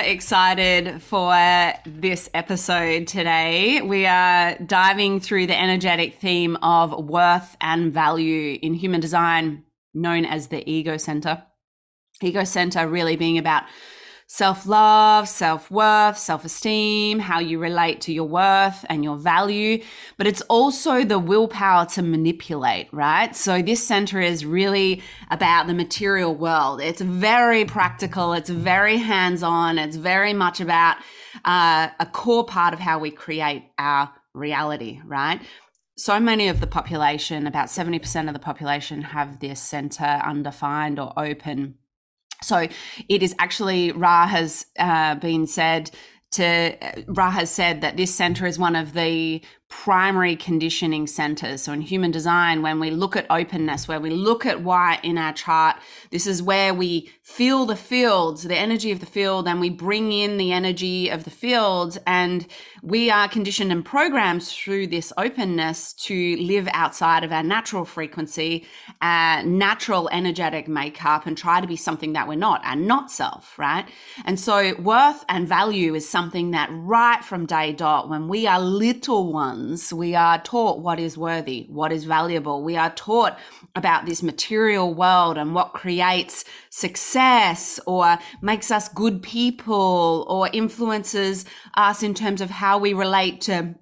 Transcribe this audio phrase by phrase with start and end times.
[0.00, 1.32] excited for
[1.84, 3.80] this episode today.
[3.80, 9.64] We are diving through the energetic theme of worth and value in human design,
[9.94, 11.44] known as the ego center.
[12.22, 13.64] Ego center really being about
[14.28, 19.82] self love, self worth, self esteem, how you relate to your worth and your value.
[20.16, 23.34] But it's also the willpower to manipulate, right?
[23.34, 26.80] So this center is really about the material world.
[26.80, 28.34] It's very practical.
[28.34, 29.78] It's very hands on.
[29.78, 30.98] It's very much about
[31.44, 35.40] uh, a core part of how we create our reality, right?
[35.96, 41.12] so many of the population, about 70% of the population, have this center undefined or
[41.16, 41.74] open
[42.42, 42.68] so
[43.08, 45.90] it is actually Ra has uh, been said
[46.32, 51.62] to Ra has said that this center is one of the primary conditioning centers.
[51.62, 55.18] So in human design, when we look at openness, where we look at why in
[55.18, 55.76] our chart,
[56.10, 60.10] this is where we feel the fields, the energy of the field, and we bring
[60.10, 61.98] in the energy of the fields.
[62.06, 62.46] And
[62.82, 68.66] we are conditioned and programmed through this openness to live outside of our natural frequency,
[69.02, 73.58] our natural energetic makeup, and try to be something that we're not, our not self,
[73.58, 73.86] right?
[74.24, 78.60] And so worth and value is something that right from day dot, when we are
[78.60, 79.57] little ones,
[79.92, 82.62] we are taught what is worthy, what is valuable.
[82.62, 83.38] We are taught
[83.74, 91.44] about this material world and what creates success or makes us good people or influences
[91.74, 93.74] us in terms of how we relate to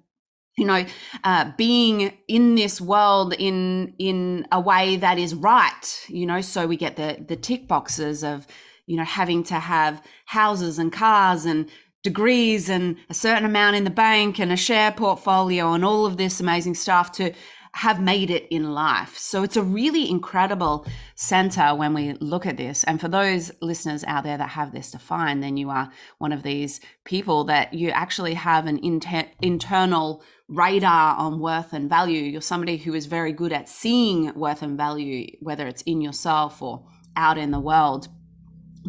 [0.57, 0.85] you know
[1.23, 6.65] uh, being in this world in in a way that is right you know so
[6.65, 8.47] we get the the tick boxes of
[8.87, 11.69] you know having to have houses and cars and
[12.03, 16.17] degrees and a certain amount in the bank and a share portfolio and all of
[16.17, 17.33] this amazing stuff to
[17.77, 19.15] have made it in life.
[19.17, 22.83] So it's a really incredible center when we look at this.
[22.85, 26.41] And for those listeners out there that have this defined, then you are one of
[26.41, 32.23] these people that you actually have an inter- internal radar on worth and value.
[32.23, 36.61] You're somebody who is very good at seeing worth and value, whether it's in yourself
[36.63, 38.07] or out in the world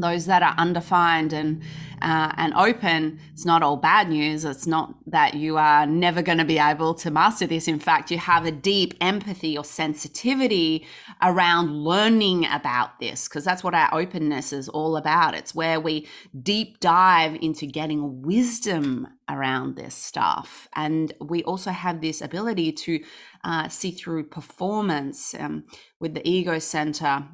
[0.00, 1.62] those that are undefined and
[2.00, 4.44] uh, and open, it's not all bad news.
[4.44, 7.66] It's not that you are never going to be able to master this.
[7.66, 10.87] In fact, you have a deep empathy or sensitivity
[11.22, 15.34] around learning about this because that's what our openness is all about.
[15.34, 16.06] It's where we
[16.41, 23.00] deep dive into getting wisdom around this stuff, and we also have this ability to
[23.44, 25.64] uh, see through performance um,
[26.00, 27.26] with the ego center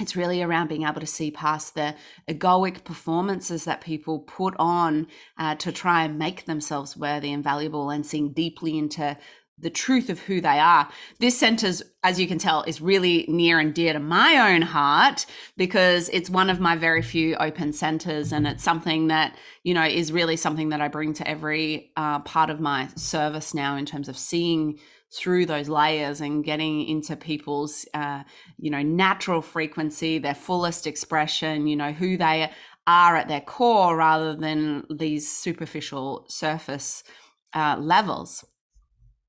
[0.00, 1.94] it's really around being able to see past the
[2.28, 7.90] egoic performances that people put on uh, to try and make themselves worthy and valuable
[7.90, 9.16] and seeing deeply into
[9.60, 10.88] the truth of who they are.
[11.18, 15.26] This center's, as you can tell, is really near and dear to my own heart
[15.56, 18.32] because it's one of my very few open centers.
[18.32, 22.20] And it's something that, you know, is really something that I bring to every uh,
[22.20, 24.78] part of my service now in terms of seeing
[25.10, 28.22] through those layers and getting into people's uh,
[28.58, 32.50] you know natural frequency their fullest expression you know who they
[32.86, 37.02] are at their core rather than these superficial surface
[37.54, 38.44] uh, levels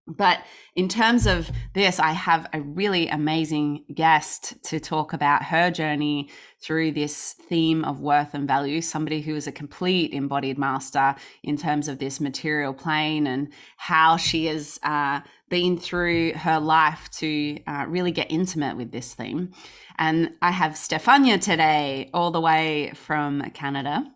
[0.10, 0.40] but
[0.76, 6.30] in terms of this, I have a really amazing guest to talk about her journey
[6.62, 8.82] through this theme of worth and value.
[8.82, 14.18] Somebody who is a complete embodied master in terms of this material plane and how
[14.18, 19.51] she is uh, been through her life to uh, really get intimate with this theme.
[19.98, 24.12] And I have Stefania today, all the way from Canada.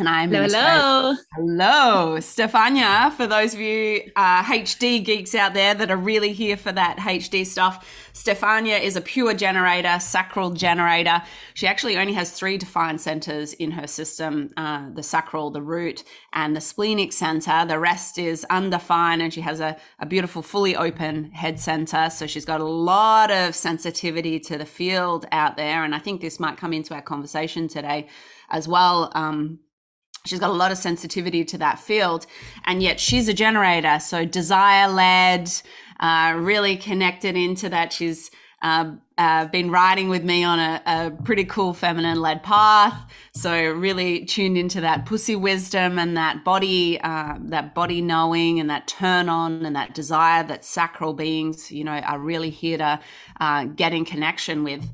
[0.00, 1.16] And I'm hello, hello.
[1.34, 3.12] Hello, Stefania.
[3.12, 6.96] For those of you uh, HD geeks out there that are really here for that
[6.96, 11.22] HD stuff, Stefania is a pure generator, sacral generator.
[11.52, 16.02] She actually only has three defined centers in her system uh, the sacral, the root,
[16.32, 17.66] and the splenic center.
[17.66, 22.08] The rest is undefined, and she has a, a beautiful, fully open head center.
[22.08, 25.84] So she's got a lot of sensitivity to the field out there.
[25.84, 28.08] And I think this might come into our conversation today
[28.48, 29.12] as well.
[29.14, 29.60] Um,
[30.24, 32.26] she's got a lot of sensitivity to that field
[32.64, 33.98] and yet she's a generator.
[34.00, 35.50] So desire led
[35.98, 37.92] uh, really connected into that.
[37.92, 38.30] She's
[38.62, 43.10] uh, uh, been riding with me on a, a pretty cool feminine led path.
[43.34, 48.68] So really tuned into that pussy wisdom and that body uh, that body knowing and
[48.68, 53.00] that turn on and that desire that sacral beings you know are really here to
[53.40, 54.86] uh, get in connection with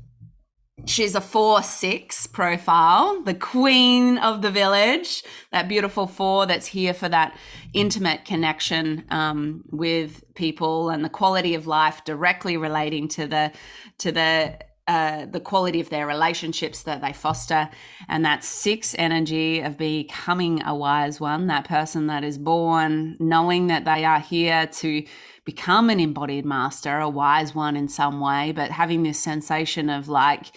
[0.85, 6.93] She's a 4 6 profile, the queen of the village, that beautiful four that's here
[6.93, 7.35] for that
[7.73, 13.51] intimate connection um, with people and the quality of life directly relating to the
[13.97, 17.69] to the uh, the quality of their relationships that they foster.
[18.07, 23.67] And that six energy of becoming a wise one, that person that is born knowing
[23.67, 25.03] that they are here to
[25.43, 30.07] become an embodied master, a wise one in some way, but having this sensation of
[30.09, 30.47] like,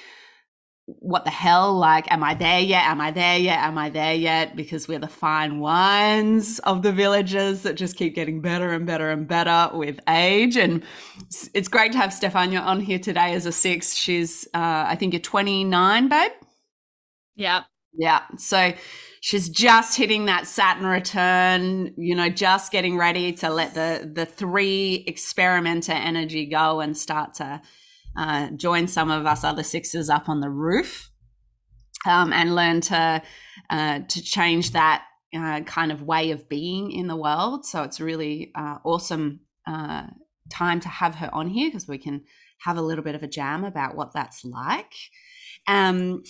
[0.98, 1.74] what the hell?
[1.74, 2.84] Like, am I there yet?
[2.84, 3.58] Am I there yet?
[3.60, 4.56] Am I there yet?
[4.56, 9.10] Because we're the fine wines of the villages that just keep getting better and better
[9.10, 10.56] and better with age.
[10.56, 10.82] And
[11.54, 13.94] it's great to have Stefania on here today as a six.
[13.94, 16.32] She's, uh, I think you're 29, babe.
[17.36, 17.64] Yeah.
[17.92, 18.22] Yeah.
[18.36, 18.72] So
[19.20, 24.26] she's just hitting that Saturn return, you know, just getting ready to let the the
[24.26, 27.60] three experimenter energy go and start to
[28.16, 31.10] uh, join some of us other sixes up on the roof
[32.06, 33.22] um, and learn to
[33.70, 35.04] uh, to change that
[35.34, 37.64] uh, kind of way of being in the world.
[37.64, 40.06] So it's really uh, awesome uh,
[40.50, 42.22] time to have her on here because we can
[42.62, 44.94] have a little bit of a jam about what that's like.
[45.68, 46.22] Um,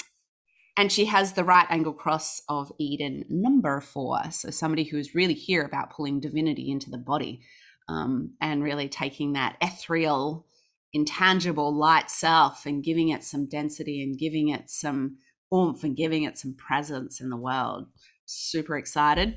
[0.77, 4.19] and she has the right angle cross of Eden number four.
[4.31, 7.41] So somebody who's really here about pulling divinity into the body
[7.89, 10.47] um, and really taking that ethereal,
[10.93, 15.17] intangible light self and giving it some density and giving it some
[15.55, 17.87] oomph and giving it some presence in the world.
[18.27, 19.37] Super excited.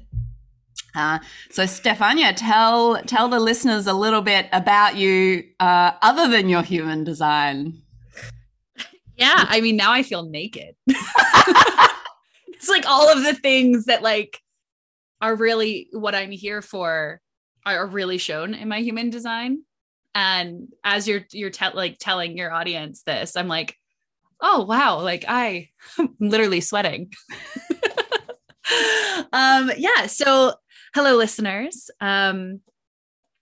[0.95, 1.19] Uh,
[1.50, 6.61] so Stefania, tell tell the listeners a little bit about you, uh, other than your
[6.61, 7.81] human design.
[9.17, 10.75] Yeah, I mean, now I feel naked.
[10.88, 14.39] it's like all of the things that like
[15.21, 17.21] are really what I'm here for
[17.65, 19.63] are really shown in my human design.
[20.15, 23.75] And as you're you're te- like telling your audience this, I'm like,
[24.42, 25.69] oh wow, like I
[26.00, 27.12] am literally sweating.
[29.33, 30.07] um, yeah.
[30.07, 30.54] So
[30.94, 31.89] hello, listeners.
[32.00, 32.62] Um,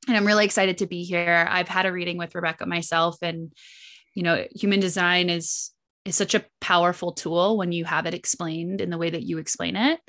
[0.08, 1.48] and I'm really excited to be here.
[1.50, 3.52] I've had a reading with Rebecca myself, and
[4.16, 5.72] you know human design is
[6.06, 9.38] is such a powerful tool when you have it explained in the way that you
[9.38, 10.00] explain it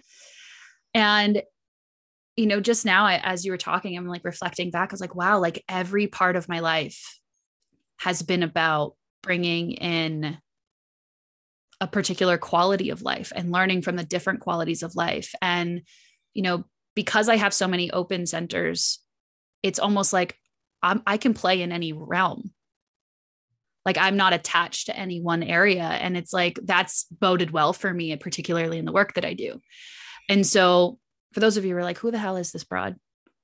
[0.95, 1.43] and
[2.37, 5.01] you know just now I, as you were talking i'm like reflecting back i was
[5.01, 7.19] like wow like every part of my life
[8.01, 10.39] has been about bringing in
[11.83, 15.35] a particular quality of life and learning from the different qualities of life.
[15.43, 15.83] And
[16.33, 16.65] you know
[16.95, 19.01] because i have so many open centers
[19.63, 20.37] it's almost like
[20.83, 22.53] I'm, i can play in any realm.
[23.85, 27.93] Like i'm not attached to any one area and it's like that's boded well for
[27.93, 29.61] me particularly in the work that i do.
[30.29, 30.99] And so
[31.33, 32.97] for those of you who are like who the hell is this broad?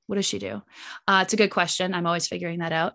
[0.06, 0.62] What does she do?
[1.06, 1.92] Uh, it's a good question.
[1.92, 2.94] I'm always figuring that out.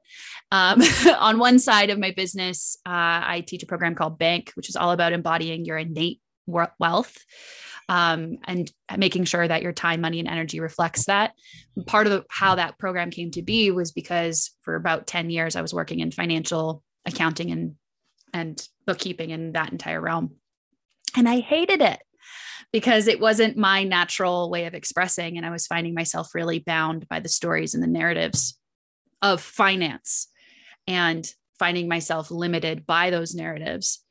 [0.52, 0.82] Um,
[1.20, 4.76] on one side of my business uh, i teach a program called bank which is
[4.76, 7.18] all about embodying your innate wealth
[7.90, 11.34] um, and making sure that your time, money, and energy reflects that.
[11.86, 15.56] Part of the, how that program came to be was because for about 10 years,
[15.56, 17.76] I was working in financial accounting and
[18.36, 20.32] and bookkeeping in that entire realm.
[21.16, 22.02] And I hated it
[22.74, 27.08] because it wasn't my natural way of expressing and I was finding myself really bound
[27.08, 28.58] by the stories and the narratives
[29.22, 30.28] of finance
[30.88, 34.04] and finding myself limited by those narratives.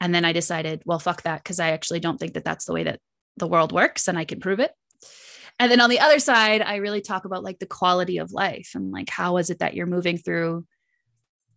[0.00, 2.72] And then I decided, well, fuck that, because I actually don't think that that's the
[2.72, 2.98] way that
[3.36, 4.72] the world works and I can prove it.
[5.60, 8.70] And then on the other side, I really talk about like the quality of life
[8.74, 10.64] and like how is it that you're moving through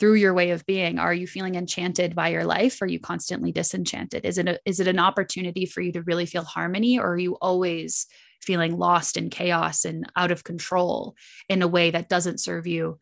[0.02, 2.82] through your way of being are you feeling enchanted by your life?
[2.82, 4.26] Are you constantly disenchanted?
[4.26, 7.20] Is it a, is it an opportunity for you to really feel harmony or are
[7.20, 8.08] you always
[8.42, 11.16] feeling lost in chaos and out of control
[11.48, 12.98] in a way that doesn't serve you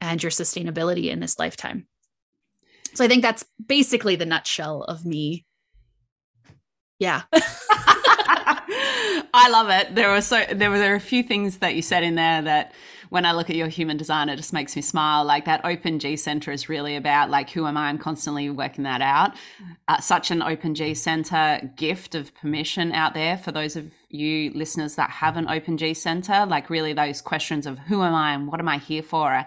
[0.00, 1.86] and your sustainability in this lifetime?
[2.94, 5.44] So i think that's basically the nutshell of me.
[6.98, 7.24] Yeah.
[9.34, 9.94] I love it.
[9.94, 12.40] There were so there were there were a few things that you said in there
[12.40, 12.72] that
[13.10, 15.24] when I look at your human design, it just makes me smile.
[15.24, 17.88] Like that open G center is really about like who am I?
[17.88, 19.34] I'm constantly working that out.
[19.86, 24.52] Uh, such an open G center gift of permission out there for those of you
[24.54, 26.46] listeners that have an open G center.
[26.46, 29.32] Like really those questions of who am I and what am I here for?
[29.32, 29.46] Are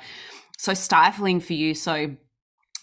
[0.58, 1.74] so stifling for you.
[1.74, 2.16] So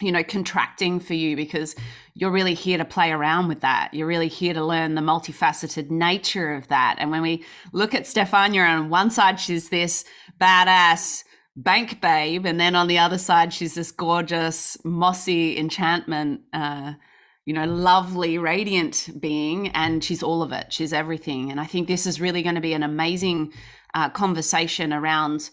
[0.01, 1.75] you know, contracting for you because
[2.15, 3.93] you're really here to play around with that.
[3.93, 6.97] You're really here to learn the multifaceted nature of that.
[6.99, 10.05] And when we look at Stefania on one side, she's this
[10.41, 11.25] badass
[11.57, 12.47] bank babe.
[12.47, 16.93] And then on the other side, she's this gorgeous, mossy enchantment, uh,
[17.45, 19.69] you know, lovely, radiant being.
[19.71, 20.73] And she's all of it.
[20.73, 21.51] She's everything.
[21.51, 23.53] And I think this is really going to be an amazing
[23.95, 25.51] uh, conversation around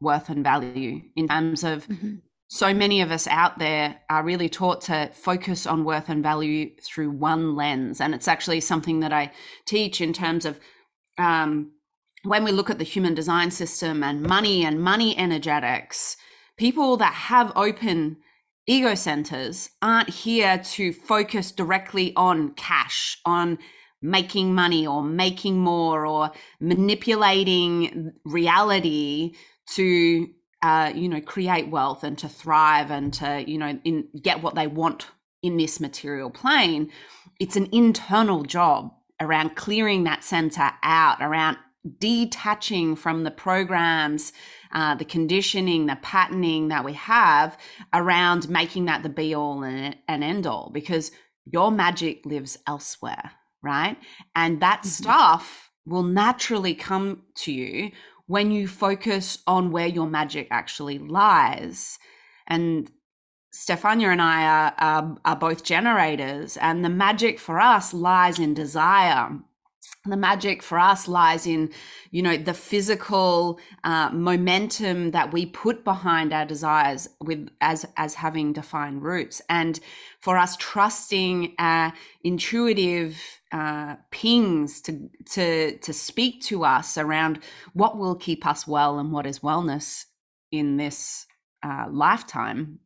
[0.00, 2.14] worth and value in terms of mm-hmm
[2.54, 6.70] so many of us out there are really taught to focus on worth and value
[6.80, 8.00] through one lens.
[8.00, 9.32] And it's actually something that I
[9.66, 10.60] teach in terms of
[11.18, 11.72] um,
[12.22, 16.16] when we look at the human design system and money and money energetics,
[16.56, 18.18] people that have open
[18.68, 23.58] ego centers aren't here to focus directly on cash, on
[24.00, 26.30] making money or making more or
[26.60, 29.32] manipulating reality
[29.70, 30.28] to
[30.64, 34.54] uh, you know, create wealth and to thrive and to, you know, in, get what
[34.54, 35.08] they want
[35.42, 36.90] in this material plane,
[37.38, 38.90] it's an internal job
[39.20, 41.58] around clearing that center out, around
[41.98, 44.32] detaching from the programs,
[44.72, 47.58] uh, the conditioning, the patterning that we have
[47.92, 51.10] around making that the be all and, and end all, because
[51.44, 53.98] your magic lives elsewhere, right?
[54.34, 54.88] And that mm-hmm.
[54.88, 57.90] stuff will naturally come to you
[58.26, 61.98] when you focus on where your magic actually lies.
[62.46, 62.90] And
[63.52, 68.54] Stefania and I are, are, are, both generators, and the magic for us lies in
[68.54, 69.38] desire.
[70.06, 71.70] The magic for us lies in,
[72.10, 78.14] you know, the physical uh, momentum that we put behind our desires with as as
[78.14, 79.80] having defined roots, and
[80.20, 83.18] for us trusting our intuitive
[83.50, 87.38] uh, pings to to to speak to us around
[87.72, 90.04] what will keep us well and what is wellness
[90.52, 91.26] in this
[91.62, 92.78] uh, lifetime.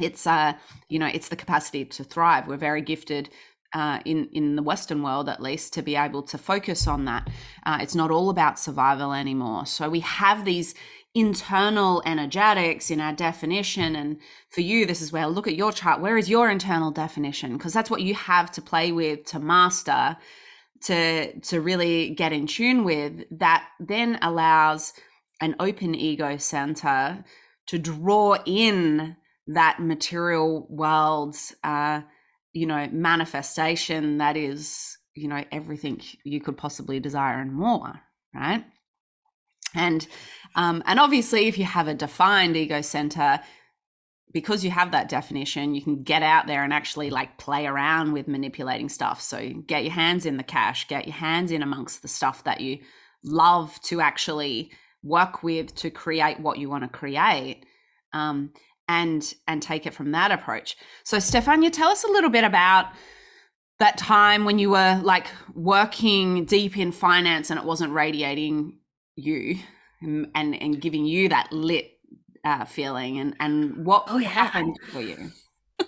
[0.00, 0.54] It's uh,
[0.88, 2.46] you know, it's the capacity to thrive.
[2.46, 3.28] We're very gifted
[3.72, 7.28] uh, in in the Western world, at least, to be able to focus on that.
[7.66, 9.66] Uh, it's not all about survival anymore.
[9.66, 10.74] So we have these
[11.14, 13.96] internal energetics in our definition.
[13.96, 14.18] And
[14.50, 16.00] for you, this is where look at your chart.
[16.00, 17.56] Where is your internal definition?
[17.56, 20.16] Because that's what you have to play with to master,
[20.84, 23.24] to to really get in tune with.
[23.30, 24.92] That then allows
[25.40, 27.24] an open ego center
[27.66, 32.02] to draw in that material world's uh,
[32.52, 38.00] you know manifestation that is you know everything you could possibly desire and more
[38.34, 38.64] right
[39.74, 40.06] and
[40.54, 43.40] um, and obviously, if you have a defined ego center,
[44.32, 48.12] because you have that definition, you can get out there and actually like play around
[48.12, 49.20] with manipulating stuff.
[49.20, 52.60] So get your hands in the cash, get your hands in amongst the stuff that
[52.60, 52.78] you
[53.24, 54.70] love to actually
[55.02, 57.64] work with to create what you want to create.
[58.12, 58.52] Um,
[58.88, 60.76] and and take it from that approach.
[61.04, 62.86] So Stefania, tell us a little bit about
[63.78, 68.78] that time when you were like working deep in finance and it wasn't radiating
[69.14, 69.58] you
[70.00, 71.92] and and giving you that lit
[72.44, 74.28] uh, feeling and and what oh, yeah.
[74.28, 75.30] happened for you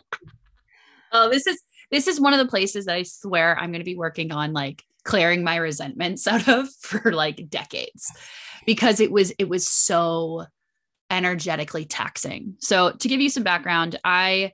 [1.13, 3.85] oh this is this is one of the places that i swear i'm going to
[3.85, 8.13] be working on like clearing my resentments out of for like decades
[8.67, 10.45] because it was it was so
[11.11, 14.53] energetically taxing so to give you some background i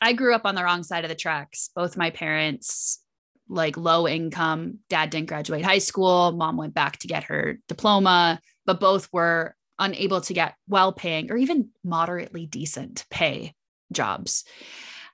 [0.00, 3.00] i grew up on the wrong side of the tracks both my parents
[3.48, 4.78] like low income.
[4.88, 6.32] Dad didn't graduate high school.
[6.32, 11.30] Mom went back to get her diploma, but both were unable to get well paying
[11.30, 13.54] or even moderately decent pay
[13.92, 14.44] jobs.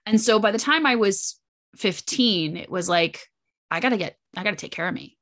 [0.07, 1.39] And so by the time I was
[1.77, 3.29] 15, it was like,
[3.71, 5.17] I got to get, I got to take care of me.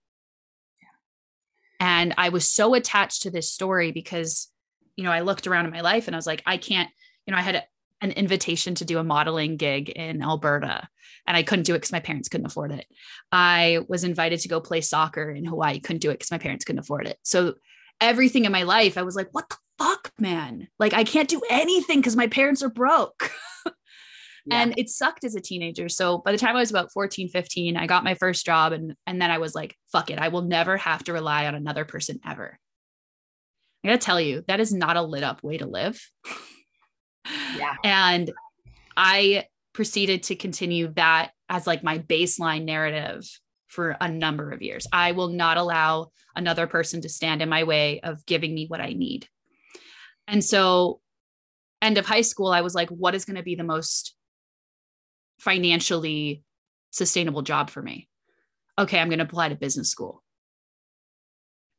[1.81, 4.49] And I was so attached to this story because,
[4.97, 6.91] you know, I looked around in my life and I was like, I can't,
[7.27, 7.65] you know, I had
[8.01, 10.89] an invitation to do a modeling gig in Alberta
[11.27, 12.87] and I couldn't do it because my parents couldn't afford it.
[13.31, 16.65] I was invited to go play soccer in Hawaii, couldn't do it because my parents
[16.65, 17.17] couldn't afford it.
[17.23, 17.55] So
[18.01, 20.69] everything in my life, I was like, what the fuck, man?
[20.79, 23.31] Like I can't do anything because my parents are broke.
[24.45, 24.61] Yeah.
[24.61, 27.77] and it sucked as a teenager so by the time i was about 14 15
[27.77, 30.43] i got my first job and and then i was like fuck it i will
[30.43, 32.59] never have to rely on another person ever
[33.85, 36.01] i gotta tell you that is not a lit up way to live
[37.57, 37.77] Yeah.
[37.85, 38.33] And
[38.97, 43.29] I proceeded to continue that as like my baseline narrative
[43.69, 44.87] for a number of years.
[44.93, 48.81] I will not allow another person to stand in my way of giving me what
[48.81, 49.27] I need.
[50.27, 51.01] And so,
[51.81, 54.15] end of high school, I was like, what is going to be the most
[55.41, 56.45] financially
[56.91, 58.09] sustainable job for me?
[58.79, 60.23] Okay, I'm going to apply to business school.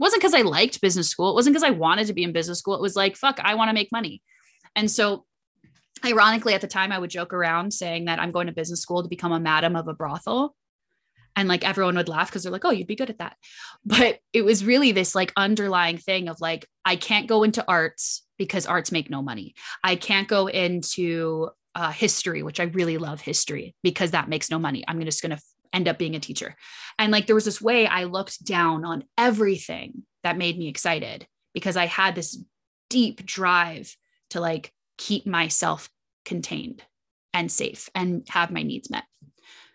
[0.03, 1.29] Wasn't because I liked business school.
[1.29, 2.75] It wasn't because I wanted to be in business school.
[2.75, 4.21] It was like, fuck, I want to make money.
[4.75, 5.23] And so,
[6.03, 9.01] ironically, at the time, I would joke around saying that I'm going to business school
[9.01, 10.57] to become a madam of a brothel
[11.37, 13.37] and like everyone would laugh because they're like oh you'd be good at that
[13.85, 18.25] but it was really this like underlying thing of like i can't go into arts
[18.37, 23.19] because arts make no money i can't go into uh, history which i really love
[23.19, 25.41] history because that makes no money i'm just going to
[25.73, 26.55] end up being a teacher
[26.99, 31.27] and like there was this way i looked down on everything that made me excited
[31.53, 32.41] because i had this
[32.89, 33.95] deep drive
[34.29, 35.89] to like keep myself
[36.25, 36.83] contained
[37.33, 39.03] and safe and have my needs met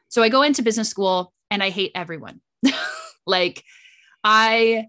[0.08, 2.40] so I go into business school and I hate everyone.
[3.26, 3.62] like
[4.24, 4.86] I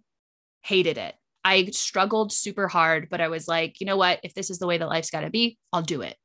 [0.63, 1.15] hated it.
[1.43, 4.19] I struggled super hard, but I was like, you know what?
[4.23, 6.15] If this is the way that life's got to be, I'll do it.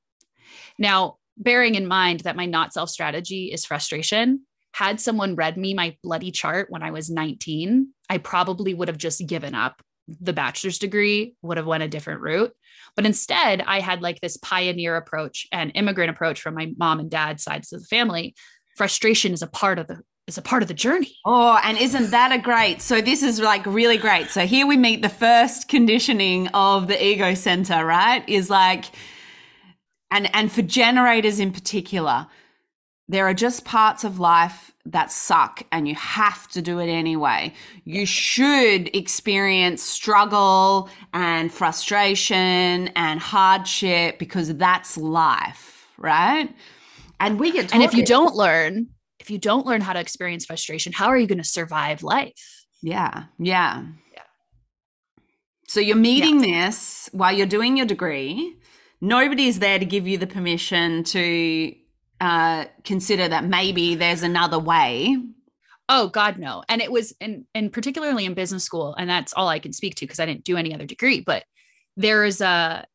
[0.78, 5.72] Now, bearing in mind that my not self strategy is frustration, had someone read me
[5.72, 10.32] my bloody chart when I was 19, I probably would have just given up the
[10.32, 12.52] bachelor's degree, would have went a different route.
[12.96, 17.08] But instead, I had like this pioneer approach and immigrant approach from my mom and
[17.08, 18.34] dad sides of the family.
[18.76, 21.14] Frustration is a part of the is a part of the journey.
[21.24, 22.82] Oh, and isn't that a great?
[22.82, 24.30] So this is like really great.
[24.30, 28.28] So here we meet the first conditioning of the ego center, right?
[28.28, 28.86] Is like
[30.10, 32.26] and and for generators in particular,
[33.08, 37.52] there are just parts of life that suck and you have to do it anyway.
[37.84, 46.54] You should experience struggle and frustration and hardship because that's life, right?
[47.20, 50.44] And we get And if you don't learn, if you don't learn how to experience
[50.44, 52.64] frustration, how are you going to survive life?
[52.82, 53.24] Yeah.
[53.38, 53.84] Yeah.
[54.12, 54.22] Yeah.
[55.68, 56.68] So you're meeting yeah.
[56.68, 58.56] this while you're doing your degree.
[59.00, 61.74] Nobody's there to give you the permission to
[62.20, 65.16] uh, consider that maybe there's another way.
[65.88, 66.62] Oh God, no.
[66.68, 69.96] And it was, and and particularly in business school, and that's all I can speak
[69.96, 71.20] to because I didn't do any other degree.
[71.20, 71.44] But
[71.96, 72.86] there is a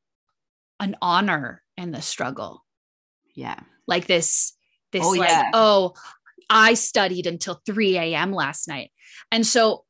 [0.79, 2.65] an honor in the struggle.
[3.35, 4.53] Yeah, like this,
[4.91, 5.51] this oh, like, yeah.
[5.53, 5.93] oh,
[6.49, 8.33] I studied until 3 a.m.
[8.33, 8.91] last night.
[9.31, 9.85] And so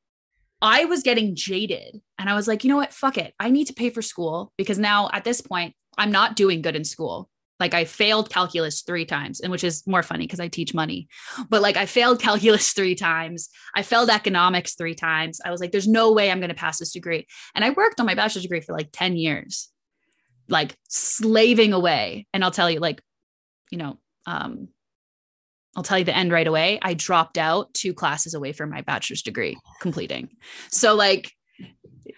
[0.62, 2.94] I was getting jaded and I was like, you know what?
[2.94, 3.34] Fuck it.
[3.40, 6.76] I need to pay for school because now at this point, I'm not doing good
[6.76, 7.30] in school.
[7.60, 11.08] Like I failed calculus three times, and which is more funny because I teach money,
[11.50, 13.50] but like I failed calculus three times.
[13.76, 15.40] I failed economics three times.
[15.44, 17.28] I was like, there's no way I'm going to pass this degree.
[17.56, 19.70] And I worked on my bachelor's degree for like 10 years,
[20.48, 22.28] like slaving away.
[22.34, 23.02] And I'll tell you, like,
[23.72, 24.70] you know, um,
[25.76, 26.80] I'll tell you the end right away.
[26.82, 30.30] I dropped out two classes away from my bachelor's degree completing.
[30.72, 31.32] So, like,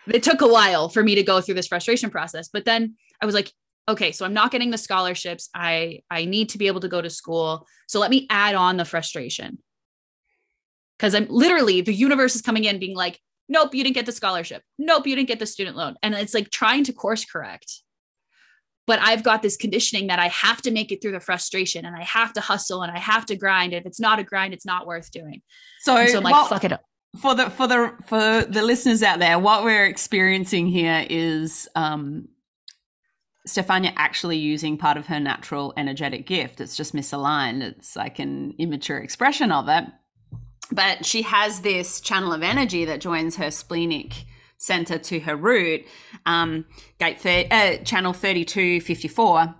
[0.08, 2.50] it took a while for me to go through this frustration process.
[2.52, 3.52] But then I was like,
[3.88, 5.50] okay, so I'm not getting the scholarships.
[5.54, 7.68] I I need to be able to go to school.
[7.88, 9.60] So let me add on the frustration.
[11.00, 14.12] Cuz I'm literally the universe is coming in being like, nope, you didn't get the
[14.12, 14.64] scholarship.
[14.78, 15.96] Nope, you didn't get the student loan.
[16.04, 17.82] And it's like trying to course correct
[18.88, 21.96] but I've got this conditioning that I have to make it through the frustration and
[21.96, 23.74] I have to hustle and I have to grind.
[23.74, 25.42] If it's not a grind, it's not worth doing.
[25.80, 26.84] So, so I'm like, well, fuck it up.
[27.22, 32.28] For the for the for the listeners out there, what we're experiencing here is um
[33.48, 36.62] Stefania actually using part of her natural energetic gift.
[36.62, 37.62] It's just misaligned.
[37.62, 39.86] It's like an immature expression of it.
[40.72, 44.26] But she has this channel of energy that joins her splenic
[44.58, 45.86] center to her root,
[46.26, 46.66] um,
[47.00, 49.56] gate thir- uh, channel 3254,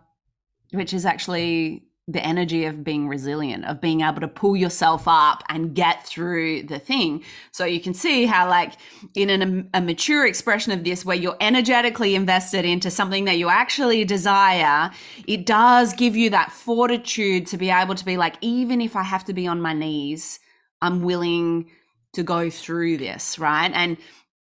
[0.74, 5.44] which is actually the energy of being resilient, of being able to pull yourself up
[5.50, 7.24] and get through the thing.
[7.52, 8.74] So you can see how, like,
[9.16, 13.38] in an, um, a mature expression of this, where you're energetically invested into something that
[13.38, 14.92] you actually desire,
[15.28, 19.04] it does give you that fortitude to be able to be like, even if I
[19.04, 20.40] have to be on my knees,
[20.82, 21.70] I'm willing
[22.14, 23.72] to go through this, right?
[23.74, 23.98] And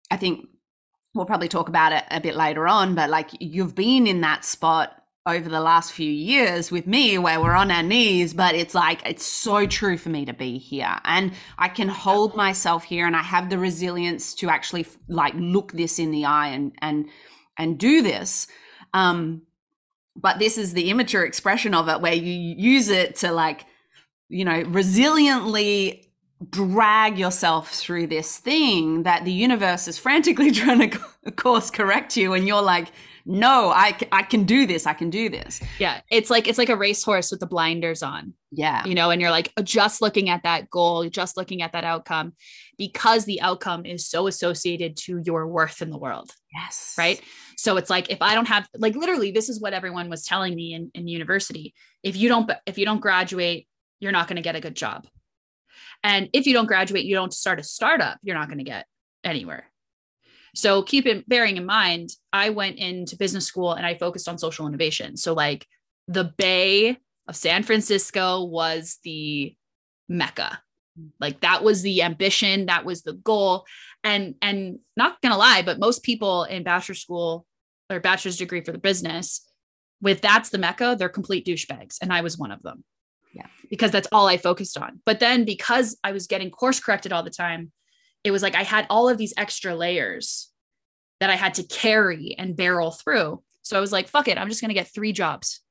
[0.09, 0.47] I think
[1.13, 4.45] we'll probably talk about it a bit later on, but like you've been in that
[4.45, 8.73] spot over the last few years with me where we're on our knees, but it's
[8.73, 10.95] like, it's so true for me to be here.
[11.03, 15.73] And I can hold myself here and I have the resilience to actually like look
[15.73, 17.09] this in the eye and, and,
[17.57, 18.47] and do this.
[18.93, 19.43] Um,
[20.15, 23.65] but this is the immature expression of it where you use it to like,
[24.29, 26.05] you know, resiliently
[26.49, 32.33] drag yourself through this thing that the universe is frantically trying to course correct you
[32.33, 32.87] and you're like
[33.25, 36.69] no I, I can do this i can do this yeah it's like it's like
[36.69, 38.83] a racehorse with the blinders on Yeah.
[38.85, 41.83] you know, and you're like uh, just looking at that goal, just looking at that
[41.83, 42.33] outcome
[42.77, 46.31] because the outcome is so associated to your worth in the world.
[46.51, 46.95] Yes.
[46.97, 47.21] Right.
[47.57, 50.55] So it's like if I don't have like literally this is what everyone was telling
[50.55, 51.75] me in, in university.
[52.01, 53.67] If you don't if you don't graduate,
[53.99, 55.05] you're not going to get a good job.
[56.03, 58.87] And if you don't graduate, you don't start a startup, you're not going to get
[59.23, 59.68] anywhere.
[60.55, 64.37] So keep it bearing in mind, I went into business school and I focused on
[64.37, 65.17] social innovation.
[65.17, 65.65] So like
[66.07, 69.55] the Bay of San Francisco was the
[70.07, 70.61] mecca.
[71.19, 73.65] Like that was the ambition, that was the goal.
[74.03, 77.45] And and not gonna lie, but most people in bachelor school
[77.89, 79.47] or bachelor's degree for the business,
[80.01, 81.97] with that's the mecca, they're complete douchebags.
[82.01, 82.83] And I was one of them.
[83.33, 83.47] Yeah.
[83.69, 85.01] Because that's all I focused on.
[85.05, 87.71] But then because I was getting course corrected all the time,
[88.23, 90.49] it was like I had all of these extra layers
[91.19, 93.41] that I had to carry and barrel through.
[93.61, 95.61] So I was like, fuck it, I'm just gonna get three jobs.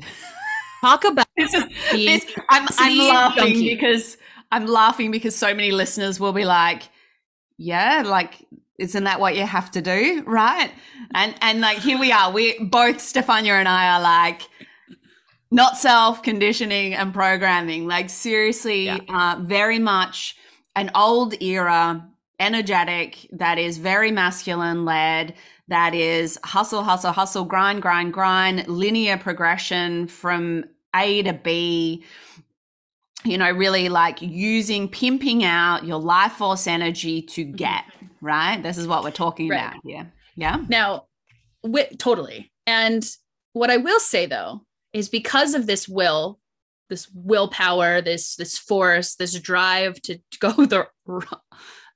[0.82, 3.74] Talk about This is, this, I'm, I'm laughing junkie.
[3.74, 4.16] because
[4.50, 6.82] I'm laughing because so many listeners will be like,
[7.56, 8.44] yeah, like,
[8.80, 10.24] isn't that what you have to do?
[10.26, 10.72] Right.
[11.14, 12.32] And, and like, here we are.
[12.32, 14.42] We both, Stefania and I are like,
[15.52, 17.86] not self conditioning and programming.
[17.86, 18.98] Like, seriously, Yeah.
[19.08, 20.36] uh, very much
[20.76, 22.06] an old era,
[22.40, 25.34] energetic, that is very masculine led,
[25.68, 32.04] that is hustle, hustle, hustle, grind, grind, grind, linear progression from A to B.
[33.24, 37.54] You know, really like using, pimping out your life force energy to mm-hmm.
[37.54, 37.84] get,
[38.20, 38.60] right?
[38.60, 39.68] This is what we're talking Right.
[39.68, 40.12] about here.
[40.34, 40.64] Yeah.
[40.68, 41.06] Now,
[41.62, 42.50] wi- totally.
[42.66, 43.04] And
[43.52, 46.40] what I will say though is because of this will,
[46.88, 50.86] this willpower, this this force, this drive to go the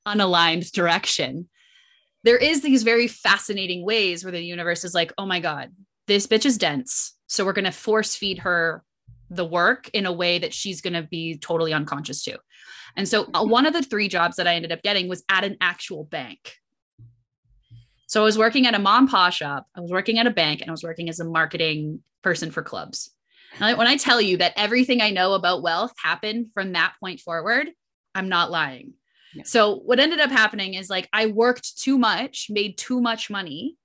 [0.06, 1.48] unaligned direction,
[2.24, 5.72] there is these very fascinating ways where the universe is like, oh my god,
[6.06, 8.82] this bitch is dense, so we're gonna force feed her
[9.28, 12.38] the work in a way that she's gonna be totally unconscious to.
[12.96, 15.44] And so uh, one of the three jobs that I ended up getting was at
[15.44, 16.54] an actual bank.
[18.08, 20.60] So I was working at a mom pa shop, I was working at a bank,
[20.60, 23.10] and I was working as a marketing person for clubs.
[23.58, 27.68] When I tell you that everything I know about wealth happened from that point forward,
[28.14, 28.94] I'm not lying.
[29.34, 29.44] Yeah.
[29.44, 33.76] So what ended up happening is like I worked too much, made too much money,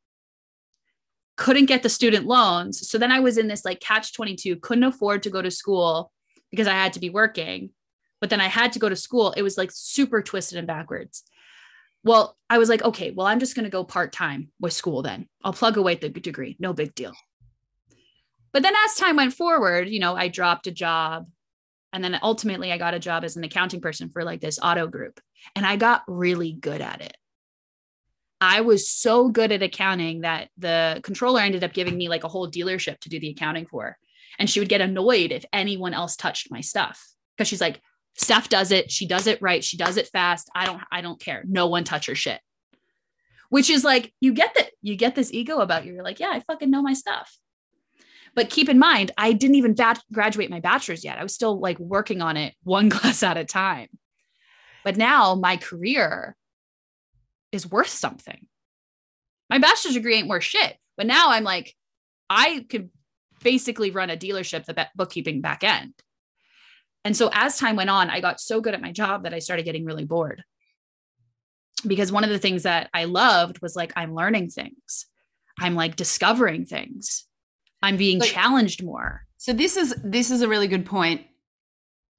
[1.38, 2.88] couldn't get the student loans.
[2.89, 6.12] So then I was in this like catch 22, couldn't afford to go to school
[6.51, 7.71] because I had to be working.
[8.19, 9.31] But then I had to go to school.
[9.31, 11.23] It was like super twisted and backwards.
[12.03, 15.01] Well, I was like, okay, well, I'm just going to go part time with school
[15.01, 15.27] then.
[15.43, 16.55] I'll plug away the degree.
[16.60, 17.13] No big deal.
[18.53, 21.27] But then as time went forward, you know, I dropped a job.
[21.93, 24.87] And then ultimately, I got a job as an accounting person for like this auto
[24.87, 25.19] group.
[25.55, 27.15] And I got really good at it.
[28.39, 32.27] I was so good at accounting that the controller ended up giving me like a
[32.27, 33.97] whole dealership to do the accounting for.
[34.39, 37.05] And she would get annoyed if anyone else touched my stuff
[37.37, 37.81] because she's like,
[38.15, 38.91] Steph does it.
[38.91, 39.63] She does it right.
[39.63, 40.49] She does it fast.
[40.55, 41.43] I don't, I don't care.
[41.47, 42.39] No one touch her shit.
[43.49, 45.93] Which is like, you get that, you get this ego about you.
[45.93, 47.37] You're like, yeah, I fucking know my stuff.
[48.33, 51.17] But keep in mind, I didn't even bat- graduate my bachelor's yet.
[51.17, 53.89] I was still like working on it one class at a time.
[54.83, 56.35] But now my career
[57.51, 58.47] is worth something.
[59.49, 60.77] My bachelor's degree ain't worth shit.
[60.97, 61.75] But now I'm like,
[62.29, 62.89] I could
[63.43, 65.93] basically run a dealership, the bookkeeping back end.
[67.03, 69.39] And so as time went on, I got so good at my job that I
[69.39, 70.43] started getting really bored.
[71.85, 75.07] Because one of the things that I loved was like, I'm learning things,
[75.59, 77.25] I'm like discovering things,
[77.81, 79.25] I'm being challenged more.
[79.37, 81.21] So this is this is a really good point.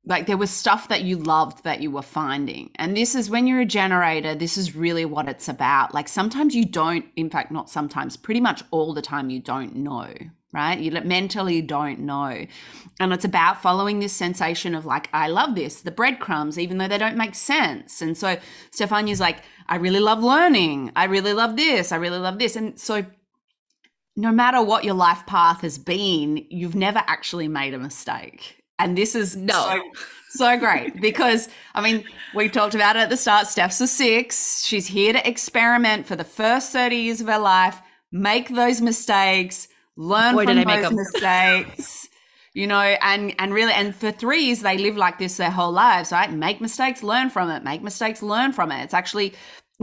[0.04, 2.70] Like there was stuff that you loved that you were finding.
[2.74, 5.94] And this is when you're a generator, this is really what it's about.
[5.94, 9.76] Like sometimes you don't, in fact, not sometimes, pretty much all the time you don't
[9.76, 10.12] know,
[10.52, 10.76] right?
[10.76, 12.46] You mentally don't know.
[12.98, 16.88] And it's about following this sensation of like, I love this, the breadcrumbs, even though
[16.88, 18.02] they don't make sense.
[18.02, 18.38] And so
[18.72, 20.90] Stefania's like, I really love learning.
[20.96, 21.92] I really love this.
[21.92, 22.56] I really love this.
[22.56, 23.06] And so
[24.16, 28.62] no matter what your life path has been, you've never actually made a mistake.
[28.78, 29.52] And this is No.
[29.54, 29.82] so,
[30.30, 33.46] so great because I mean, we talked about it at the start.
[33.46, 34.64] Steph's a six.
[34.64, 39.68] She's here to experiment for the first 30 years of her life, make those mistakes,
[39.96, 42.08] learn Boy, from did make mistakes.
[42.54, 46.12] You know, and and really, and for threes, they live like this their whole lives,
[46.12, 46.30] right?
[46.30, 47.64] Make mistakes, learn from it.
[47.64, 48.82] Make mistakes, learn from it.
[48.84, 49.32] It's actually,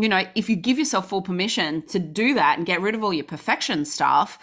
[0.01, 3.03] you know, if you give yourself full permission to do that and get rid of
[3.03, 4.39] all your perfection stuff,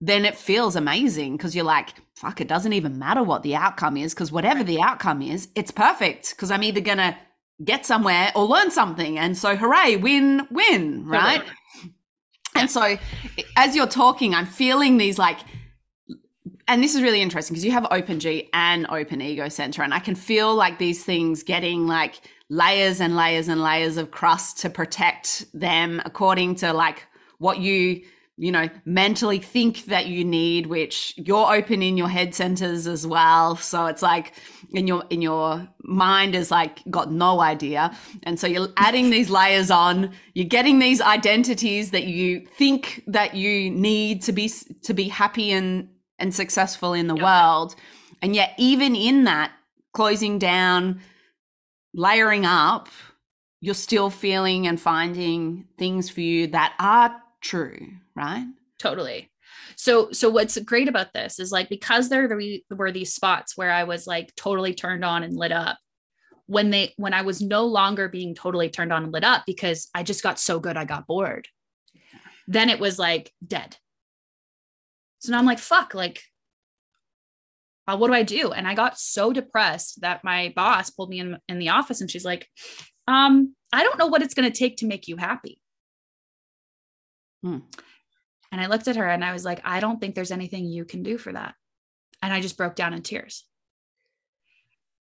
[0.00, 3.96] then it feels amazing because you're like, fuck, it doesn't even matter what the outcome
[3.96, 7.16] is because whatever the outcome is, it's perfect because I'm either going to
[7.64, 9.18] get somewhere or learn something.
[9.18, 11.42] And so, hooray, win, win, right?
[12.56, 12.96] And so,
[13.56, 15.40] as you're talking, I'm feeling these like
[16.66, 19.92] and this is really interesting because you have open G and open ego center, and
[19.92, 24.58] I can feel like these things getting like layers and layers and layers of crust
[24.60, 27.06] to protect them according to like
[27.38, 28.02] what you
[28.36, 33.06] you know mentally think that you need which you're open in your head centers as
[33.06, 33.56] well.
[33.56, 34.32] So it's like
[34.72, 37.96] in your in your mind is like got no idea.
[38.24, 40.10] And so you're adding these layers on.
[40.34, 44.50] You're getting these identities that you think that you need to be
[44.82, 47.24] to be happy and and successful in the yep.
[47.24, 47.76] world.
[48.20, 49.52] And yet even in that
[49.92, 51.00] closing down
[51.94, 52.88] layering up
[53.64, 58.46] you're still feeling and finding things for you that are true, right?
[58.78, 59.30] Totally.
[59.74, 63.84] So so what's great about this is like because there were these spots where I
[63.84, 65.78] was like totally turned on and lit up
[66.44, 69.88] when they when I was no longer being totally turned on and lit up because
[69.94, 71.48] I just got so good I got bored.
[72.46, 73.78] Then it was like dead.
[75.20, 76.22] So now I'm like fuck like
[77.86, 78.52] uh, what do I do?
[78.52, 82.10] And I got so depressed that my boss pulled me in in the office and
[82.10, 82.48] she's like
[83.06, 85.60] um I don't know what it's going to take to make you happy.
[87.42, 87.58] Hmm.
[88.52, 90.84] And I looked at her and I was like, I don't think there's anything you
[90.84, 91.54] can do for that.
[92.22, 93.44] And I just broke down in tears.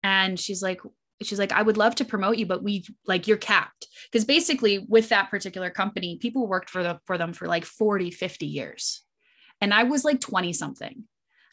[0.03, 0.81] And she's like,
[1.23, 3.87] she's like, I would love to promote you, but we like you're capped.
[4.11, 8.11] Because basically, with that particular company, people worked for the for them for like 40,
[8.11, 9.03] 50 years.
[9.61, 11.05] And I was like 20 something.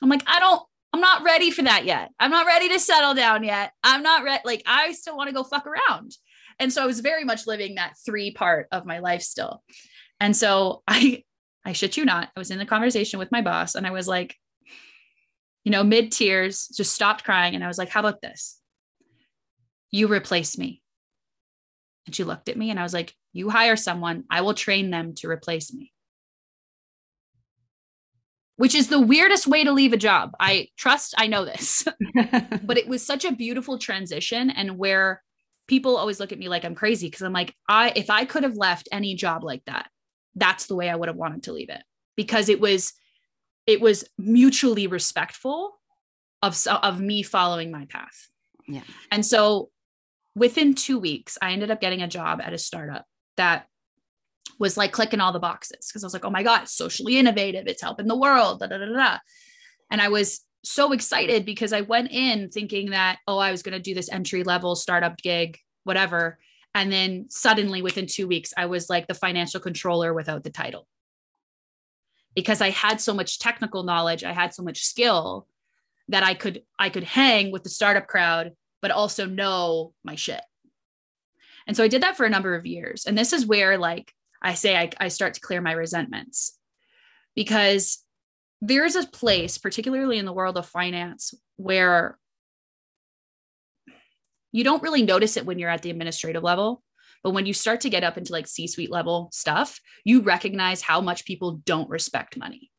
[0.02, 2.10] I'm like, I don't, I'm not ready for that yet.
[2.20, 3.74] I'm not ready to settle down yet.
[3.84, 4.42] I'm not ready.
[4.44, 6.16] Like, I still want to go fuck around.
[6.60, 9.64] And so I was very much living that three part of my life still.
[10.20, 11.24] And so I,
[11.66, 14.08] I shit you not, I was in the conversation with my boss and I was
[14.08, 14.36] like,
[15.64, 17.54] you know, mid tears, just stopped crying.
[17.54, 18.60] And I was like, how about this?
[19.92, 20.82] You replace me.
[22.06, 24.90] And she looked at me and I was like, you hire someone, I will train
[24.90, 25.92] them to replace me.
[28.60, 30.32] Which is the weirdest way to leave a job.
[30.38, 31.86] I trust I know this.
[32.62, 35.24] but it was such a beautiful transition and where
[35.70, 38.44] people always look at me like I'm crazy because I'm like, I if I could
[38.44, 39.90] have left any job like that,
[40.36, 41.82] that's the way I would have wanted to leave it
[42.18, 42.92] because it was
[43.66, 45.80] it was mutually respectful
[46.42, 48.28] of of me following my path.
[48.68, 48.82] Yeah.
[49.10, 49.70] And so
[50.36, 53.06] within 2 weeks I ended up getting a job at a startup
[53.38, 53.68] that
[54.58, 57.68] was like clicking all the boxes because I was like, "Oh my god, socially innovative,
[57.68, 59.18] it's helping the world." Da, da, da, da.
[59.92, 63.74] And I was so excited because I went in thinking that, oh, I was going
[63.74, 66.38] to do this entry level startup gig, whatever.
[66.76, 70.88] And then suddenly within two weeks, I was like the financial controller without the title.
[72.36, 75.48] Because I had so much technical knowledge, I had so much skill
[76.10, 80.42] that I could I could hang with the startup crowd, but also know my shit.
[81.68, 83.06] And so I did that for a number of years.
[83.06, 86.58] And this is where like I say I, I start to clear my resentments
[87.36, 88.04] because
[88.62, 92.18] there is a place, particularly in the world of finance, where
[94.52, 96.84] you don't really notice it when you're at the administrative level.
[97.24, 100.82] But when you start to get up into like C suite level stuff, you recognize
[100.82, 102.72] how much people don't respect money.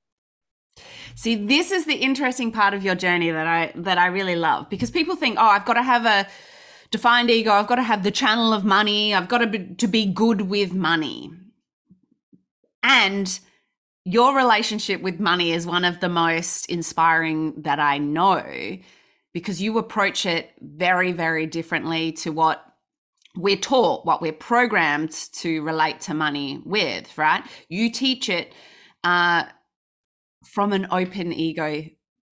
[1.14, 4.70] See, this is the interesting part of your journey that I that I really love
[4.70, 6.26] because people think, "Oh, I've got to have a
[6.90, 7.52] defined ego.
[7.52, 9.14] I've got to have the channel of money.
[9.14, 11.30] I've got to be, to be good with money."
[12.82, 13.38] And
[14.04, 18.78] your relationship with money is one of the most inspiring that I know
[19.32, 22.64] because you approach it very, very differently to what
[23.36, 27.44] we're taught, what we're programmed to relate to money with, right?
[27.68, 28.52] You teach it
[29.04, 29.44] uh,
[30.44, 31.84] from an open ego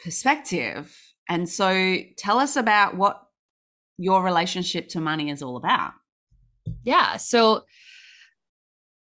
[0.02, 0.96] perspective.
[1.28, 3.22] And so tell us about what
[3.96, 5.92] your relationship to money is all about.
[6.82, 7.16] Yeah.
[7.16, 7.64] So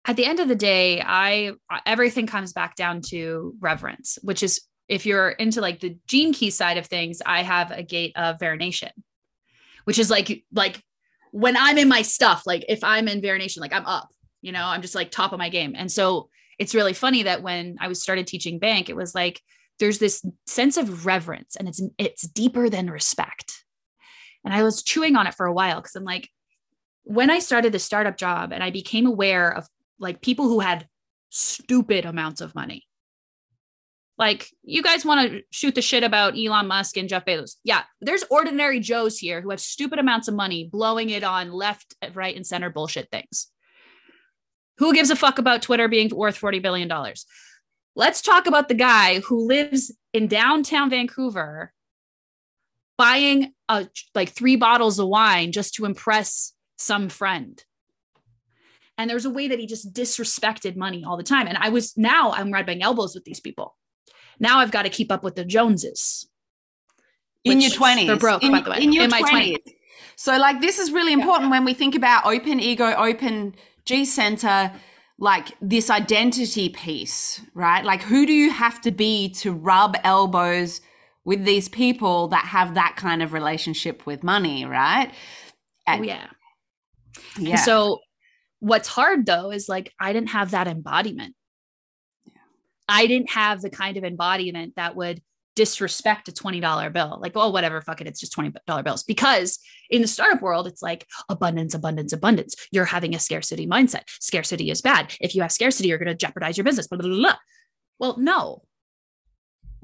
[0.10, 1.52] at the end of the day, I
[1.86, 6.50] everything comes back down to reverence, which is if you're into like the gene key
[6.50, 8.90] side of things, I have a gate of veneration,
[9.84, 10.82] which is like like
[11.32, 14.10] when I'm in my stuff, like if I'm in veneration, like I'm up,
[14.42, 15.76] you know, I'm just like top of my game.
[15.78, 19.40] And so it's really funny that when I was started teaching bank, it was like
[19.78, 23.64] there's this sense of reverence and it's it's deeper than respect.
[24.44, 26.32] And I was chewing on it for a while because I'm like,
[27.04, 29.68] when I started the startup job and I became aware of
[30.00, 30.88] like people who had
[31.30, 32.86] stupid amounts of money.
[34.18, 37.56] Like, you guys want to shoot the shit about Elon Musk and Jeff Bezos.
[37.64, 41.96] Yeah, there's ordinary Joes here who have stupid amounts of money blowing it on left,
[42.14, 43.48] right, and center bullshit things.
[44.80, 46.92] Who gives a fuck about Twitter being worth $40 billion?
[47.96, 51.72] Let's talk about the guy who lives in downtown Vancouver
[52.98, 57.64] buying a, like three bottles of wine just to impress some friend
[59.00, 61.48] and there's a way that he just disrespected money all the time.
[61.48, 63.76] And I was now I'm rubbing elbows with these people
[64.40, 66.28] Now I've got to keep up with the Joneses.
[67.46, 68.08] in your 20s.
[68.08, 68.84] they're broke, in, by the way.
[68.84, 69.58] In your In my 20s.
[70.18, 74.70] So, like, this is really important when we think about open ego, open G center,
[75.18, 77.86] like this identity piece, right?
[77.86, 80.82] Like, who do you have to be to rub elbows
[81.24, 85.10] with these people that have that kind of relationship with money, right?
[85.88, 86.28] Oh, yeah.
[87.38, 87.52] Yeah.
[87.52, 88.00] And so
[88.60, 91.36] what's hard though is like I didn't have that embodiment.
[92.88, 95.22] I didn't have the kind of embodiment that would
[95.56, 97.20] disrespect a $20 bill.
[97.22, 99.04] Like, oh, whatever, fuck it, it's just $20 bills.
[99.04, 102.56] Because in the startup world, it's like abundance, abundance, abundance.
[102.72, 104.04] You're having a scarcity mindset.
[104.22, 105.14] Scarcity is bad.
[105.20, 106.88] If you have scarcity, you're going to jeopardize your business.
[106.88, 107.36] Blah, blah, blah, blah.
[108.00, 108.64] Well, no.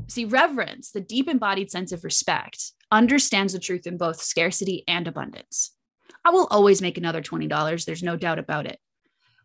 [0.07, 5.07] See, reverence, the deep embodied sense of respect, understands the truth in both scarcity and
[5.07, 5.74] abundance.
[6.25, 7.85] I will always make another $20.
[7.85, 8.79] There's no doubt about it.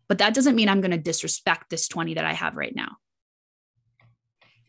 [0.07, 2.97] But that doesn't mean I'm going to disrespect this 20 that I have right now.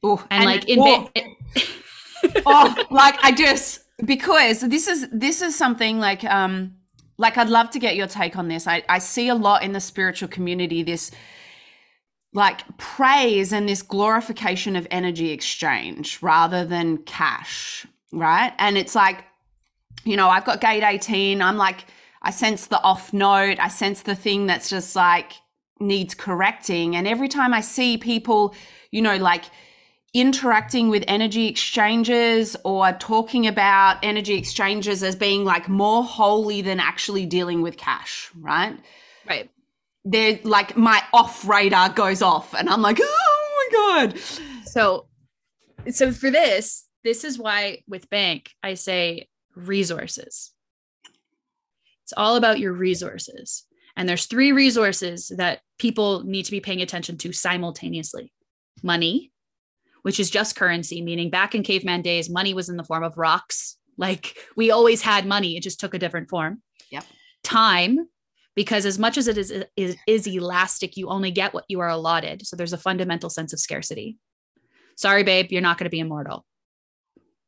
[0.05, 1.11] Ooh, And, like in oh,
[2.47, 6.75] oh, like I just because this is this is something like um
[7.19, 8.67] like I'd love to get your take on this.
[8.67, 11.13] I, I see a lot in the spiritual community this
[12.35, 18.53] like praise and this glorification of energy exchange rather than cash, right?
[18.59, 19.25] And it's like,
[20.05, 21.43] you know, I've got gate 18.
[21.43, 21.85] I'm like,
[22.23, 23.59] I sense the off note.
[23.59, 25.33] I sense the thing that's just like
[25.81, 26.95] needs correcting.
[26.95, 28.55] And every time I see people,
[28.91, 29.45] you know, like
[30.15, 36.79] interacting with energy exchanges or talking about energy exchanges as being like more holy than
[36.79, 38.79] actually dealing with cash, right?
[39.29, 39.51] right.
[40.05, 44.19] They're like my off radar goes off and I'm like, oh my God.
[44.67, 45.07] So,
[45.91, 50.53] so for this, this is why with bank, I say resources.
[52.13, 53.65] It's all about your resources.
[53.97, 58.35] And there's three resources that people need to be paying attention to simultaneously
[58.83, 59.33] money,
[60.03, 63.17] which is just currency, meaning back in caveman days, money was in the form of
[63.17, 63.79] rocks.
[63.97, 66.61] Like we always had money, it just took a different form.
[66.91, 67.05] Yep.
[67.45, 68.07] Time,
[68.55, 71.89] because as much as it is, is, is elastic, you only get what you are
[71.89, 72.47] allotted.
[72.47, 74.19] So there's a fundamental sense of scarcity.
[74.99, 76.45] Sorry, babe, you're not going to be immortal.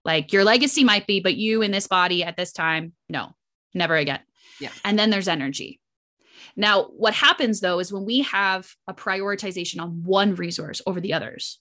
[0.07, 3.35] Like your legacy might be, but you in this body at this time, no,
[3.75, 4.21] never again.
[4.61, 4.71] Yeah.
[4.85, 5.81] And then there's energy.
[6.57, 11.13] Now, what happens though is when we have a prioritization on one resource over the
[11.13, 11.59] others,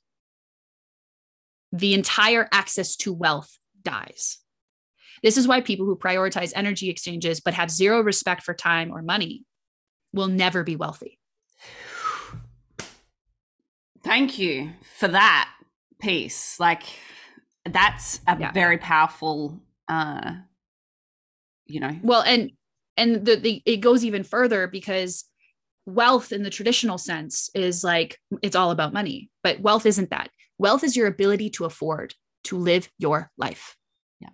[1.71, 4.37] the entire access to wealth dies.
[5.23, 9.01] This is why people who prioritize energy exchanges but have zero respect for time or
[9.01, 9.43] money
[10.13, 11.17] will never be wealthy.
[14.03, 15.49] Thank you for that
[15.99, 16.59] piece.
[16.59, 16.83] Like
[17.65, 18.51] that's a Yeah.
[18.51, 20.33] very powerful uh
[21.65, 21.97] you know.
[22.03, 22.51] Well, and
[22.97, 25.25] and the, the it goes even further because
[25.85, 30.29] wealth in the traditional sense is like it's all about money, but wealth isn't that.
[30.57, 32.13] Wealth is your ability to afford
[32.45, 33.75] to live your life.
[34.19, 34.29] Yeah.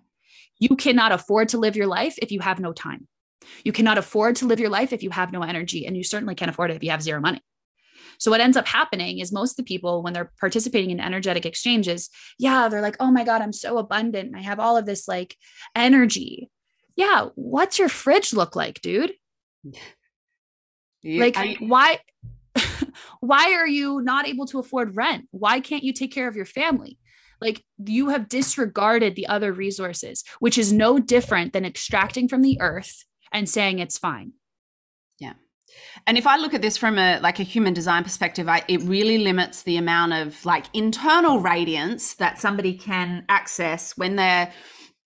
[0.58, 3.08] You cannot afford to live your life if you have no time.
[3.64, 6.34] You cannot afford to live your life if you have no energy, and you certainly
[6.34, 7.40] can't afford it if you have zero money.
[8.18, 11.46] So what ends up happening is most of the people when they're participating in energetic
[11.46, 14.36] exchanges, yeah, they're like, "Oh my god, I'm so abundant.
[14.36, 15.36] I have all of this like
[15.74, 16.50] energy."
[16.96, 19.12] Yeah, what's your fridge look like, dude?
[21.04, 22.00] Like you- why
[23.20, 25.26] why are you not able to afford rent?
[25.30, 26.98] Why can't you take care of your family?
[27.40, 32.60] Like you have disregarded the other resources, which is no different than extracting from the
[32.60, 34.32] earth and saying it's fine.
[35.18, 35.34] Yeah.
[36.06, 38.82] And if I look at this from a like a human design perspective, I, it
[38.82, 44.52] really limits the amount of like internal radiance that somebody can access when they're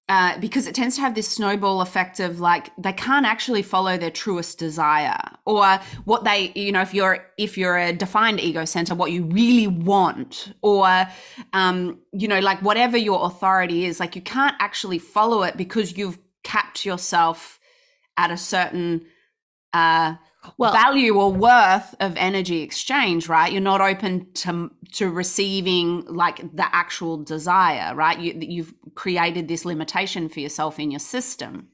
[0.09, 3.97] uh, because it tends to have this snowball effect of like they can't actually follow
[3.97, 8.67] their truest desire or what they you know if you're if you're a defined ego
[8.67, 11.07] center what you really want or
[11.55, 15.97] um you know like whatever your authority is like you can't actually follow it because
[15.97, 17.59] you've capped yourself
[18.19, 19.07] at a certain
[19.73, 20.15] uh
[20.59, 26.37] Well, value or worth of energy exchange right you're not open to to receiving like
[26.55, 31.69] the actual desire right you, you've created this limitation for yourself in your system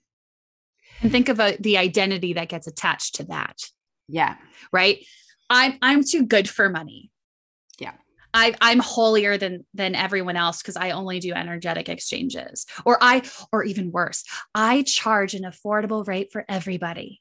[1.03, 3.57] and think of a, the identity that gets attached to that,
[4.09, 4.37] yeah
[4.73, 5.05] right?
[5.49, 7.11] I'm I'm too good for money.
[7.79, 7.93] Yeah.
[8.33, 12.67] I, I'm holier than than everyone else because I only do energetic exchanges.
[12.85, 17.21] Or I, or even worse, I charge an affordable rate for everybody.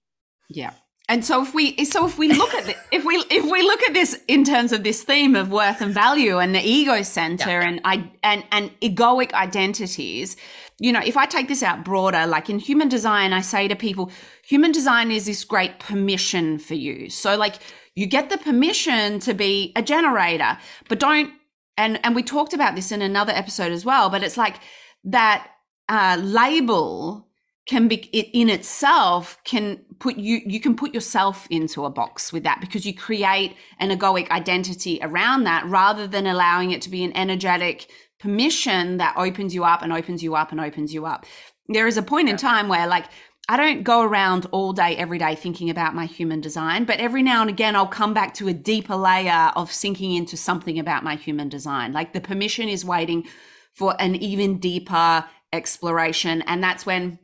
[0.50, 0.74] yeah
[1.10, 3.82] and so if we so if we look at it if we if we look
[3.84, 7.50] at this in terms of this theme of worth and value and the ego center
[7.50, 7.68] Yeah.
[7.68, 10.38] and i and and egoic identities
[10.80, 13.76] you know if i take this out broader like in human design i say to
[13.76, 14.12] people
[14.46, 17.56] human design is this great permission for you so like
[17.96, 20.58] you get the permission to be a generator
[20.88, 21.32] but don't
[21.78, 24.58] and and we talked about this in another episode as well but it's like
[25.04, 25.48] that
[25.90, 27.26] uh, label
[27.70, 32.34] can be it in itself can put you you can put yourself into a box
[32.34, 36.90] with that because you create an egoic identity around that rather than allowing it to
[36.90, 41.06] be an energetic permission that opens you up and opens you up and opens you
[41.06, 41.28] up
[41.68, 43.06] there is a point in time where like
[43.52, 47.24] I don't go around all day, every day thinking about my human design, but every
[47.24, 51.04] now and again, I'll come back to a deeper layer of sinking into something about
[51.04, 51.92] my human design.
[51.92, 53.28] Like the permission is waiting
[53.74, 56.44] for an even deeper exploration.
[56.44, 57.18] And that's when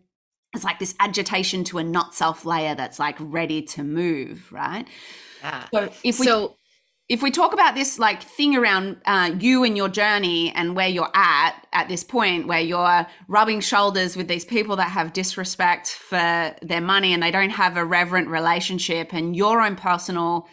[0.55, 4.87] it's like this agitation to a not self layer that's like ready to move, right?
[5.41, 5.65] Yeah.
[5.73, 6.55] So if we so
[7.07, 10.87] if we talk about this like thing around uh, you and your journey and where
[10.87, 15.87] you're at at this point where you're rubbing shoulders with these people that have disrespect
[15.87, 20.47] for their money and they don't have a reverent relationship and your own personal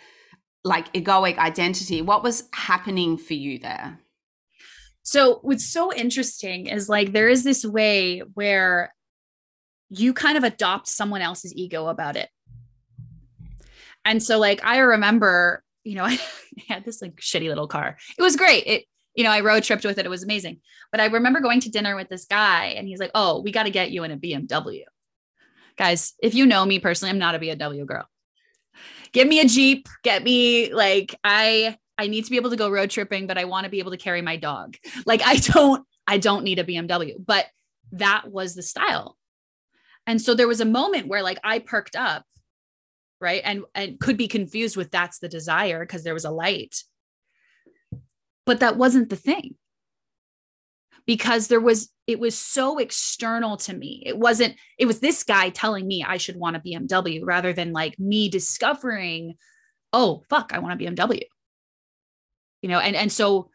[0.65, 3.99] like egoic identity what was happening for you there
[5.03, 8.93] So what's so interesting is like there is this way where
[9.93, 12.29] you kind of adopt someone else's ego about it.
[14.05, 16.19] And so like I remember, you know, I
[16.69, 17.97] had this like shitty little car.
[18.19, 18.65] It was great.
[18.67, 18.85] It
[19.15, 20.07] you know, I road tripped with it.
[20.07, 20.61] It was amazing.
[20.91, 23.65] But I remember going to dinner with this guy and he's like, "Oh, we got
[23.65, 24.85] to get you in a BMW."
[25.77, 28.07] Guys, if you know me personally, I'm not a BMW girl.
[29.13, 32.71] Give me a Jeep, get me like I I need to be able to go
[32.71, 34.77] road tripping, but I want to be able to carry my dog.
[35.05, 37.47] Like I don't, I don't need a BMW, but
[37.93, 39.17] that was the style.
[40.07, 42.25] And so there was a moment where like I perked up,
[43.21, 43.43] right?
[43.45, 46.83] And and could be confused with that's the desire because there was a light.
[48.45, 49.57] But that wasn't the thing.
[51.05, 54.05] Because there was, it was so external to me.
[54.07, 57.73] It wasn't, it was this guy telling me I should want a BMW rather than
[57.73, 59.35] like me discovering,
[59.93, 61.23] oh, fuck, I want a BMW
[62.63, 63.51] you know and and so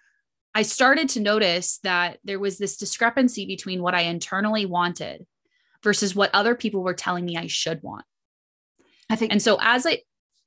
[0.53, 5.25] i started to notice that there was this discrepancy between what i internally wanted
[5.83, 8.05] versus what other people were telling me i should want.
[9.09, 9.99] I think and so as i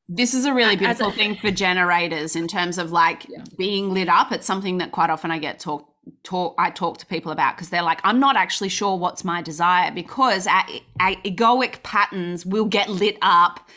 [0.09, 3.45] this is a really beautiful a- thing for generators in terms of like Yeah.
[3.57, 4.33] being lit up.
[4.33, 5.87] It's something that quite often i get talk
[6.25, 9.41] talk i talk to people about because they're like i'm not actually sure what's my
[9.43, 10.65] desire because our,
[10.99, 13.69] our egoic patterns will get lit up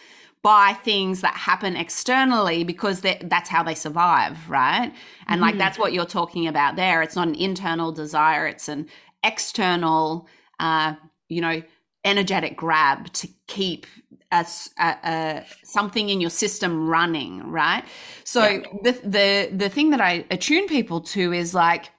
[0.41, 4.91] by things that happen externally because that's how they survive right?
[5.27, 5.59] And like Mhm.
[5.59, 7.01] that's what you're talking about there.
[7.01, 8.47] It's not an internal desire.
[8.47, 8.87] It's an
[9.23, 10.27] external
[10.59, 10.95] uh
[11.33, 11.61] you know
[12.05, 13.85] energetic grab to keep
[14.31, 14.45] a,
[14.79, 17.83] a- a- something in your system running right
[18.23, 18.59] so Yeah.
[18.83, 21.89] the the the thing that i attune people to is like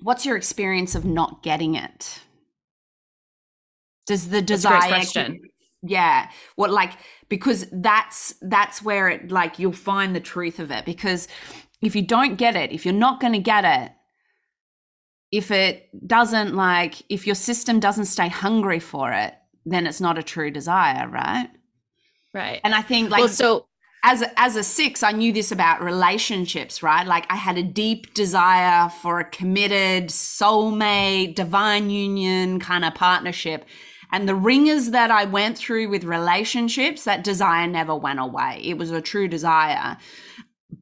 [0.00, 2.20] what's your experience of not getting it
[4.06, 5.40] does the That's a great desire question.
[5.82, 6.92] yeah what like
[7.28, 11.26] because that's that's where it like you'll find the truth of it because
[11.82, 13.92] if you don't get it if you're not going to get it
[15.36, 19.34] if it doesn't like if your system doesn't stay hungry for it
[19.64, 21.48] then it's not a true desire right
[22.32, 23.66] right and i think like well so
[24.06, 27.04] as a, as a six, I knew this about relationships, right?
[27.04, 33.64] Like I had a deep desire for a committed, soulmate, divine union kind of partnership.
[34.12, 38.60] And the wringers that I went through with relationships, that desire never went away.
[38.62, 39.96] It was a true desire.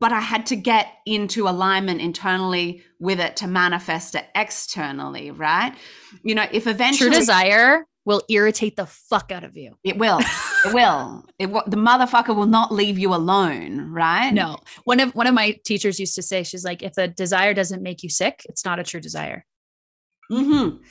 [0.05, 5.75] But I had to get into alignment internally with it to manifest it externally, right?
[6.23, 10.19] You know, if eventually true desire will irritate the fuck out of you it will,
[10.67, 14.35] it will, it will, the motherfucker will not leave you alone, right?
[14.35, 17.55] no one of one of my teachers used to say she's like if the desire
[17.55, 19.47] doesn't make you sick it's not a true desire
[20.31, 20.83] Mm-hmm.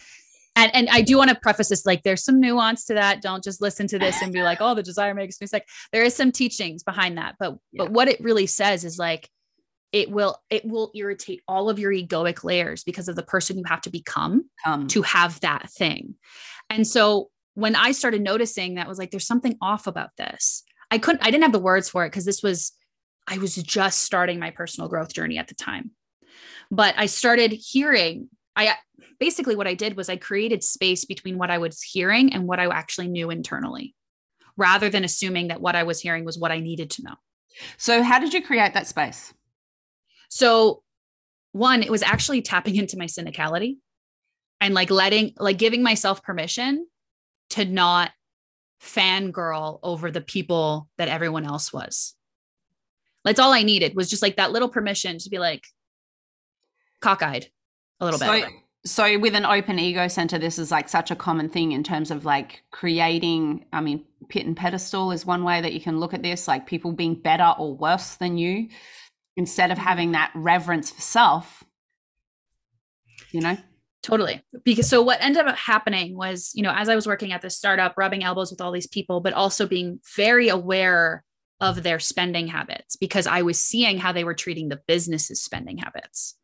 [0.56, 3.22] And and I do want to preface this like there's some nuance to that.
[3.22, 5.68] Don't just listen to this and be like, oh, the desire makes me sick.
[5.92, 7.86] There is some teachings behind that, but Yeah.
[7.86, 9.30] but what it really says is like
[9.92, 13.64] it will it will irritate all of your egoic layers because of the person you
[13.68, 16.16] have to become Um, to have that thing.
[16.70, 20.64] And so when I started noticing that was like there's something off about this.
[20.92, 22.72] I couldn't I didn't have the words for it because this was
[23.28, 25.92] I was just starting my personal growth journey at the time.
[26.72, 28.76] But I started hearing I
[29.20, 32.60] basically what I did was I created space between what I was hearing and what
[32.60, 33.96] I actually knew internally
[34.58, 37.16] rather than assuming that what I was hearing was what I needed to know.
[37.78, 39.34] so, how did you create that space?
[40.30, 40.84] So,
[41.52, 43.78] one, it was actually tapping into my cynicality
[44.62, 46.88] and like letting, like giving myself permission
[47.52, 48.12] to not
[48.82, 52.16] fangirl over the people that everyone else was.
[53.24, 55.66] That's all I needed was just like that little permission to be like
[57.00, 57.48] cockeyed
[58.00, 58.50] a little so, bit.
[58.86, 62.12] so, with an open ego center, this is like such a common thing in terms
[62.12, 63.66] of like creating.
[63.72, 66.68] I mean, pit and pedestal is one way that you can look at this, like
[66.68, 68.70] people being better or worse than you.
[69.36, 71.64] instead of having that reverence for self
[73.32, 73.58] you know
[74.04, 74.44] Totally.
[74.66, 77.58] Because so what ended up happening was, you know, as I was working at this
[77.58, 81.24] startup, rubbing elbows with all these people, but also being very aware
[81.62, 85.78] of their spending habits because I was seeing how they were treating the business's spending
[85.78, 86.36] habits.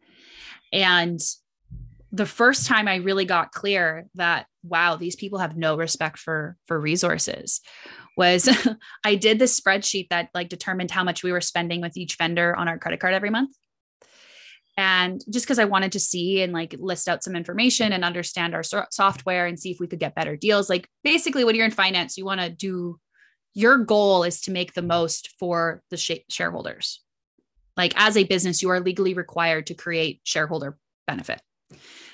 [0.71, 1.19] And
[2.11, 6.57] the first time I really got clear that wow, these people have no respect for
[6.67, 7.61] for resources
[8.17, 8.49] was
[9.05, 12.55] I did this spreadsheet that like determined how much we were spending with each vendor
[12.55, 13.55] on our credit card every month.
[14.77, 18.55] And just because i wanted to see and like list out some information and understand
[18.55, 20.69] our so- software and see if we could get better deals.
[20.69, 22.99] Like basically when you're in finance you want to do
[23.53, 27.01] your goal is to make the most for the sh- shareholders
[27.79, 30.77] like as a business you are legally required to create shareholder
[31.07, 31.41] benefit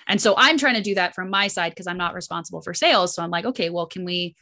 [0.07, 2.73] and so i'm trying to do that from my side because i'm not responsible for
[2.73, 4.35] sales so i'm like okay well can we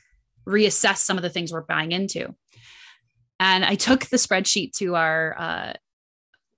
[0.47, 2.35] reassess some of the things we're buying into
[3.39, 5.73] and i took the spreadsheet to our uh,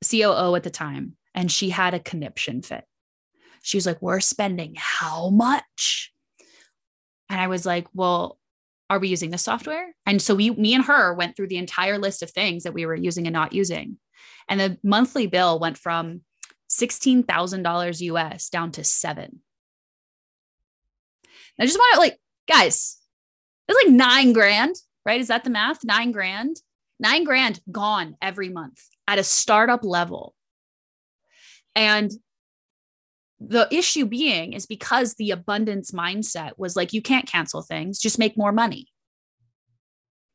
[0.03, 2.85] coo at the time and she had a conniption fit.
[3.61, 6.11] She was like, We're spending how much?
[7.29, 8.39] And I was like, Well,
[8.89, 9.93] are we using the software?
[10.05, 12.85] And so we, me and her went through the entire list of things that we
[12.85, 13.97] were using and not using.
[14.47, 16.21] And the monthly bill went from
[16.69, 19.41] $16,000 US down to seven.
[21.59, 22.97] I just want to like, guys,
[23.67, 25.21] it's like nine grand, right?
[25.21, 25.83] Is that the math?
[25.83, 26.57] Nine grand,
[26.99, 30.35] nine grand gone every month at a startup level.
[31.75, 32.11] And
[33.39, 38.19] the issue being is because the abundance mindset was like, you can't cancel things, just
[38.19, 38.87] make more money.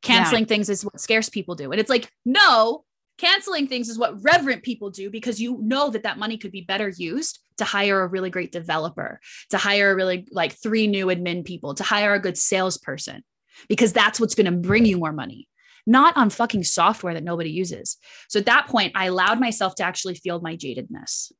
[0.01, 0.47] Canceling yeah.
[0.47, 1.71] things is what scarce people do.
[1.71, 2.83] And it's like, no,
[3.17, 6.61] canceling things is what reverent people do because you know that that money could be
[6.61, 11.07] better used to hire a really great developer, to hire a really like three new
[11.07, 13.23] admin people, to hire a good salesperson,
[13.69, 15.47] because that's what's going to bring you more money
[15.87, 17.97] not on fucking software that nobody uses.
[18.29, 21.31] So at that point, I allowed myself to actually feel my jadedness.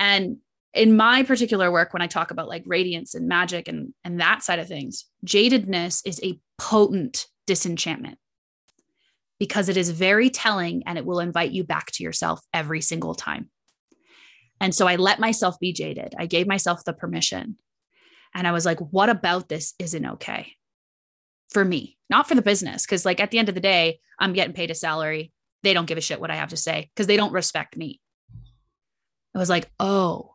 [0.00, 0.38] And
[0.74, 4.42] in my particular work, when I talk about like radiance and magic and, and that
[4.42, 8.18] side of things, jadedness is a potent disenchantment
[9.42, 13.14] because it is very telling and it will invite you back to yourself every single
[13.14, 13.50] time.
[14.60, 16.14] And so I let myself be jaded.
[16.16, 17.56] I gave myself the permission.
[18.32, 20.54] And I was like, what about this isn't okay?
[21.52, 22.86] for me, not for the business.
[22.86, 25.32] Cause like at the end of the day, I'm getting paid a salary.
[25.62, 28.00] They don't give a shit what I have to say because they don't respect me.
[29.34, 30.34] I was like, oh,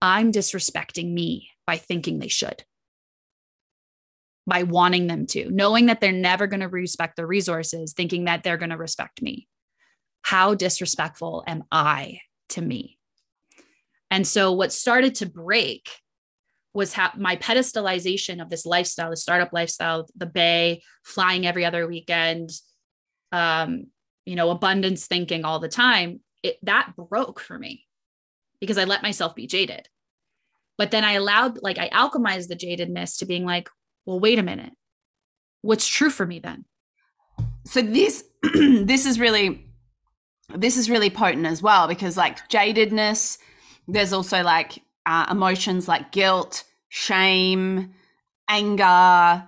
[0.00, 2.64] I'm disrespecting me by thinking they should,
[4.46, 8.42] by wanting them to, knowing that they're never going to respect the resources, thinking that
[8.42, 9.48] they're going to respect me.
[10.22, 12.20] How disrespectful am I
[12.50, 12.98] to me?
[14.10, 15.88] And so what started to break
[16.72, 21.86] was ha- my pedestalization of this lifestyle, the startup lifestyle, the bay, flying every other
[21.88, 22.50] weekend,
[23.32, 23.86] um,
[24.26, 26.20] you know, abundance thinking all the time.
[26.42, 27.86] It that broke for me
[28.60, 29.88] because I let myself be jaded.
[30.78, 33.70] But then I allowed, like, I alchemized the jadedness to being like,
[34.06, 34.72] well, wait a minute,
[35.62, 36.64] what's true for me then?
[37.64, 39.66] So this, this is really,
[40.54, 43.38] this is really potent as well because like jadedness,
[43.88, 47.94] there's also like uh, emotions like guilt, shame,
[48.48, 49.46] anger.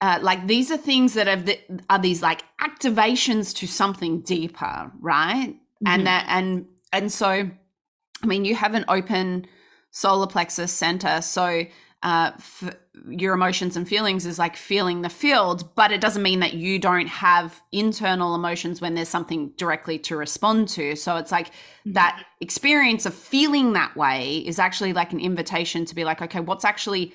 [0.00, 1.58] Uh, like these are things that have the,
[1.88, 5.48] are these like activations to something deeper, right?
[5.48, 5.86] Mm-hmm.
[5.86, 9.46] And that and and so, I mean, you have an open
[9.90, 11.64] solar plexus center, so
[12.04, 12.76] uh, f-
[13.08, 16.78] your emotions and feelings is like feeling the field, but it doesn't mean that you
[16.78, 20.94] don't have internal emotions when there's something directly to respond to.
[20.96, 21.94] So it's like mm-hmm.
[21.94, 26.40] that experience of feeling that way is actually like an invitation to be like, okay,
[26.40, 27.14] what's actually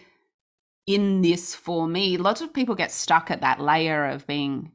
[0.88, 2.18] in this for me?
[2.18, 4.72] Lots of people get stuck at that layer of being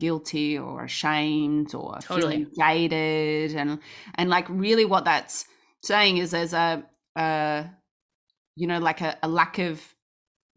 [0.00, 2.20] guilty or ashamed or totally.
[2.20, 3.78] feeling jaded and
[4.16, 5.46] and like really what that's
[5.82, 6.84] saying is there's a,
[7.16, 7.66] a
[8.56, 9.94] you know, like a, a lack of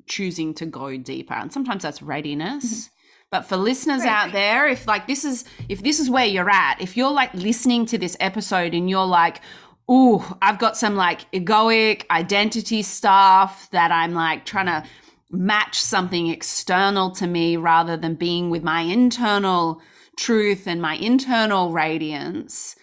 [0.08, 1.34] choosing to go deeper.
[1.34, 2.66] And sometimes that's readiness.
[2.66, 2.94] Mm-hmm.
[3.30, 4.28] But for listeners right.
[4.28, 7.34] out there, if like this is if this is where you're at, if you're like
[7.34, 9.42] listening to this episode and you're like,
[9.90, 14.84] oh, I've got some like egoic identity stuff that I'm like trying to
[15.30, 19.82] match something external to me rather than being with my internal
[20.16, 22.78] truth and my internal radiance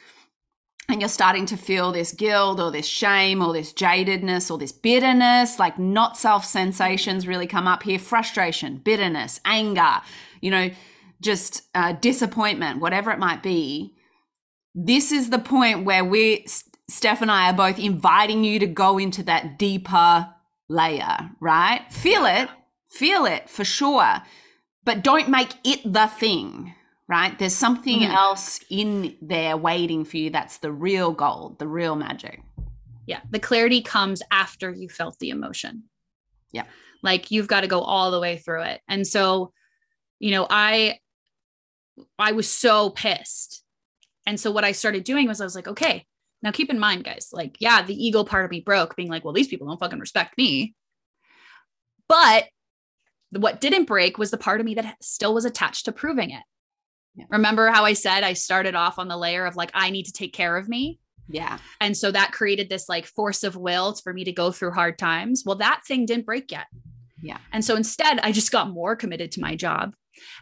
[0.88, 4.72] and you're starting to feel this guilt or this shame or this jadedness or this
[4.72, 7.98] bitterness, like not self sensations really come up here.
[7.98, 10.02] Frustration, bitterness, anger,
[10.40, 10.70] you know,
[11.20, 13.94] just uh, disappointment, whatever it might be.
[14.74, 16.46] This is the point where we,
[16.88, 20.28] Steph and I, are both inviting you to go into that deeper
[20.68, 21.80] layer, right?
[21.90, 22.48] Feel it,
[22.90, 24.20] feel it for sure,
[24.84, 26.74] but don't make it the thing
[27.08, 27.38] right?
[27.38, 28.14] There's something Mhm.
[28.14, 30.30] else in there waiting for you.
[30.30, 32.42] That's the real gold, the real magic.
[33.06, 33.20] Yeah.
[33.30, 35.84] The clarity comes after you felt the emotion.
[36.52, 36.64] Yeah.
[37.02, 38.80] Like you've got to go all the way through it.
[38.88, 39.52] And so,
[40.18, 40.98] you know, I
[42.18, 43.62] I was so pissed.
[44.26, 46.06] And so what I started doing was I was like, okay,
[46.42, 49.22] now keep in mind, guys, like, yeah, the ego part of me broke, being like,
[49.24, 50.74] well, these people don't fucking respect me.
[52.08, 52.48] But
[53.30, 56.42] what didn't break was the part of me that still was attached to proving it.
[57.16, 57.26] Yeah.
[57.30, 60.12] Remember how I said I started off on the layer of like, I need to
[60.12, 60.98] take care of me?
[61.28, 61.58] Yeah.
[61.80, 64.98] And so that created this like force of will for me to go through hard
[64.98, 65.42] times.
[65.46, 66.66] Well, that thing didn't break yet.
[67.22, 67.38] Yeah.
[67.52, 69.94] And so instead, I just got more committed to my job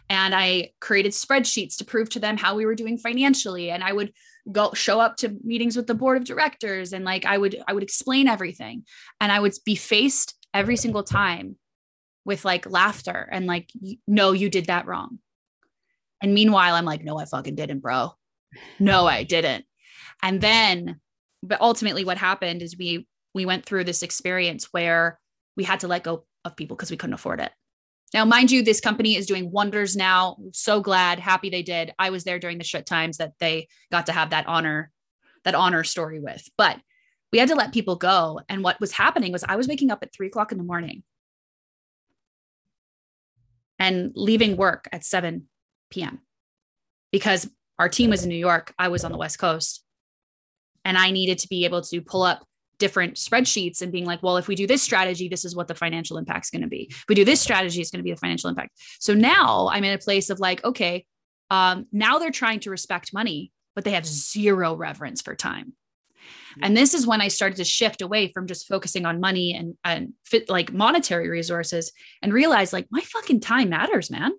[0.09, 3.69] and I created spreadsheets to prove to them how we were doing financially.
[3.71, 4.11] And I would
[4.51, 7.73] go show up to meetings with the board of directors and like I would, I
[7.73, 8.83] would explain everything
[9.21, 11.55] and I would be faced every single time
[12.25, 13.69] with like laughter and like,
[14.05, 15.19] no, you did that wrong.
[16.23, 18.13] And meanwhile, I'm like, no, I fucking didn't, bro.
[18.79, 19.65] No, I didn't.
[20.21, 21.01] And then,
[21.43, 25.19] but ultimately what happened is we, we went through this experience where
[25.57, 27.51] we had to let go of people because we couldn't afford it.
[28.13, 30.37] Now, mind you, this company is doing wonders now.
[30.53, 31.93] So glad, happy they did.
[31.99, 34.91] I was there during the shit times that they got to have that honor,
[35.43, 36.47] that honor story with.
[36.57, 36.79] But
[37.31, 38.39] we had to let people go.
[38.47, 41.03] And what was happening was I was waking up at three o'clock in the morning
[43.79, 45.47] and leaving work at 7
[45.93, 46.19] p.m.
[47.11, 48.73] because our team was in New York.
[48.77, 49.83] I was on the West Coast.
[50.85, 52.45] And I needed to be able to pull up
[52.77, 55.75] different spreadsheets and being like, well, if we do this strategy, this is what the
[55.75, 56.87] financial impact is going to be.
[56.89, 58.71] If we do this strategy, it's going to be the financial impact.
[58.99, 61.05] So now I'm in a place of like, okay,
[61.49, 65.73] um, now they're trying to respect money, but they have zero reverence for time.
[66.61, 69.75] And this is when I started to shift away from just focusing on money and
[69.83, 71.91] and fit like monetary resources
[72.21, 74.33] and realize like my fucking time matters, man.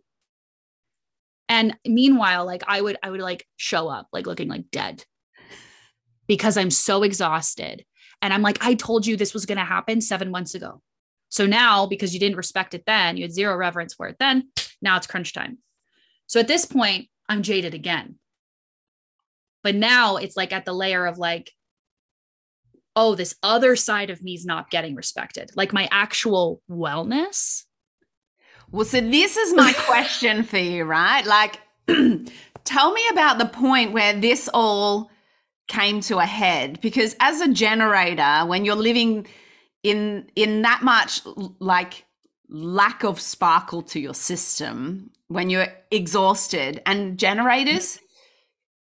[1.49, 5.05] And meanwhile, like I would I would like show up like looking like dead
[6.26, 7.84] because I'm so exhausted.
[8.22, 10.80] And I'm like, I told you this was going to happen seven months ago.
[11.28, 14.49] So now, because you didn't respect it then, you had zero reverence for it then,
[14.80, 15.59] now it's crunch time.
[16.26, 18.18] So at this point, I'm jaded again.
[19.62, 21.51] But now it's like at the layer of like,
[22.97, 27.63] oh, this other side of me is not getting respected, like my actual wellness.
[28.75, 31.25] Well, so this is my question for you, right?
[31.25, 31.61] Like,
[32.64, 35.12] tell me about the point where this all
[35.68, 39.27] came to a head because as a generator when you're living
[39.85, 41.22] in in that much
[41.59, 42.05] like
[42.51, 47.99] lack of sparkle to your system when you're exhausted and generators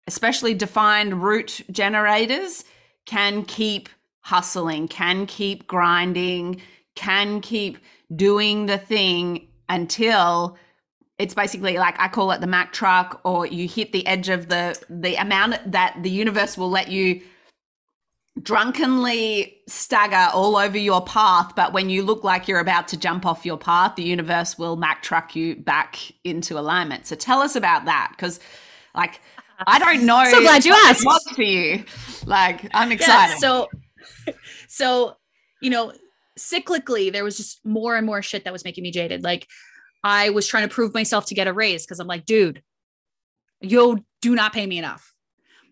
[0.07, 2.64] especially defined root generators
[3.05, 3.91] can keep
[4.22, 6.59] hustling can keep grinding
[6.95, 7.76] can keep
[8.16, 10.58] doing the thing until
[11.18, 14.48] it's basically like I call it the Mack truck, or you hit the edge of
[14.48, 17.22] the the amount that the universe will let you
[18.40, 21.54] drunkenly stagger all over your path.
[21.54, 24.76] But when you look like you're about to jump off your path, the universe will
[24.76, 27.06] Mack truck you back into alignment.
[27.06, 28.40] So tell us about that, because
[28.94, 29.20] like
[29.66, 30.24] I don't know.
[30.30, 31.04] So glad you asked.
[31.04, 31.84] was for you.
[32.26, 33.34] Like I'm excited.
[33.34, 33.68] Yeah, so,
[34.68, 35.16] so
[35.60, 35.92] you know,
[36.41, 39.22] cyclically, there was just more and more shit that was making me jaded.
[39.22, 39.47] Like,
[40.03, 42.62] I was trying to prove myself to get a raise because I'm like, dude,
[43.61, 45.12] you do not pay me enough.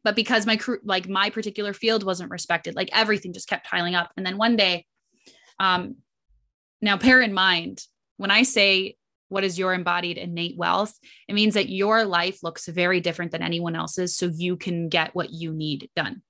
[0.04, 3.94] But because my crew, like my particular field wasn't respected, like everything just kept piling
[3.94, 4.10] up.
[4.16, 4.86] And then one day,
[5.58, 5.96] um,
[6.80, 7.82] now bear in mind
[8.16, 8.96] when I say
[9.28, 10.94] what is your embodied innate wealth,
[11.26, 14.16] it means that your life looks very different than anyone else's.
[14.16, 16.22] So you can get what you need done.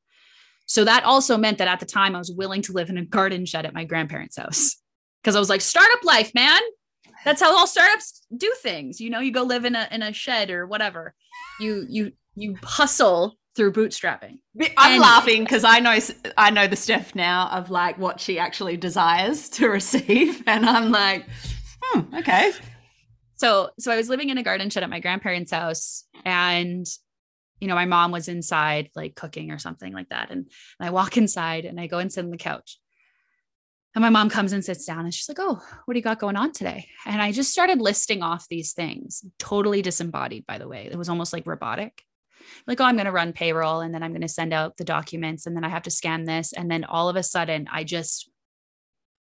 [0.68, 3.04] So that also meant that at the time I was willing to live in a
[3.04, 4.76] garden shed at my grandparents' house
[5.22, 6.60] because I was like, startup life, man.
[7.24, 9.00] That's how all startups do things.
[9.00, 11.14] You know, you go live in a in a shed or whatever.
[11.58, 14.38] You you you hustle through bootstrapping.
[14.76, 15.98] I'm And- laughing because I know
[16.36, 20.92] I know the stuff now of like what she actually desires to receive, and I'm
[20.92, 21.26] like,
[21.82, 22.52] hmm, okay.
[23.36, 26.86] So so I was living in a garden shed at my grandparents' house and
[27.60, 30.30] you know, my mom was inside like cooking or something like that.
[30.30, 30.48] And,
[30.78, 32.78] and I walk inside and I go and sit on the couch.
[33.94, 36.20] And my mom comes and sits down and she's like, Oh, what do you got
[36.20, 36.88] going on today?
[37.06, 40.88] And I just started listing off these things, totally disembodied, by the way.
[40.90, 42.02] It was almost like robotic.
[42.66, 44.84] Like, oh, I'm going to run payroll and then I'm going to send out the
[44.84, 46.52] documents and then I have to scan this.
[46.52, 48.30] And then all of a sudden, I just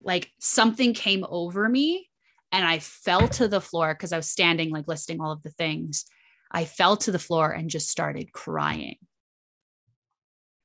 [0.02, 2.10] like something came over me
[2.52, 5.52] and I fell to the floor because I was standing, like listing all of the
[5.52, 6.06] things.
[6.52, 8.98] I fell to the floor and just started crying.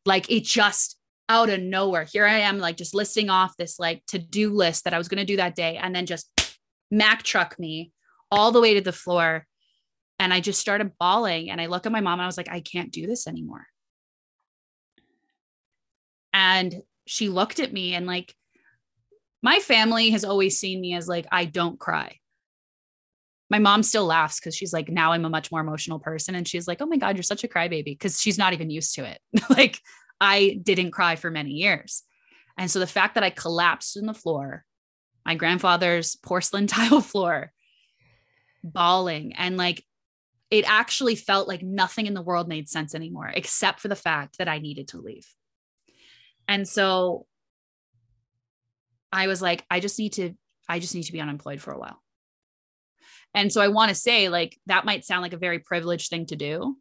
[0.04, 0.96] Like it just
[1.28, 2.04] out of nowhere.
[2.04, 5.08] Here I am, like just listing off this like to do list that I was
[5.08, 6.28] going to do that day, and then just
[6.90, 7.90] Mack truck me
[8.30, 9.46] all the way to the floor.
[10.18, 11.50] And I just started bawling.
[11.50, 13.66] And I look at my mom and I was like, I can't do this anymore.
[16.34, 18.34] And she looked at me and like,
[19.42, 22.18] my family has always seen me as like, I don't cry.
[23.52, 26.34] My mom still laughs because she's like, now I'm a much more emotional person.
[26.34, 28.94] And she's like, oh my God, you're such a crybaby because she's not even used
[28.94, 29.20] to it.
[29.50, 29.78] like,
[30.20, 32.02] I didn't cry for many years.
[32.56, 34.64] And so the fact that I collapsed in the floor,
[35.26, 37.52] my grandfather's porcelain tile floor,
[38.64, 39.84] bawling, and like
[40.50, 44.38] it actually felt like nothing in the world made sense anymore, except for the fact
[44.38, 45.26] that I needed to leave.
[46.46, 47.26] And so
[49.10, 50.34] I was like, I just need to,
[50.68, 52.01] I just need to be unemployed for a while.
[53.34, 56.26] And so I want to say, like, that might sound like a very privileged thing
[56.26, 56.76] to do,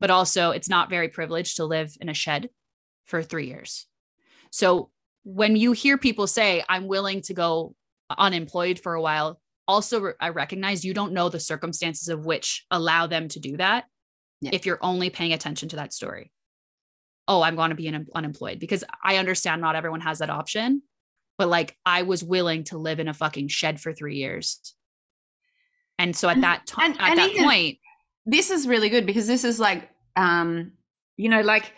[0.00, 2.50] but also it's not very privileged to live in a shed
[3.06, 3.86] for three years.
[4.50, 4.90] So
[5.24, 7.74] when you hear people say, I'm willing to go
[8.16, 13.06] unemployed for a while, also I recognize you don't know the circumstances of which allow
[13.06, 13.86] them to do that
[14.40, 14.50] yeah.
[14.52, 16.30] if you're only paying attention to that story.
[17.26, 20.82] Oh, I'm going to be un- unemployed because I understand not everyone has that option,
[21.38, 24.75] but like I was willing to live in a fucking shed for three years.
[25.98, 27.78] And so at that time, at and that point,
[28.26, 30.72] this is really good because this is like, um,
[31.16, 31.72] you know, like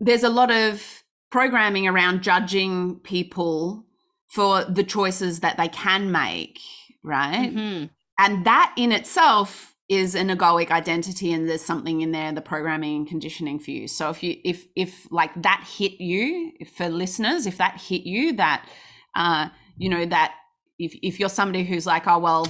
[0.00, 3.84] there's a lot of programming around judging people
[4.28, 6.60] for the choices that they can make,
[7.02, 7.50] right?
[7.50, 7.86] Mm-hmm.
[8.18, 12.96] And that in itself is an egoic identity and there's something in there the programming
[12.96, 17.46] and conditioning for you so if you if if like that hit you for listeners
[17.46, 18.68] if that hit you that
[19.14, 20.34] uh you know that
[20.80, 22.48] if if you're somebody who's like oh well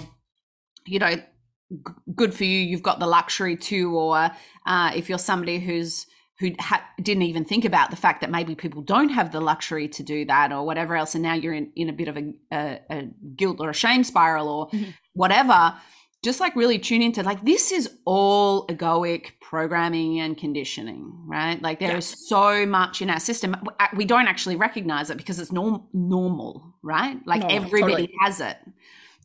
[0.87, 4.31] you know g- good for you you've got the luxury to or
[4.67, 6.07] uh if you're somebody who's
[6.39, 9.89] who ha- didn't even think about the fact that maybe people don't have the luxury
[9.89, 12.35] to do that or whatever else and now you're in, in a bit of a,
[12.53, 13.03] a, a
[13.37, 14.91] guilt or a shame spiral or mm-hmm.
[15.15, 15.75] whatever
[16.23, 21.79] just like really tune into like this is all egoic programming and conditioning right like
[21.79, 21.99] there yeah.
[21.99, 23.57] is so much in our system
[23.95, 28.15] we don't actually recognize it because it's norm- normal right like everybody totally.
[28.21, 28.57] has it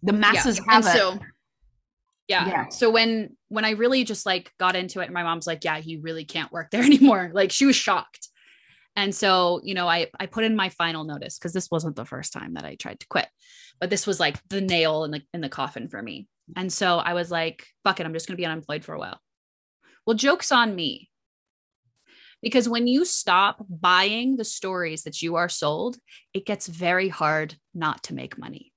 [0.03, 0.74] the masses yeah.
[0.74, 1.20] have and it so
[2.32, 2.48] yeah.
[2.48, 2.70] yeah.
[2.70, 6.02] So when when I really just like got into it, my mom's like, "Yeah, you
[6.02, 8.30] really can't work there anymore." Like she was shocked.
[8.96, 12.06] And so, you know, I I put in my final notice because this wasn't the
[12.06, 13.28] first time that I tried to quit,
[13.80, 16.28] but this was like the nail in the in the coffin for me.
[16.56, 19.00] And so I was like, "Fuck it, I'm just going to be unemployed for a
[19.00, 19.20] while."
[20.06, 21.10] Well, jokes on me.
[22.42, 25.98] Because when you stop buying the stories that you are sold,
[26.34, 28.70] it gets very hard not to make money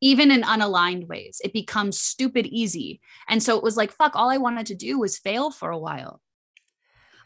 [0.00, 1.40] even in unaligned ways.
[1.44, 3.00] It becomes stupid easy.
[3.28, 5.78] And so it was like, fuck, all I wanted to do was fail for a
[5.78, 6.20] while.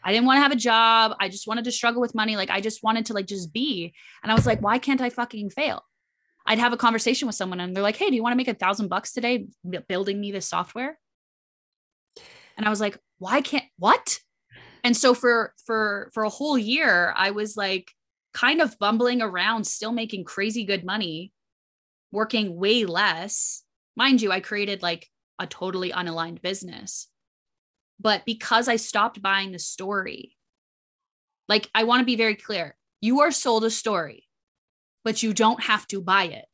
[0.03, 1.15] I didn't want to have a job.
[1.19, 2.35] I just wanted to struggle with money.
[2.35, 3.93] Like I just wanted to like just be.
[4.21, 5.83] And I was like, why can't I fucking fail?
[6.45, 8.49] I'd have a conversation with someone and they're like, hey, do you want to make
[8.49, 9.47] a thousand bucks today
[9.87, 10.99] building me this software?
[12.57, 14.19] And I was like, why can't what?
[14.83, 17.91] And so for for for a whole year, I was like
[18.33, 21.31] kind of bumbling around, still making crazy good money
[22.13, 23.63] working way less.
[23.97, 25.09] Mind you, I created like
[25.39, 27.09] a totally unaligned business.
[27.99, 30.37] But because I stopped buying the story,
[31.49, 34.27] like I want to be very clear you are sold a story,
[35.03, 36.45] but you don't have to buy it.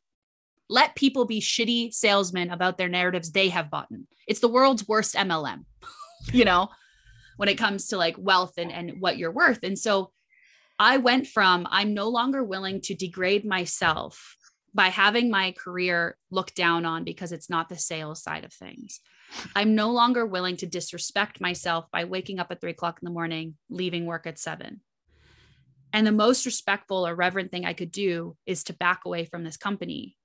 [0.68, 3.88] Let people be shitty salesmen about their narratives they have bought.
[4.26, 5.64] It's the world's worst MLM,
[6.32, 6.68] you know,
[7.36, 9.60] when it comes to like wealth and, and what you're worth.
[9.62, 10.10] And so
[10.78, 14.36] I went from I'm no longer willing to degrade myself
[14.74, 19.00] by having my career looked down on because it's not the sales side of things.
[19.54, 23.12] I'm no longer willing to disrespect myself by waking up at three o'clock in the
[23.12, 24.80] morning, leaving work at seven.
[25.92, 29.42] And the most respectful or reverent thing I could do is to back away from
[29.42, 30.16] this company.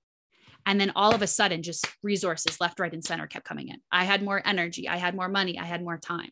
[0.68, 3.78] And then all of a sudden, just resources left, right, and center kept coming in.
[3.92, 6.32] I had more energy, I had more money, I had more time.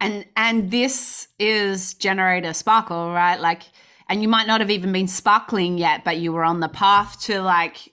[0.00, 3.40] And and this is generator sparkle, right?
[3.40, 3.62] Like
[4.08, 7.20] and you might not have even been sparkling yet, but you were on the path
[7.22, 7.92] to like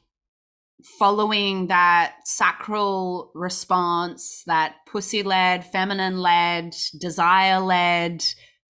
[1.00, 8.24] following that sacral response, that pussy led, feminine led, desire led,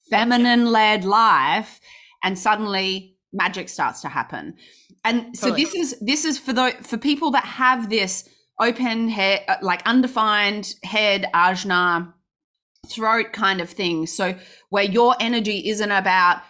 [0.09, 1.79] feminine led life.
[2.23, 4.55] And suddenly magic starts to happen.
[5.03, 5.65] And so totally.
[5.65, 8.27] this is this is for the for people that have this
[8.59, 12.11] open head uh, like undefined head ajna
[12.87, 14.07] throat kind of thing.
[14.07, 14.35] So
[14.69, 16.41] where your energy isn't about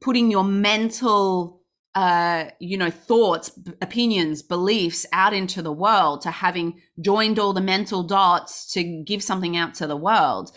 [0.00, 1.60] putting your mental
[1.94, 3.50] uh, you know, thoughts,
[3.82, 9.22] opinions, beliefs out into the world, to having joined all the mental dots to give
[9.22, 10.52] something out to the world.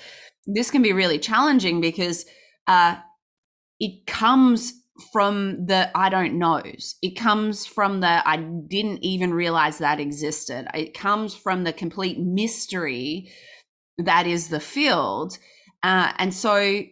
[0.46, 2.26] This can be really challenging because
[2.68, 2.98] uh,
[3.80, 4.74] it comes
[5.12, 6.96] from the I don't knows.
[7.02, 10.68] It comes from the I didn't even realize that existed.
[10.74, 13.32] It comes from the complete mystery
[13.98, 15.38] that is the field.
[15.82, 16.84] Uh, and so,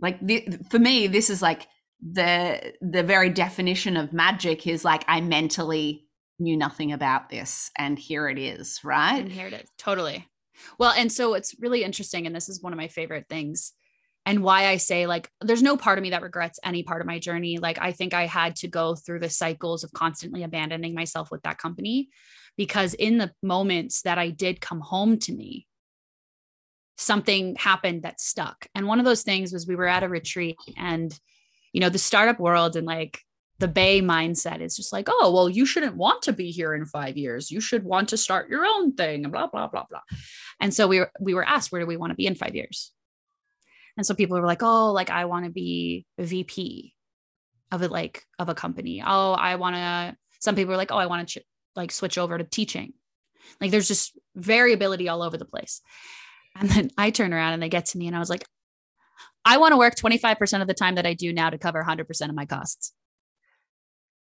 [0.00, 1.66] like, the, for me, this is like
[2.00, 6.06] the the very definition of magic is like I mentally
[6.38, 9.20] knew nothing about this, and here it is, right?
[9.20, 10.28] And here it is, totally.
[10.78, 13.72] Well, and so it's really interesting, and this is one of my favorite things
[14.26, 17.06] and why I say like there's no part of me that regrets any part of
[17.06, 17.58] my journey.
[17.58, 21.42] Like I think I had to go through the cycles of constantly abandoning myself with
[21.42, 22.08] that company
[22.56, 25.66] because in the moments that I did come home to me,
[26.96, 28.66] something happened that stuck.
[28.74, 31.16] And one of those things was we were at a retreat and
[31.72, 33.20] you know the startup world and like
[33.58, 36.86] the bay mindset is just like oh well you shouldn't want to be here in
[36.86, 40.00] 5 years you should want to start your own thing and blah blah blah blah
[40.60, 42.54] and so we were we were asked where do we want to be in 5
[42.54, 42.92] years
[43.96, 46.94] and so people were like, oh, like I want to be VP
[47.70, 49.02] of it, like of a company.
[49.04, 51.44] Oh, I want to, some people were like, oh, I want to ch-
[51.76, 52.92] like switch over to teaching.
[53.60, 55.80] Like there's just variability all over the place.
[56.56, 58.44] And then I turn around and they get to me and I was like,
[59.44, 62.28] I want to work 25% of the time that I do now to cover 100%
[62.28, 62.92] of my costs.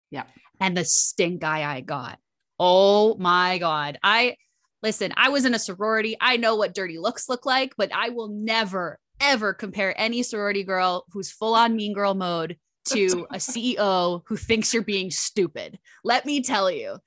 [0.09, 0.23] Yeah.
[0.59, 2.19] And the stink eye I got.
[2.59, 3.99] Oh my God.
[4.03, 4.38] I,
[4.82, 6.15] listen, I was in a sorority.
[6.19, 10.63] I know what dirty looks look like, but I will never, ever compare any sorority
[10.63, 15.79] girl who's full on mean girl mode to a CEO who thinks you're being stupid.
[16.03, 16.97] Let me tell you.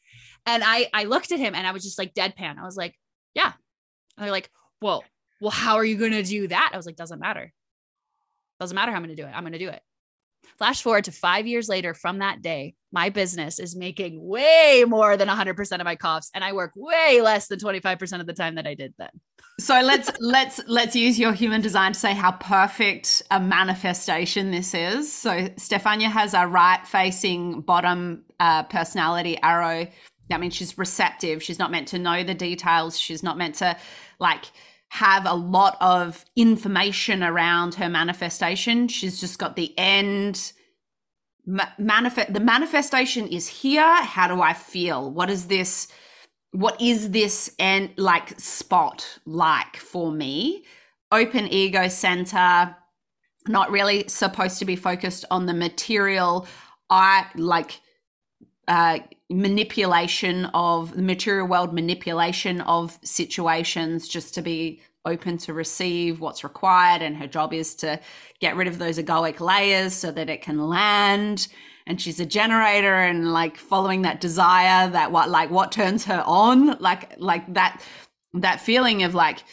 [0.46, 2.58] And I I looked at him and I was just like deadpan.
[2.58, 2.94] I was like,
[3.34, 3.52] yeah.
[4.16, 4.50] And they're like,
[4.80, 5.02] whoa,
[5.44, 6.70] well, how are you gonna do that?
[6.72, 7.52] I was like, doesn't matter.
[8.58, 9.32] Doesn't matter how I'm gonna do it.
[9.34, 9.82] I'm gonna do it.
[10.56, 15.18] Flash forward to five years later from that day, my business is making way more
[15.18, 18.54] than 100% of my costs, and I work way less than 25% of the time
[18.54, 19.10] that I did then.
[19.60, 24.72] So let's let's let's use your human design to say how perfect a manifestation this
[24.72, 25.12] is.
[25.12, 29.86] So Stefania has a right-facing bottom uh, personality arrow.
[30.30, 31.42] That means she's receptive.
[31.42, 32.98] She's not meant to know the details.
[32.98, 33.76] She's not meant to
[34.18, 34.46] like
[34.94, 38.86] have a lot of information around her manifestation.
[38.86, 40.52] She's just got the end
[41.44, 43.96] ma- manifest the manifestation is here.
[44.04, 45.10] How do I feel?
[45.10, 45.88] What is this
[46.52, 50.64] what is this and like spot like for me?
[51.10, 52.76] Open ego center,
[53.48, 56.46] not really supposed to be focused on the material.
[56.88, 57.80] I like
[58.68, 66.20] uh, manipulation of the material world, manipulation of situations, just to be open to receive
[66.20, 67.02] what's required.
[67.02, 68.00] And her job is to
[68.40, 71.48] get rid of those egoic layers so that it can land.
[71.86, 76.22] And she's a generator and like following that desire that what like what turns her
[76.26, 77.82] on, like like that
[78.32, 79.44] that feeling of like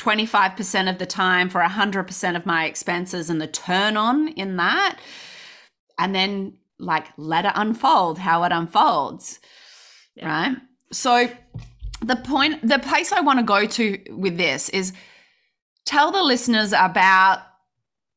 [0.00, 4.98] 25% of the time for 100% of my expenses and the turn on in that.
[5.98, 9.40] And then like let it unfold how it unfolds
[10.16, 10.28] yeah.
[10.28, 10.56] right?
[10.92, 11.28] So
[12.02, 14.92] the point the place i want to go to with this is
[15.86, 17.42] tell the listeners about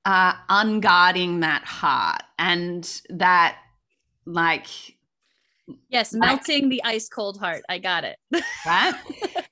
[0.05, 3.57] uh unguarding that heart and that
[4.25, 4.67] like
[5.89, 7.61] yes melting like, the ice cold heart.
[7.69, 8.17] I got it.
[8.65, 8.93] Right?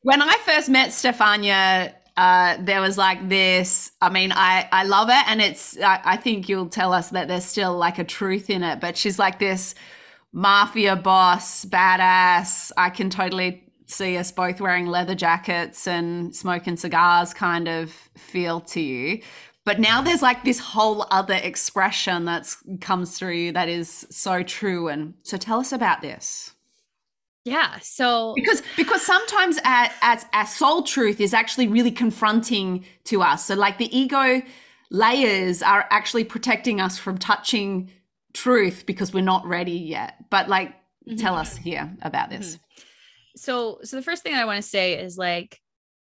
[0.02, 3.92] When i first met stefania uh, there was like this.
[4.02, 5.80] I mean, I I love it, and it's.
[5.80, 8.98] I, I think you'll tell us that there's still like a truth in it, but
[8.98, 9.76] she's like this
[10.34, 12.72] mafia boss, badass.
[12.76, 18.60] I can totally see us both wearing leather jackets and smoking cigars kind of feel
[18.62, 19.22] to you.
[19.64, 24.88] But now there's like this whole other expression that's comes through that is so true.
[24.88, 26.54] And so tell us about this.
[27.48, 27.80] Yeah.
[27.80, 33.46] So because because sometimes our, as our soul truth is actually really confronting to us.
[33.46, 34.42] So like the ego
[34.92, 37.90] layers are actually protecting us from touching
[38.34, 40.30] truth because we're not ready yet.
[40.30, 40.72] But like
[41.08, 41.16] mm-hmm.
[41.16, 42.56] tell us here about this.
[42.56, 42.82] Mm-hmm.
[43.38, 45.62] So so the first thing I want to say is like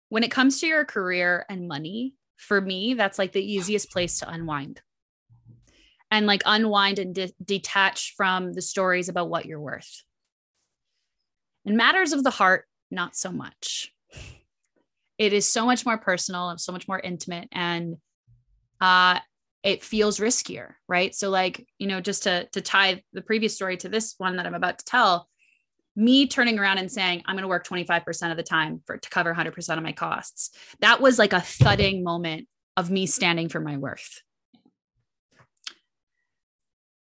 [0.10, 4.20] when it comes to your career and money, for me, that's like the easiest place
[4.20, 4.82] to unwind.
[6.14, 10.04] And like unwind and de- detach from the stories about what you're worth
[11.66, 13.93] in matters of the heart, not so much.
[15.18, 17.97] It is so much more personal and so much more intimate and
[18.80, 19.20] uh
[19.64, 21.14] it feels riskier, right?
[21.14, 24.47] So like, you know, just to to tie the previous story to this one that
[24.47, 25.28] I'm about to tell,
[25.95, 29.09] me turning around and saying I'm going to work 25% of the time for to
[29.09, 30.51] cover 100% of my costs.
[30.80, 32.47] That was like a thudding moment
[32.78, 34.22] of me standing for my worth.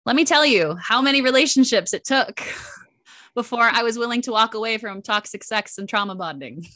[0.07, 2.41] Let me tell you how many relationships it took
[3.35, 6.67] before I was willing to walk away from toxic sex and trauma bonding.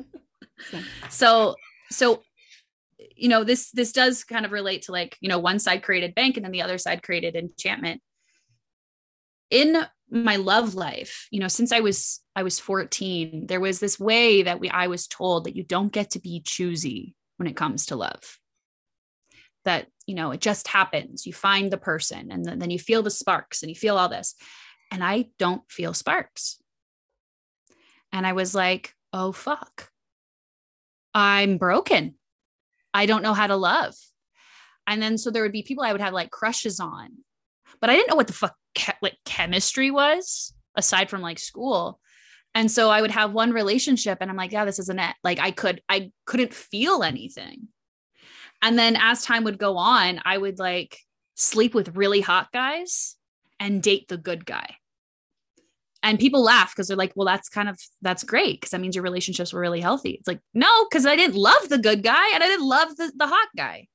[1.10, 1.56] so,
[1.90, 2.22] so
[3.14, 6.14] you know this this does kind of relate to like you know one side created
[6.14, 8.00] bank and then the other side created enchantment.
[9.50, 13.98] In my love life you know since i was i was 14 there was this
[13.98, 17.56] way that we i was told that you don't get to be choosy when it
[17.56, 18.38] comes to love.
[19.64, 21.26] That you know it just happens.
[21.26, 24.08] You find the person and then, then you feel the sparks and you feel all
[24.08, 24.34] this
[24.90, 26.60] and i don't feel sparks.
[28.12, 29.90] And i was like oh fuck.
[31.14, 32.16] I'm broken.
[32.92, 33.94] I don't know how to love.
[34.86, 37.08] And then so there would be people i would have like crushes on.
[37.80, 38.54] But i didn't know what the fuck
[39.00, 42.00] like chemistry was aside from like school.
[42.54, 45.14] And so i would have one relationship and i'm like yeah this isn't it.
[45.24, 47.68] Like i could i couldn't feel anything.
[48.62, 50.98] And then as time would go on i would like
[51.34, 53.15] sleep with really hot guys
[53.60, 54.76] and date the good guy
[56.02, 58.94] and people laugh because they're like well that's kind of that's great because that means
[58.94, 62.30] your relationships were really healthy it's like no because i didn't love the good guy
[62.34, 63.86] and i didn't love the, the hot guy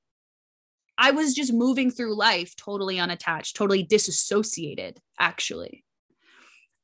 [1.01, 5.83] I was just moving through life totally unattached, totally disassociated, actually.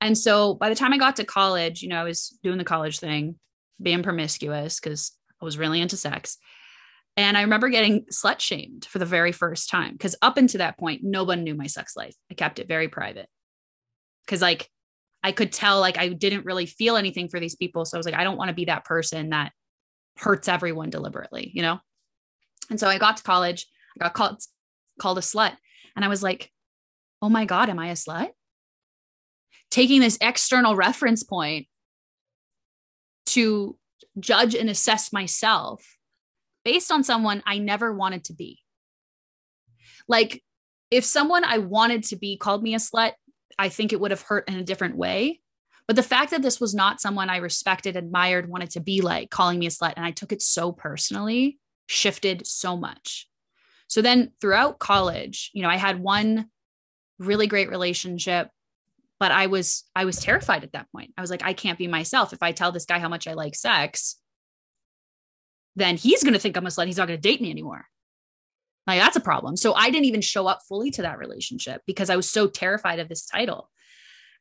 [0.01, 2.63] And so by the time I got to college, you know, I was doing the
[2.63, 3.35] college thing,
[3.79, 6.39] being promiscuous because I was really into sex.
[7.17, 10.77] And I remember getting slut shamed for the very first time because up until that
[10.77, 12.15] point, no one knew my sex life.
[12.31, 13.27] I kept it very private
[14.23, 14.69] because, like,
[15.23, 17.85] I could tell like I didn't really feel anything for these people.
[17.85, 19.51] So I was like, I don't want to be that person that
[20.17, 21.79] hurts everyone deliberately, you know?
[22.69, 23.65] And so I got to college
[23.99, 24.41] I got called
[24.99, 25.55] called a slut.
[25.95, 26.51] And I was like,
[27.21, 28.29] oh my God, am I a slut?
[29.71, 31.67] Taking this external reference point
[33.27, 33.77] to
[34.19, 35.96] judge and assess myself
[36.67, 38.59] based on someone I never wanted to be.
[40.05, 40.43] Like,
[40.91, 43.13] if someone I wanted to be called me a slut,
[43.57, 45.39] I think it would have hurt in a different way.
[45.87, 49.29] But the fact that this was not someone I respected, admired, wanted to be like,
[49.29, 53.29] calling me a slut, and I took it so personally, shifted so much.
[53.87, 56.47] So then throughout college, you know, I had one
[57.17, 58.49] really great relationship,
[59.21, 61.13] but I was I was terrified at that point.
[61.17, 62.33] I was like, I can't be myself.
[62.33, 64.17] If I tell this guy how much I like sex,
[65.77, 66.87] then he's going to think I'm a slut.
[66.87, 67.85] He's not going to date me anymore.
[68.87, 69.55] Like that's a problem.
[69.55, 72.99] So I didn't even show up fully to that relationship because I was so terrified
[72.99, 73.69] of this title.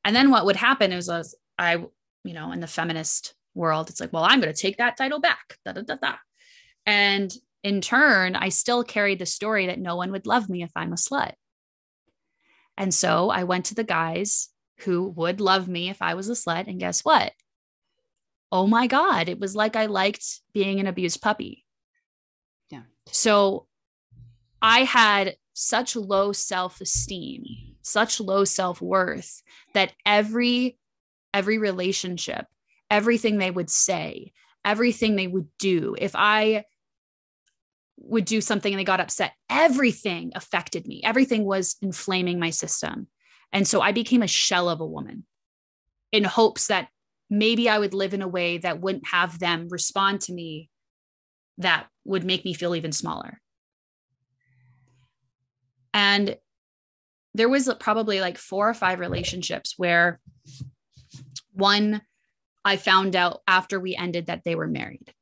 [0.04, 1.74] And then what would happen is was I,
[2.24, 5.20] you know, in the feminist world, it's like, well, I'm going to take that title
[5.20, 5.58] back.
[5.64, 6.14] Da, da, da, da.
[6.86, 7.32] And
[7.62, 10.92] in turn, I still carried the story that no one would love me if I'm
[10.92, 11.32] a slut.
[12.78, 14.48] And so I went to the guys
[14.80, 16.68] who would love me if I was a slut.
[16.68, 17.32] And guess what?
[18.52, 21.64] Oh my God, it was like I liked being an abused puppy.
[22.70, 22.82] Yeah.
[23.06, 23.66] So
[24.62, 27.44] I had such low self esteem,
[27.82, 29.42] such low self worth
[29.74, 30.78] that every
[31.34, 32.46] every relationship,
[32.90, 34.32] everything they would say,
[34.64, 36.64] everything they would do, if I
[37.98, 41.00] would do something and they got upset, everything affected me.
[41.04, 43.08] Everything was inflaming my system.
[43.52, 45.24] And so I became a shell of a woman
[46.12, 46.88] in hopes that
[47.28, 50.70] maybe I would live in a way that wouldn't have them respond to me
[51.58, 53.40] that would make me feel even smaller.
[55.92, 56.36] And
[57.34, 60.20] there was probably like four or five relationships where
[61.52, 62.02] one
[62.64, 65.14] I found out after we ended that they were married.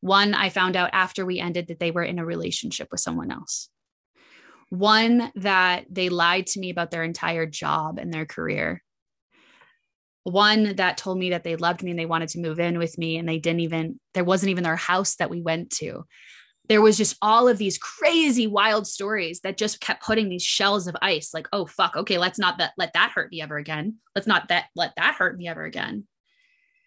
[0.00, 3.30] One, I found out after we ended that they were in a relationship with someone
[3.30, 3.68] else.
[4.70, 8.82] One, that they lied to me about their entire job and their career.
[10.24, 12.98] One that told me that they loved me and they wanted to move in with
[12.98, 16.04] me, and they didn't even, there wasn't even their house that we went to.
[16.68, 20.86] There was just all of these crazy, wild stories that just kept putting these shells
[20.86, 23.96] of ice like, oh, fuck, okay, let's not that, let that hurt me ever again.
[24.14, 26.06] Let's not that, let that hurt me ever again.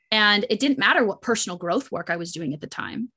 [0.10, 3.12] And it didn't matter what personal growth work I was doing at the time.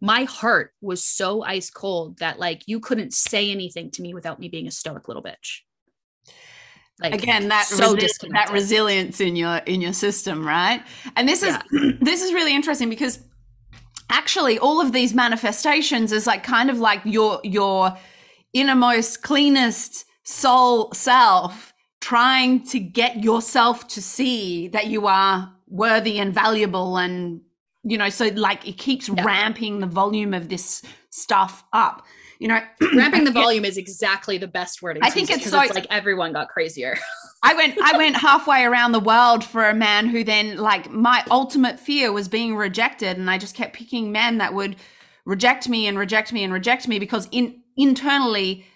[0.00, 4.38] My heart was so ice cold that like you couldn't say anything to me without
[4.38, 5.60] me being a stoic little bitch.
[7.02, 10.82] Like again, that so resi- that resilience in your in your system, right?
[11.16, 11.92] And this is yeah.
[12.00, 13.18] this is really interesting because
[14.10, 17.96] actually all of these manifestations is like kind of like your your
[18.52, 26.34] innermost cleanest soul self trying to get yourself to see that you are worthy and
[26.34, 27.40] valuable and
[27.84, 29.24] you know so like it keeps yeah.
[29.24, 32.04] ramping the volume of this stuff up
[32.42, 32.60] you know
[32.96, 36.32] ramping the volume is exactly the best word i think it's so it's like everyone
[36.32, 36.96] got crazier
[37.42, 41.24] i went i went halfway around the world for a man who then like my
[41.30, 44.76] ultimate fear was being rejected and i just kept picking men that would
[45.24, 48.66] reject me and reject me and reject me because in internally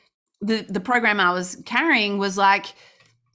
[0.40, 2.66] the the program i was carrying was like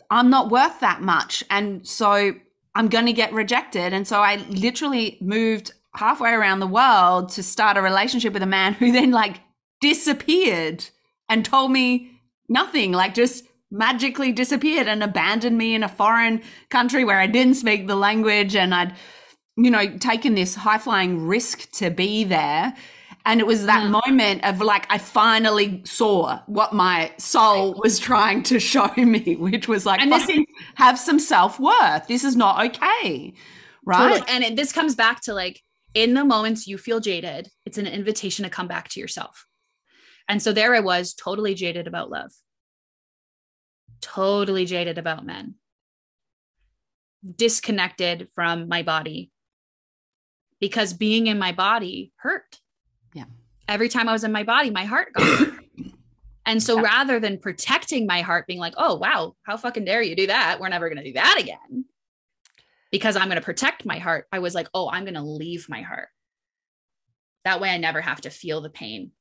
[0.10, 2.34] i'm not worth that much and so
[2.74, 3.94] I'm going to get rejected.
[3.94, 8.48] And so I literally moved halfway around the world to start a relationship with a
[8.48, 9.42] man who then like
[9.82, 10.86] disappeared
[11.30, 12.12] and told me
[12.50, 17.56] nothing, like just magically disappeared and abandoned me in a foreign country where I didn't
[17.56, 18.94] speak the language and I'd,
[19.58, 22.74] you know, taken this high flying risk to be there.
[23.24, 24.02] And it was that Mm.
[24.04, 29.68] moment of like, I finally saw what my soul was trying to show me, which
[29.68, 32.08] was like, And this- fucking have some self worth.
[32.08, 33.34] This is not okay.
[33.86, 34.10] Right.
[34.10, 34.28] Totally.
[34.30, 35.62] And it, this comes back to like
[35.94, 39.46] in the moments you feel jaded, it's an invitation to come back to yourself.
[40.32, 42.32] And so there I was, totally jaded about love,
[44.00, 45.56] totally jaded about men,
[47.36, 49.30] disconnected from my body
[50.62, 52.62] because being in my body hurt.
[53.14, 53.26] Yeah.
[53.68, 55.54] Every time I was in my body, my heart got hurt.
[56.46, 60.16] And so rather than protecting my heart, being like, oh, wow, how fucking dare you
[60.16, 60.60] do that?
[60.60, 61.86] We're never going to do that again
[62.90, 64.28] because I'm going to protect my heart.
[64.32, 66.08] I was like, oh, I'm going to leave my heart.
[67.46, 69.12] That way I never have to feel the pain.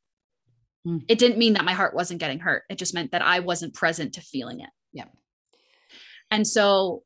[0.86, 1.04] Mm.
[1.08, 2.64] It didn't mean that my heart wasn't getting hurt.
[2.70, 4.70] It just meant that I wasn't present to feeling it.
[4.92, 5.04] Yeah.
[6.30, 7.02] And so,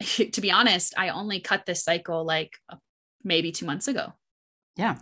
[0.00, 2.76] to be honest, I only cut this cycle like uh,
[3.24, 4.12] maybe two months ago
[4.76, 4.96] yeah.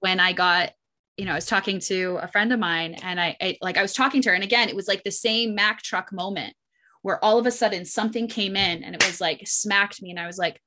[0.00, 0.72] when I got,
[1.16, 3.82] you know, I was talking to a friend of mine and I, I like I
[3.82, 6.54] was talking to her and again it was like the same Mack truck moment
[7.02, 10.20] where all of a sudden something came in and it was like smacked me and
[10.20, 10.60] I was like,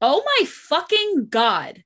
[0.00, 1.84] "Oh my fucking god."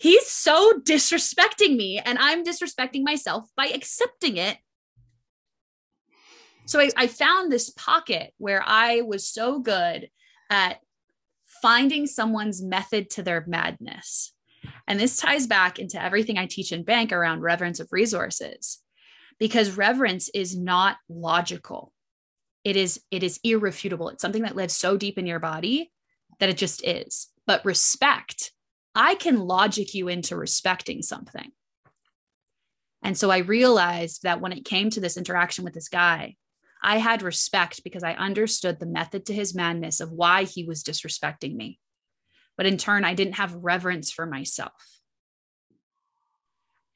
[0.00, 4.56] He's so disrespecting me and I'm disrespecting myself by accepting it.
[6.66, 10.08] So I, I found this pocket where I was so good
[10.50, 10.80] at
[11.62, 14.32] finding someone's method to their madness.
[14.86, 18.82] And this ties back into everything I teach in bank around reverence of resources
[19.38, 21.92] because reverence is not logical.
[22.64, 24.08] It is it is irrefutable.
[24.10, 25.90] It's something that lives so deep in your body
[26.38, 27.28] that it just is.
[27.46, 28.52] But respect,
[28.94, 31.52] I can logic you into respecting something.
[33.02, 36.36] And so I realized that when it came to this interaction with this guy,
[36.82, 40.82] I had respect because I understood the method to his madness of why he was
[40.82, 41.78] disrespecting me
[42.58, 44.72] but in turn, I didn't have reverence for myself.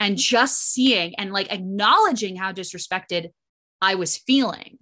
[0.00, 3.30] And just seeing and like acknowledging how disrespected
[3.80, 4.78] I was feeling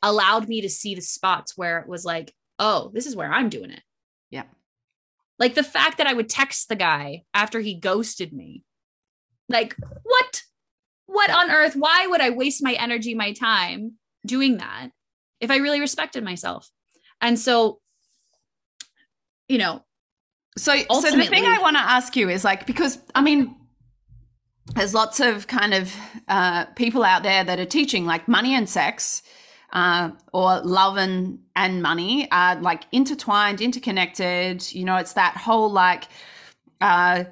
[0.00, 3.48] allowed me to see the spots where it was like, oh, this is where I'm
[3.48, 3.82] doing it.
[5.38, 8.64] Like the fact that I would text the guy after he ghosted me.
[9.48, 10.42] Like, what?
[11.06, 11.74] What on earth?
[11.76, 13.92] Why would I waste my energy, my time
[14.24, 14.90] doing that
[15.40, 16.70] if I really respected myself?
[17.20, 17.80] And so,
[19.48, 19.84] you know,
[20.58, 23.56] So, so the thing I want to ask you is like, because I mean,
[24.74, 25.94] there's lots of kind of
[26.28, 29.22] uh, people out there that are teaching like money and sex
[29.72, 34.72] uh, or love and, and money are like intertwined, interconnected.
[34.72, 36.04] You know, it's that whole like,
[36.80, 37.24] uh,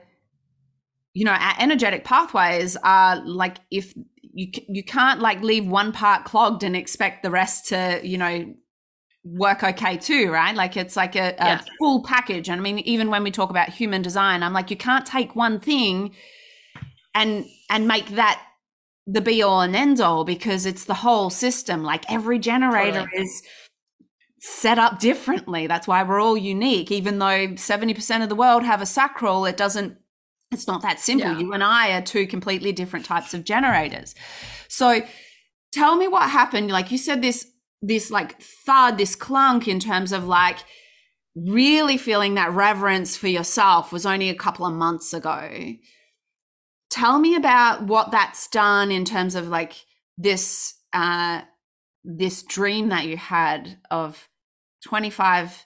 [1.12, 3.94] you know, our energetic pathways are like if
[4.32, 8.54] you you can't like leave one part clogged and expect the rest to you know
[9.24, 10.54] work okay too, right?
[10.54, 11.60] Like it's like a, a Yeah.
[11.78, 12.48] full package.
[12.48, 15.36] And I mean, even when we talk about human design, I'm like, you can't take
[15.36, 16.14] one thing
[17.14, 18.42] and and make that
[19.06, 21.82] the be all and end all because it's the whole system.
[21.82, 23.22] Like every generator Totally.
[23.22, 23.42] is
[24.40, 25.66] set up differently.
[25.66, 26.90] That's why we're all unique.
[26.90, 29.96] Even though 70% of the world have a sacral, it doesn't
[30.52, 31.30] it's not that simple.
[31.30, 31.38] Yeah.
[31.38, 34.16] You and I are two completely different types of generators.
[34.68, 35.02] So
[35.72, 36.70] tell me what happened.
[36.70, 37.46] Like you said this
[37.82, 40.58] this like thud, this clunk in terms of like
[41.36, 45.74] really feeling that reverence for yourself was only a couple of months ago.
[46.90, 49.74] Tell me about what that's done in terms of like
[50.18, 51.42] this uh
[52.04, 54.28] this dream that you had of
[54.88, 55.62] 25%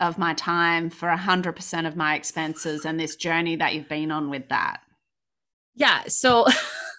[0.00, 4.30] of my time for 100% of my expenses and this journey that you've been on
[4.30, 4.80] with that.
[5.74, 6.46] yeah so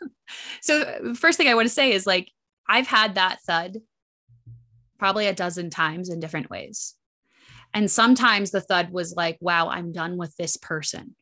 [0.61, 2.31] so first thing i want to say is like
[2.69, 3.77] i've had that thud
[4.99, 6.95] probably a dozen times in different ways
[7.73, 11.15] and sometimes the thud was like wow i'm done with this person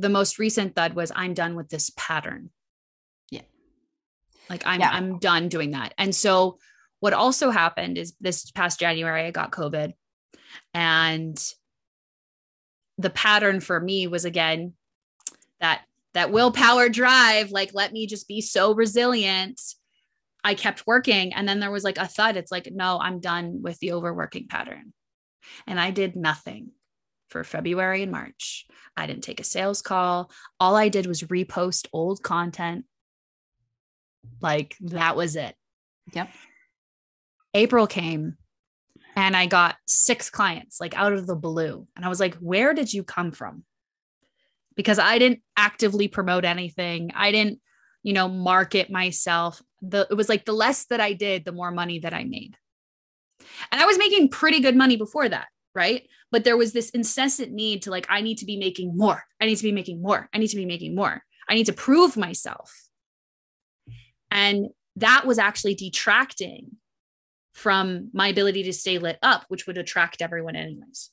[0.00, 2.50] the most recent thud was i'm done with this pattern.
[3.30, 3.42] Yeah.
[4.48, 4.90] like i'm Yeah.
[4.90, 5.94] i'm done doing that.
[5.98, 6.58] And so
[7.00, 9.92] what also happened is this past january i got covid
[10.74, 11.36] and
[12.98, 14.74] the pattern for me was again
[15.60, 15.82] that
[16.14, 19.60] that willpower drive like let me just be so resilient.
[20.42, 22.36] I kept working and then there was like a thud.
[22.36, 24.92] It's like no i'm done with the overworking pattern.
[25.66, 26.70] And i did nothing
[27.30, 28.66] for february and march
[28.96, 32.84] i didn't take a sales call all i did was repost old content
[34.40, 35.54] like that was it
[36.12, 36.28] Yep.
[37.54, 38.36] april came
[39.16, 41.86] and I got six clients like out of the blue.
[41.96, 43.64] And I was like, where did you come from?
[44.76, 47.10] Because I didn't actively promote anything.
[47.14, 47.60] I didn't,
[48.02, 49.60] you know, market myself.
[49.82, 52.56] The it was like the less that I did, the more money that I made.
[53.72, 56.06] And I was making pretty good money before that, right?
[56.30, 59.24] But there was this incessant need to like, I need to be making more.
[59.40, 60.28] I need to be making more.
[60.32, 61.24] I need to be making more.
[61.48, 62.72] I need to prove myself.
[64.30, 66.76] And that was actually detracting
[67.52, 71.10] from my ability to stay lit up, which would attract everyone, anyways.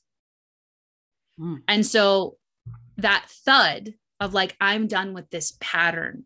[1.40, 1.58] Mm.
[1.66, 2.36] And so
[2.96, 6.24] that thud of like, I'm done with this pattern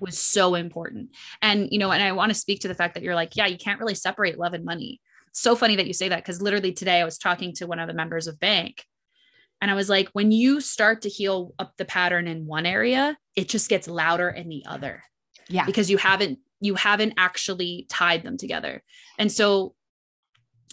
[0.00, 1.10] was so important.
[1.42, 3.46] And, you know, and I want to speak to the fact that you're like, yeah,
[3.46, 5.00] you can't really separate love and money.
[5.32, 7.88] So funny that you say that because literally today I was talking to one of
[7.88, 8.84] the members of bank
[9.60, 13.16] and I was like, when you start to heal up the pattern in one area,
[13.34, 15.02] it just gets louder in the other.
[15.48, 15.64] Yeah.
[15.64, 18.82] Because you haven't you haven't actually tied them together.
[19.18, 19.74] And so,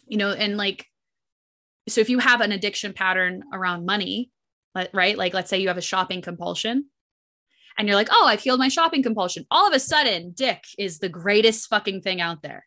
[0.08, 0.88] you know, and like,
[1.88, 4.32] so if you have an addiction pattern around money,
[4.94, 5.18] right?
[5.18, 6.86] Like, let's say you have a shopping compulsion
[7.78, 9.46] and you're like, oh, I've healed my shopping compulsion.
[9.52, 12.66] All of a sudden, dick is the greatest fucking thing out there.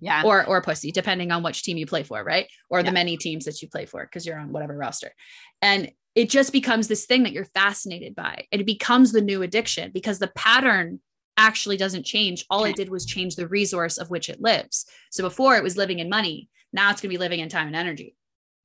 [0.00, 0.22] Yeah.
[0.24, 2.46] Or or pussy, depending on which team you play for, right?
[2.70, 2.84] Or yeah.
[2.84, 5.12] the many teams that you play for, because you're on whatever roster.
[5.60, 8.46] And it just becomes this thing that you're fascinated by.
[8.52, 11.00] And it becomes the new addiction because the pattern
[11.36, 12.44] actually doesn't change.
[12.50, 14.86] All it did was change the resource of which it lives.
[15.10, 17.68] So before it was living in money, now it's going to be living in time
[17.68, 18.16] and energy.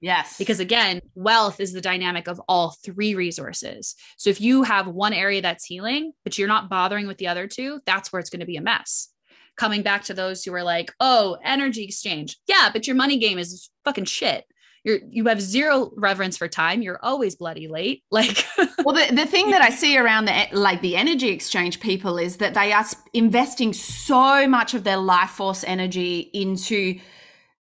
[0.02, 0.38] Yes.
[0.38, 3.96] Because again, wealth is the dynamic of all three resources.
[4.18, 7.48] So if you have one area that's healing, but you're not bothering with the other
[7.48, 9.10] two, that's where it's going to be a mess.
[9.56, 12.38] Coming back to those who are like, oh, energy exchange.
[12.48, 14.46] Yeah, but your money game is fucking shit.
[14.84, 16.82] You're you have zero reverence for time.
[16.82, 18.04] You're always bloody late.
[18.12, 22.18] Like well the, the thing that i see around the like the energy exchange people
[22.18, 27.00] is that they are investing so much of their life force energy into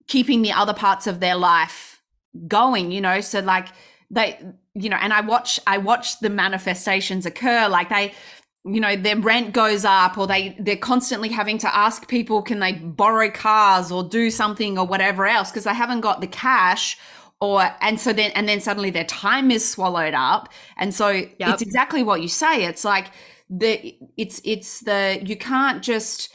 [0.08, 2.02] keeping the other parts of their life
[2.48, 3.22] going you know?
[3.22, 3.68] So like
[4.10, 4.40] they
[4.74, 7.68] you know and i watch i watch the manifestations occur.
[7.68, 8.14] Like they
[8.64, 12.60] you know their rent goes up or they they're constantly having to ask people can
[12.60, 16.98] they borrow cars or do something or whatever else because they haven't got the cash
[17.40, 20.48] or and so then and then suddenly their time is swallowed up
[20.78, 21.36] and so yep.
[21.40, 23.08] it's exactly what you say it's like
[23.50, 26.32] the it's it's the you can't just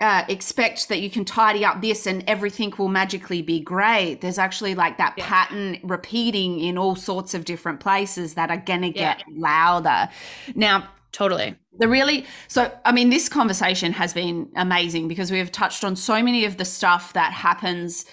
[0.00, 4.20] uh, expect that you can tidy up this and everything will magically be great.
[4.20, 5.26] There's actually like that yeah.
[5.26, 9.34] pattern repeating in all sorts of different places that are going to get yeah.
[9.36, 10.08] louder.
[10.54, 11.56] Now, Totally.
[11.78, 15.96] The really, so I mean, this conversation has been amazing because we have touched on
[15.96, 18.04] so many of the stuff that happens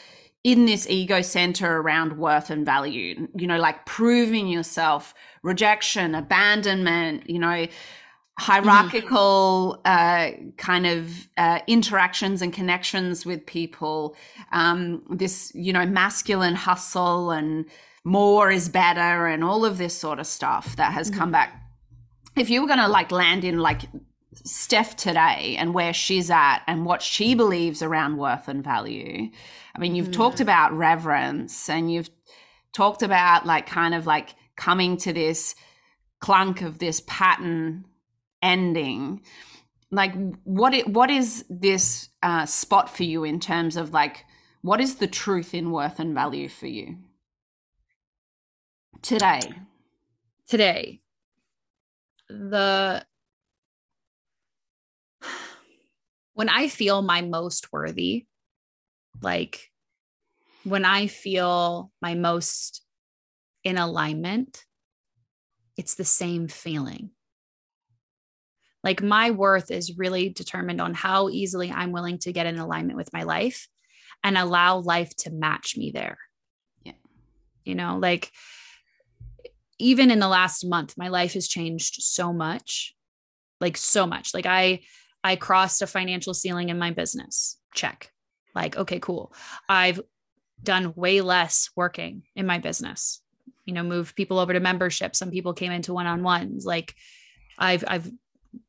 [0.44, 7.28] in this ego center around worth and value, you know, like proving yourself, rejection, abandonment,
[7.28, 7.66] you know,
[8.38, 14.16] hierarchical uh, kind of uh, interactions and connections with people,
[14.52, 17.66] um, this, you know, masculine hustle and
[18.04, 21.20] more is better and all of this sort of stuff that has mm-hmm.
[21.20, 21.65] come back
[22.36, 23.82] if you were going to like land in like
[24.44, 29.30] Steph today and where she's at and what she believes around worth and value.
[29.76, 30.14] I mean, you've mm.
[30.14, 32.10] talked about reverence and you've
[32.74, 35.56] talked about like kind of like coming to this
[36.20, 37.86] clunk of this pattern
[38.42, 39.22] ending.
[39.92, 40.14] Like,
[40.44, 44.26] what it, what is this uh, spot for you in terms of like
[44.62, 46.98] what is the truth in worth and value for you
[49.02, 49.42] today?
[50.48, 51.02] Today,
[52.30, 53.06] the
[56.34, 58.26] when I feel my most worthy,
[59.22, 59.72] like
[60.64, 62.84] when I feel my most
[63.64, 64.66] in alignment,
[65.78, 67.12] it's the same feeling.
[68.84, 72.98] Like my worth is really determined on how easily I'm willing to get in alignment
[72.98, 73.68] with my life
[74.24, 76.18] and allow life to match me there.
[76.84, 76.94] Yeah.
[77.64, 78.32] You know, like
[79.80, 82.96] even in the last month, my life has changed so much,
[83.60, 84.34] like so much.
[84.34, 84.82] Like I,
[85.24, 87.58] I crossed a financial ceiling in my business.
[87.74, 88.12] Check.
[88.54, 89.34] Like, okay, cool.
[89.68, 90.00] I've
[90.64, 93.22] done way less working in my business.
[93.66, 95.16] You know, moved people over to membership.
[95.16, 96.66] Some people came into one-on-ones.
[96.66, 96.96] Like
[97.58, 98.10] I've I've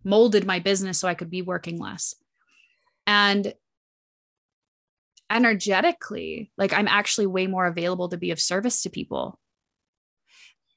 [0.03, 2.15] molded my business so I could be working less.
[3.07, 3.55] And
[5.31, 9.39] energetically, like I'm actually way more available to be of service to people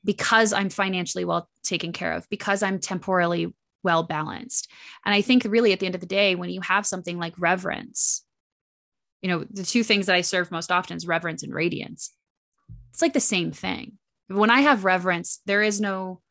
[0.10, 3.54] because I'm financially well taken care of, because I'm temporally
[3.84, 4.72] well balanced.
[5.06, 7.36] And I think really at the end of the day, when you have something like
[7.38, 8.26] reverence,
[9.22, 12.12] you know, the two things that I serve most often is reverence and radiance.
[12.90, 14.00] It's like the same thing.
[14.30, 16.22] When I have reverence, there is no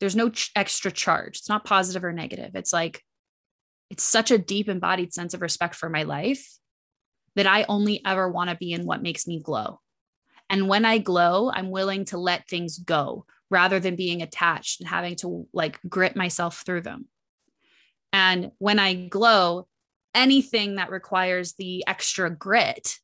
[0.00, 1.36] there's no ch- extra charge.
[1.38, 2.56] It's not positive or negative.
[2.56, 3.04] It's like
[3.88, 6.44] it's such a deep embodied sense of respect for my life
[7.36, 9.78] that I only ever want to be in what makes me glow.
[10.50, 14.88] And when I glow, I'm willing to let things go rather than being attached and
[14.88, 17.06] having to like grit myself through them.
[18.12, 19.68] And when I glow,
[20.14, 22.96] anything that requires the extra grit,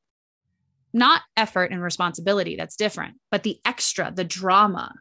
[0.93, 4.95] not effort and responsibility, that's different, but the extra, the drama,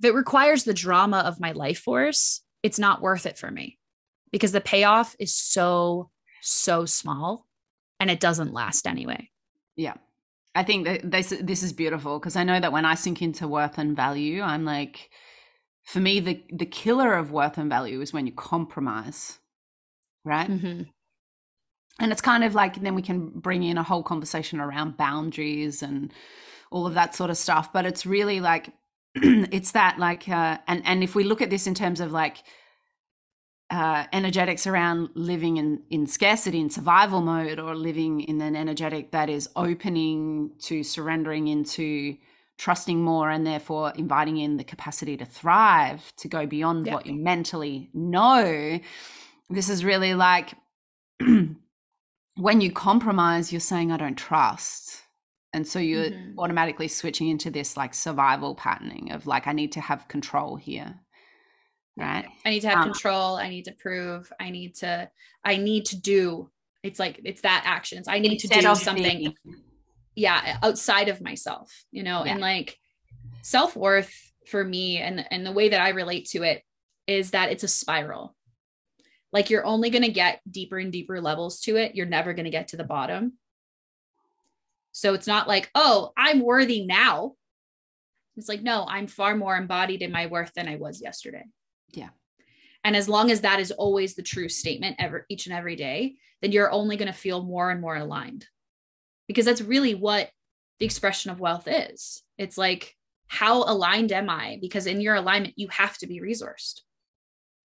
[0.00, 3.78] if it requires the drama of my life force, it's not worth it for me
[4.32, 6.10] because the payoff is so,
[6.42, 7.46] so small
[8.00, 9.30] and it doesn't last anyway.
[9.76, 9.94] Yeah.
[10.54, 13.48] I think that this this is beautiful because I know that when I sink into
[13.48, 15.10] worth and value, I'm like,
[15.84, 19.38] for me, the the killer of worth and value is when you compromise,
[20.24, 20.48] right?
[20.48, 20.82] Mm-hmm.
[22.00, 25.82] And it's kind of like then we can bring in a whole conversation around boundaries
[25.82, 26.12] and
[26.70, 27.72] all of that sort of stuff.
[27.72, 28.70] But it's really like
[29.14, 32.38] it's that like uh, and and if we look at this in terms of like
[33.70, 39.10] uh, energetics around living in, in scarcity and survival mode or living in an energetic
[39.12, 42.16] that is opening to surrendering into
[42.58, 46.94] trusting more and therefore inviting in the capacity to thrive to go beyond Yeah.
[46.94, 48.78] what you mentally know
[49.50, 50.54] this is really like
[52.36, 55.02] when you compromise you're saying i don't trust
[55.52, 56.34] and so you're Mhm.
[56.38, 61.00] automatically switching into this like survival patterning of like i need to have control here
[61.96, 63.36] right I need to have Um, control.
[63.36, 64.32] I need to prove.
[64.40, 65.08] I need to,
[65.44, 66.50] I need to do.
[66.82, 68.08] It's like, it's that actions.
[68.08, 69.34] I need to do something.
[70.16, 72.78] yeah outside of myself you know and like
[73.42, 74.14] self-worth
[74.46, 76.62] for me and and the way that i relate to it
[77.08, 78.36] is that it's a spiral
[79.32, 82.44] like you're only going to get deeper and deeper levels to it you're never going
[82.44, 83.32] to get to the bottom
[84.92, 87.32] so it's not like oh i'm worthy now
[88.36, 91.44] it's like no i'm far more embodied in my worth than i was yesterday
[91.94, 92.10] Yeah.
[92.84, 96.16] and as long as that is always the true statement ever each and every day
[96.42, 98.46] then you're only going to feel more and more aligned
[99.26, 100.30] because that's really what
[100.78, 102.22] the expression of wealth is.
[102.38, 102.94] It's like,
[103.26, 104.58] how aligned am I?
[104.60, 106.80] Because in your alignment, you have to be resourced.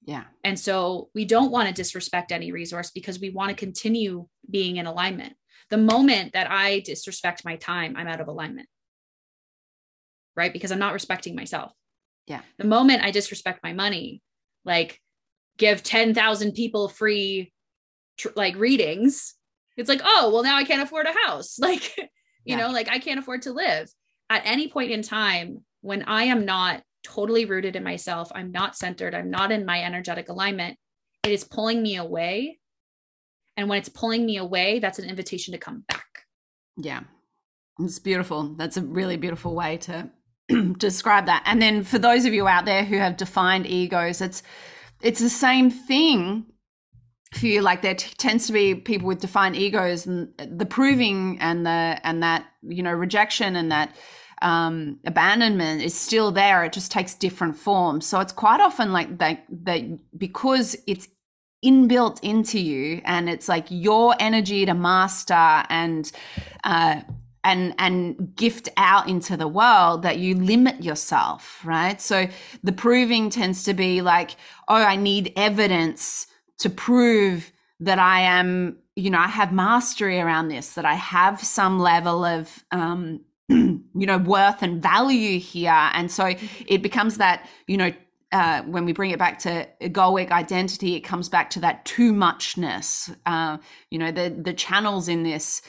[0.05, 4.27] yeah And so we don't want to disrespect any resource because we want to continue
[4.49, 5.33] being in alignment.
[5.69, 8.69] The moment that I disrespect my time, I'm out of alignment.
[10.35, 10.53] Right?
[10.53, 11.73] Because I'm not respecting myself.
[12.29, 12.41] Yeah.
[12.57, 14.21] The moment I disrespect my money,
[14.63, 15.01] like
[15.57, 17.51] give 10,000 people free
[18.17, 19.33] tr- like readings,
[19.75, 21.57] it's like, oh, well, now I can't afford a house.
[21.59, 22.05] Like, you
[22.45, 22.57] Yeah.
[22.57, 23.89] know, like I can't afford to live.
[24.29, 28.77] At any point in time, when I am not totally rooted in myself, I'm not
[28.77, 30.77] centered, I'm not in my energetic alignment,
[31.23, 32.59] it is pulling me away.
[33.57, 36.05] And when it's pulling me away, that's an invitation to come back.
[36.77, 37.01] Yeah.
[37.79, 38.55] It's beautiful.
[38.55, 40.09] That's a really beautiful way to
[40.77, 41.43] describe that.
[41.45, 44.43] And then for those of you out there who have defined egos, it's
[45.01, 46.45] it's the same thing
[47.33, 47.61] for you.
[47.61, 51.99] Like there t- tends to be people with defined egos and the proving and the
[52.03, 53.95] and that you know rejection and that
[54.41, 56.63] um abandonment is still there.
[56.63, 58.05] It just takes different forms.
[58.05, 59.81] So it's quite often like that that
[60.17, 61.07] because it's
[61.63, 66.09] inbuilt into you and it's like your energy to master and
[66.63, 67.01] uh
[67.43, 72.01] and and gift out into the world that you limit yourself right?
[72.01, 72.27] So
[72.63, 74.31] the proving tends to be like
[74.67, 76.27] oh i need evidence
[76.59, 81.41] to prove that i am you know i have mastery around this that i have
[81.41, 85.89] some level of um you know worth and value here.
[85.93, 86.33] And so
[86.67, 87.91] it becomes that you know
[88.31, 92.13] uh, when we bring it back to egoic identity, it comes back to that too
[92.13, 93.09] muchness.
[93.25, 93.57] Uh,
[93.89, 95.63] you know, the the channels in this,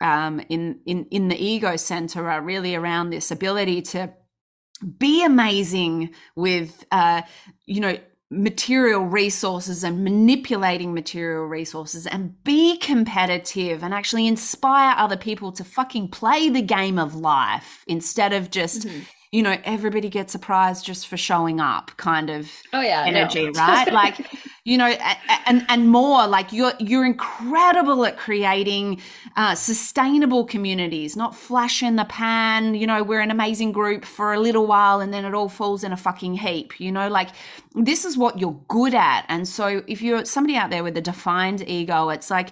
[0.00, 4.12] um, in in in the ego center, are really around this ability to
[4.98, 7.22] be amazing with, uh,
[7.66, 7.98] you know,
[8.30, 15.64] material resources and manipulating material resources, and be competitive and actually inspire other people to
[15.64, 19.02] fucking play the game of life instead of just Mhm.
[19.32, 23.10] You know, everybody gets a prize just for showing up kind of Oh yeah, no.
[23.10, 23.90] energy, right?
[23.90, 24.16] Like,
[24.64, 24.86] you know,
[25.46, 29.00] and and more like you're you're incredible at creating
[29.36, 32.74] uh, sustainable communities, not flash in the pan.
[32.74, 35.84] You know, we're an amazing group for a little while and then it all falls
[35.84, 36.80] in a fucking heap.
[36.80, 37.30] You know, like
[37.74, 41.00] this is what you're good at, and so if you're somebody out there with a
[41.02, 42.50] defined ego, it's like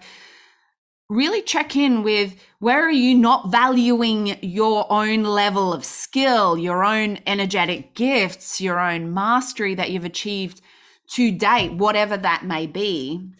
[1.08, 6.84] really check in with where are you not valuing your own level of skill, your
[6.84, 10.60] own energetic gifts, your own mastery that you've achieved
[11.12, 13.30] to date, whatever that may be.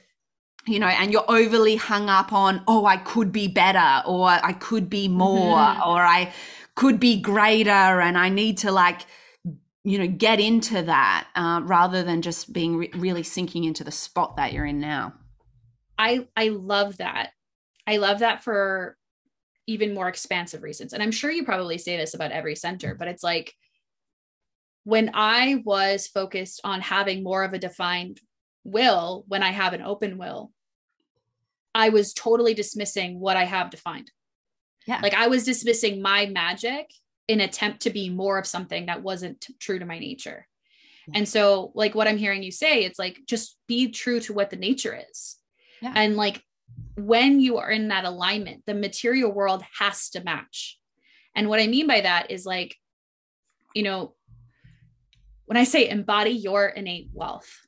[0.67, 4.53] You know, and you're overly hung up on, oh, I could be better, or I
[4.53, 5.87] could be more, Mhm.
[5.87, 6.33] or I
[6.75, 9.07] could be greater, and I need to like,
[9.83, 13.91] you know, get into that uh, rather than just being re- really sinking into the
[13.91, 15.15] spot that you're in now.
[15.99, 17.31] I I love that.
[17.89, 18.99] I love that for
[19.67, 20.93] even more expansive reasons.
[20.93, 23.55] And I'm sure you probably say this about every center, but it's like
[24.85, 28.21] when I was focused on having more of a defined
[28.63, 30.53] will, when I have an open will,
[31.75, 34.11] I was totally dismissing what I have defined.
[34.87, 35.01] Yeah.
[35.03, 36.91] Like I was dismissing my magic
[37.27, 40.47] in attempt to be more of something that wasn't true to my nature.
[41.07, 41.19] Yeah.
[41.21, 44.51] And so like what I'm hearing you say, it's like just be true to what
[44.51, 45.37] the nature is.
[45.81, 45.93] Yeah.
[45.95, 46.43] And like
[46.99, 50.79] when you are in that alignment, the material world has to match.
[51.35, 52.77] And what I mean by that is like,
[53.75, 54.15] you know,
[55.47, 57.67] when I say embody your innate wealth,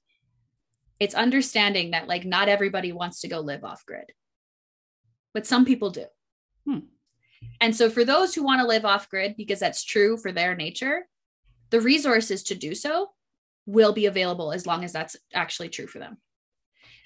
[0.98, 4.12] it's understanding that like not everybody wants to go live off grid,
[5.32, 6.04] but some people do.
[6.66, 6.80] Hmm.
[7.60, 10.54] And so for those who want to live off grid because that's true for their
[10.54, 11.06] nature,
[11.70, 13.10] the resources to do so
[13.64, 16.18] will be available as long as that's actually true for them.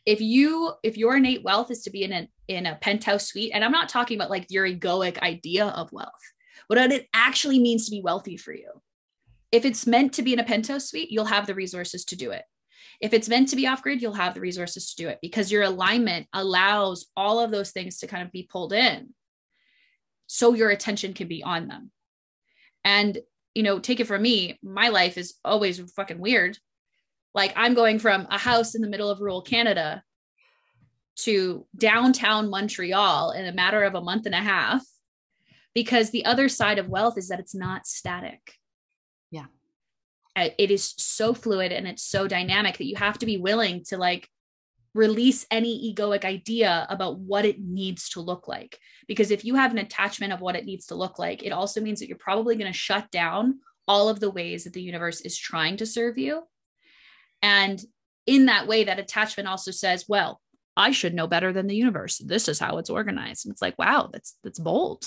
[0.06, 3.52] If you if your innate wealth is to be in a in a penthouse suite,
[3.54, 6.12] and I'm not talking about like your egoic idea of wealth,
[6.66, 8.70] what it actually means to be wealthy for you.
[9.50, 12.32] If it's meant to be in a penthouse suite, you'll have the resources to do
[12.32, 12.44] it.
[13.00, 15.50] If it's meant to be off grid, you'll have the resources to do it because
[15.50, 19.14] your alignment allows all of those things to kind of be pulled in
[20.26, 21.90] so your attention can be on them.
[22.84, 23.18] And,
[23.54, 26.58] you know, take it from me, my life is always fucking weird.
[27.34, 30.02] Like I'm going from a house in the middle of rural Canada
[31.16, 34.84] to downtown Montreal in a matter of a month and a half
[35.74, 38.54] because the other side of wealth is that it's not static.
[39.30, 39.46] Yeah.
[40.36, 43.84] Uh, It is so fluid and it's so dynamic that you have to be willing
[43.88, 44.28] to like
[44.94, 48.78] release any egoic idea about what it needs to look like.
[49.08, 51.80] Because if you have an attachment of what it needs to look like, it also
[51.80, 53.58] means that you're probably going to shut down
[53.88, 56.44] all of the ways that the universe is trying to serve you.
[57.44, 57.78] And
[58.26, 60.40] in that way, that attachment also says, well,
[60.78, 62.16] I should know better than the universe.
[62.18, 63.44] This is how it's organized.
[63.44, 65.04] And it's like, wow, that's that's bold.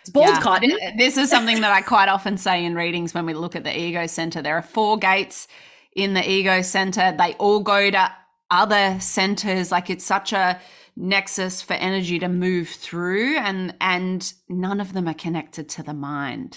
[0.00, 0.40] It's bold, Yeah.
[0.40, 0.72] Cotton.
[0.72, 3.64] Uh, this is something that I quite often say in readings when we look at
[3.64, 4.40] the ego center.
[4.40, 5.46] There are four gates
[5.94, 7.14] in the ego center.
[7.16, 8.10] They all go to
[8.50, 9.70] other centers.
[9.70, 10.58] Like it's such a
[10.96, 15.94] nexus for energy to move through and and none of them are connected to the
[15.94, 16.56] mind,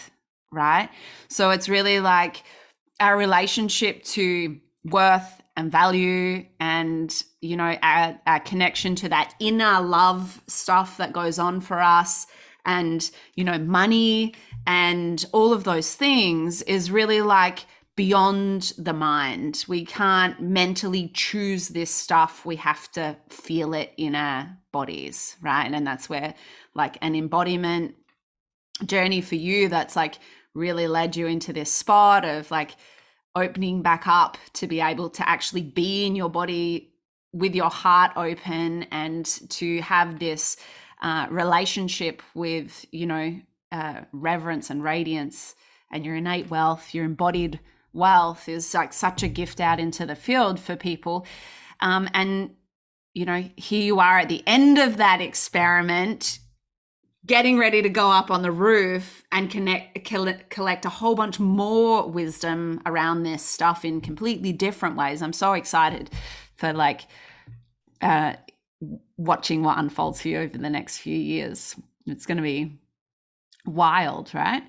[0.51, 0.89] right?
[1.27, 2.43] So it's really like
[2.99, 9.81] our relationship to worth and value and you know our, our connection to that inner
[9.81, 12.27] love stuff that goes on for us
[12.65, 14.33] and you know money
[14.65, 17.65] and all of those things is really like
[17.95, 19.65] beyond the mind.
[19.67, 22.43] We can't mentally choose this stuff.
[22.43, 25.71] We have to feel it in our bodies right?
[25.71, 26.33] And that's where
[26.73, 27.95] like an embodiment
[28.85, 30.15] journey for you that's like
[30.55, 32.71] really led you into this spot of like
[33.35, 36.93] opening back up to be able to actually be in your body
[37.31, 40.57] with your heart open and to have this
[41.01, 43.39] uh, relationship with you know
[43.71, 45.55] uh, reverence and radiance
[45.91, 47.59] and your innate wealth your embodied
[47.93, 51.25] wealth is like such a gift out into the field for people.
[51.79, 52.51] Um, and
[53.13, 56.39] you know here you are at the end of that experiment
[57.25, 62.09] getting ready to go up on the roof and connect collect, a whole bunch more
[62.09, 66.09] wisdom around this stuff in completely different ways i'm so excited
[66.55, 67.01] for like
[68.01, 68.33] uh
[69.17, 71.75] watching what unfolds for you over the next few years
[72.05, 72.77] it's going to be
[73.65, 74.63] wild right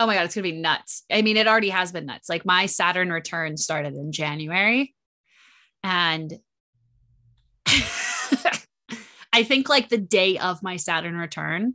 [0.00, 1.04] Oh my God, it's going to be nuts.
[1.12, 2.30] I mean, it already has been nuts.
[2.30, 4.94] Like my Saturn return started in January.
[5.84, 6.32] And
[9.32, 11.74] I think like the day of my Saturn return,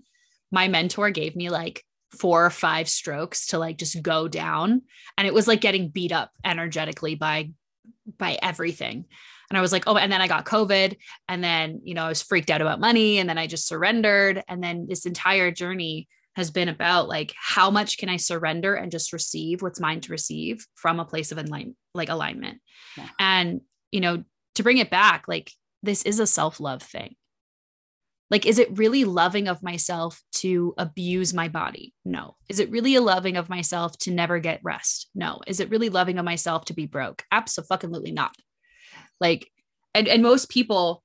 [0.51, 4.81] my mentor gave me like four or five strokes to like just go down.
[5.17, 7.51] And it was like getting beat up energetically by
[8.17, 9.05] by everything.
[9.49, 10.97] And I was like, oh, and then I got COVID.
[11.27, 13.19] And then, you know, I was freaked out about money.
[13.19, 14.43] And then I just surrendered.
[14.47, 18.91] And then this entire journey has been about like how much can I surrender and
[18.91, 22.59] just receive what's mine to receive from a place of align like alignment.
[22.97, 23.07] Yeah.
[23.19, 23.61] And
[23.91, 24.23] you know,
[24.55, 25.51] to bring it back, like
[25.83, 27.15] this is a self-love thing.
[28.31, 31.93] Like, is it really loving of myself to abuse my body?
[32.03, 32.35] No.
[32.49, 35.09] Is it really a loving of myself to never get rest?
[35.13, 35.41] No.
[35.45, 37.23] Is it really loving of myself to be broke?
[37.31, 38.35] Absolutely not.
[39.21, 39.49] Like,
[39.93, 41.03] and, and most people,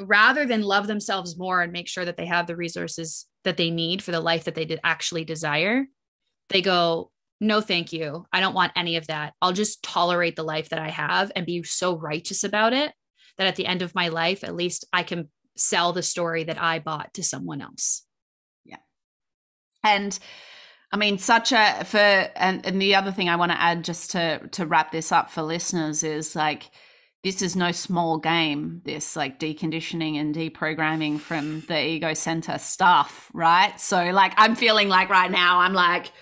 [0.00, 3.70] rather than love themselves more and make sure that they have the resources that they
[3.70, 5.86] need for the life that they did actually desire,
[6.50, 7.10] they go,
[7.40, 8.26] no, thank you.
[8.32, 9.34] I don't want any of that.
[9.40, 12.92] I'll just tolerate the life that I have and be so righteous about it
[13.38, 16.60] that at the end of my life, at least I can sell the story that
[16.60, 18.04] I bought to someone else.
[18.64, 18.78] Yeah.
[19.82, 20.18] And
[20.92, 24.10] i mean such a for and, and the other thing i want to add just
[24.10, 26.70] to to wrap this up for listeners is like
[27.24, 33.30] this is no small game, this like deconditioning and deprogramming from the ego center stuff,
[33.32, 33.80] right?
[33.80, 36.12] So like I'm feeling like right now I'm like,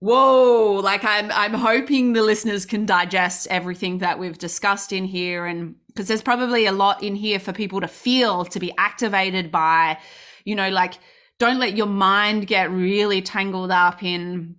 [0.00, 5.46] whoa, like I'm I'm hoping the listeners can digest everything that we've discussed in here
[5.46, 9.50] and because there's probably a lot in here for people to feel, to be activated
[9.50, 9.98] by,
[10.44, 10.94] you know, like
[11.38, 14.56] don't let your mind get really tangled up in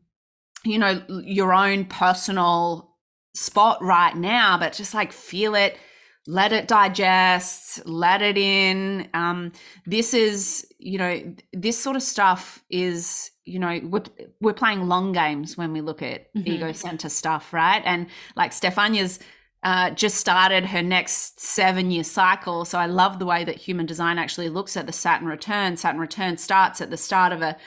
[0.65, 2.95] you know your own personal
[3.38, 5.77] spot right now, but just like feel it,
[6.26, 9.07] let it digest, let it in.
[9.14, 9.51] Um,
[9.85, 14.03] this is, you know, this sort of stuff is, you know, we're,
[14.41, 16.48] we're playing long games when we look at mm-hmm.
[16.48, 17.82] ego center stuff, right?
[17.86, 19.19] And like Stefania's
[19.64, 22.64] uh, just started her next seven year cycle.
[22.65, 25.78] So I love the way that human design actually looks at the Saturn return.
[25.78, 27.57] Saturn return starts at the start of a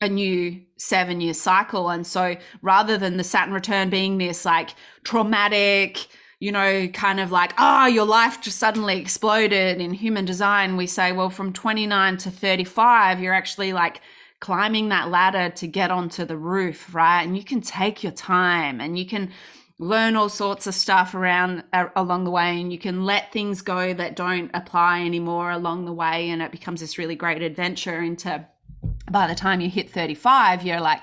[0.00, 1.88] a new seven year cycle.
[1.88, 6.06] And so rather than the Saturn return being this like traumatic,
[6.40, 10.86] you know, kind of like, oh, your life just suddenly exploded in human design, we
[10.86, 14.02] say, well, from 29 to 35, you're actually like
[14.40, 17.22] climbing that ladder to get onto the roof, right?
[17.22, 19.32] And you can take your time and you can
[19.78, 23.60] learn all sorts of stuff around uh, along the way and you can let things
[23.60, 28.00] go that don't apply anymore along the way and it becomes this really great adventure
[28.00, 28.46] into
[29.10, 31.02] by the time you hit 35 you're like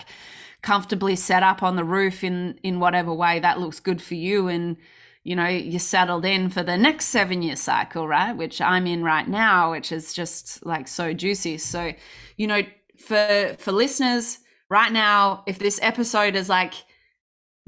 [0.64, 4.48] comfortably set up on the roof in in whatever way that looks good for you
[4.48, 4.76] and
[5.24, 9.04] you know you're settled in for the next seven year cycle right which i'm in
[9.04, 11.94] right now which is just like so juicy so
[12.38, 12.64] you know
[13.04, 14.40] for for listeners
[14.70, 16.74] right now if this episode is like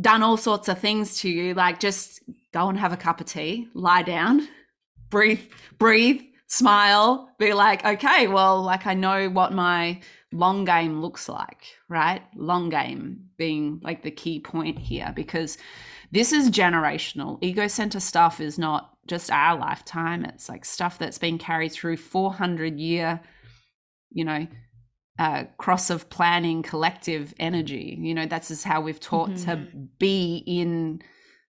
[0.02, 2.22] done all sorts of things to you like just
[2.53, 4.48] go and have a cup of tea lie down
[5.10, 5.41] breathe
[5.78, 9.99] breathe smile be like okay well like i know what my
[10.36, 12.22] long game looks like, right?
[12.36, 15.57] Long game being like the key point here because
[16.12, 17.38] this is generational.
[17.41, 21.98] Ego center stuff is not just our lifetime, it's like stuff that's been carried through
[21.98, 23.20] 400 year,
[24.12, 24.48] you know,
[25.18, 27.98] uh, cross of planning collective energy.
[28.00, 29.52] You know, that's just how we've taught mm-hmm.
[29.52, 29.68] to
[30.00, 31.02] be in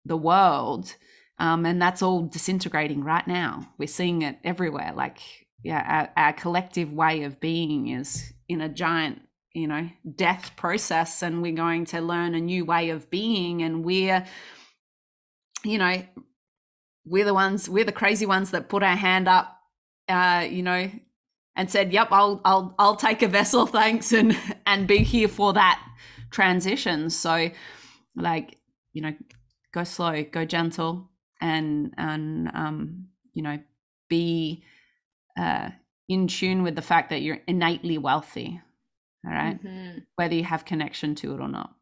[0.06, 0.95] the world.
[1.40, 3.69] Um, and that's all disintegrating right now.
[3.77, 4.94] We're seeing it everywhere.
[4.95, 5.19] Like,
[5.64, 9.22] yeah, our, our collective way of being is in a giant
[9.53, 13.85] you know death process and we're going to learn a new way of being and
[13.85, 14.26] we're
[15.64, 16.03] you know
[17.06, 19.60] we're the ones we're the crazy ones that put our hand up
[20.10, 20.90] uh you know
[21.55, 25.53] and said yep i'll i'll i'll take a vessel thanks and and be here for
[25.53, 25.81] that
[26.31, 27.49] transition so
[28.15, 28.57] like
[28.93, 29.13] you know
[29.73, 31.09] go slow go gentle
[31.41, 33.59] and and um you know
[34.09, 34.63] be
[35.38, 35.69] uh
[36.09, 38.61] in tune with the fact that you're innately wealthy.
[39.25, 39.61] All right?
[39.63, 39.99] mm-hmm.
[40.15, 41.73] Whether you have connection to it or not.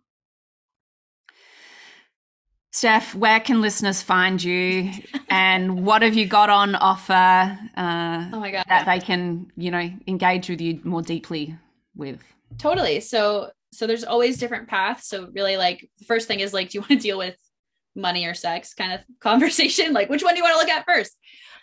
[2.73, 4.91] Steph, where can listeners find you,
[5.29, 7.59] and what have you got on offer?
[7.75, 11.55] Uh, oh my god, that they can you know engage with you more deeply
[11.95, 12.19] with.
[12.57, 13.01] Totally.
[13.01, 15.07] So so there's always different paths.
[15.07, 17.35] So really, like the first thing is like, do you want to deal with
[17.95, 19.93] money or sex kind of conversation?
[19.93, 21.17] Like, which one do you want to look at first?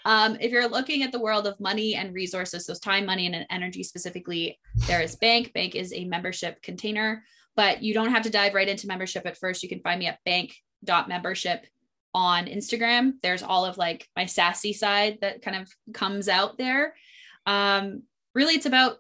[0.05, 3.47] Um, if you're looking at the world of money and resources, so time, money, and
[3.51, 5.52] energy specifically, there is Bank.
[5.52, 7.24] Bank is a membership container,
[7.56, 9.62] but you don't have to dive right into membership at first.
[9.62, 10.20] You can find me at
[10.82, 11.66] bank.membership
[12.14, 13.12] on Instagram.
[13.22, 16.94] There's all of like my sassy side that kind of comes out there.
[17.46, 18.02] Um,
[18.34, 18.98] really, it's about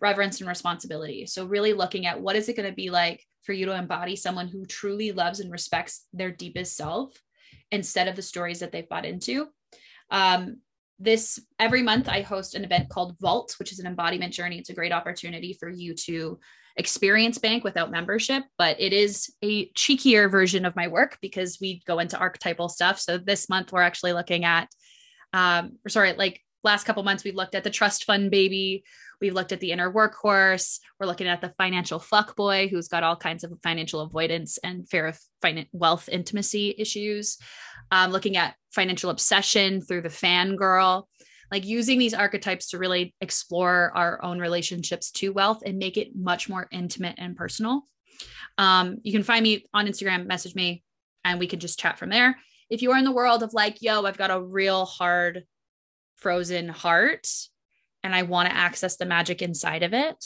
[0.00, 1.26] reverence and responsibility.
[1.26, 4.16] So, really looking at what is it going to be like for you to embody
[4.16, 7.12] someone who truly loves and respects their deepest self
[7.70, 9.48] instead of the stories that they've bought into.
[10.10, 10.58] Um,
[10.98, 14.58] this every month I host an event called Vault, which is an embodiment journey.
[14.58, 16.38] It's a great opportunity for you to
[16.76, 21.82] experience bank without membership, but it is a cheekier version of my work because we
[21.86, 23.00] go into archetypal stuff.
[23.00, 24.68] So this month we're actually looking at,
[25.32, 28.84] um, sorry, like last couple months we've looked at the trust fund baby.
[29.20, 30.78] We've looked at the inner workhorse.
[31.00, 34.86] We're looking at the financial fuck boy who's got all kinds of financial avoidance and
[34.88, 37.38] fear of fin- wealth intimacy issues.
[37.90, 41.04] Um, looking at financial obsession through the fangirl,
[41.50, 46.16] like using these archetypes to really explore our own relationships to wealth and make it
[46.16, 47.86] much more intimate and personal.
[48.58, 50.82] Um, you can find me on Instagram, message me,
[51.24, 52.36] and we can just chat from there.
[52.70, 55.44] If you are in the world of like, yo, I've got a real hard,
[56.16, 57.28] frozen heart,
[58.02, 60.24] and I want to access the magic inside of it,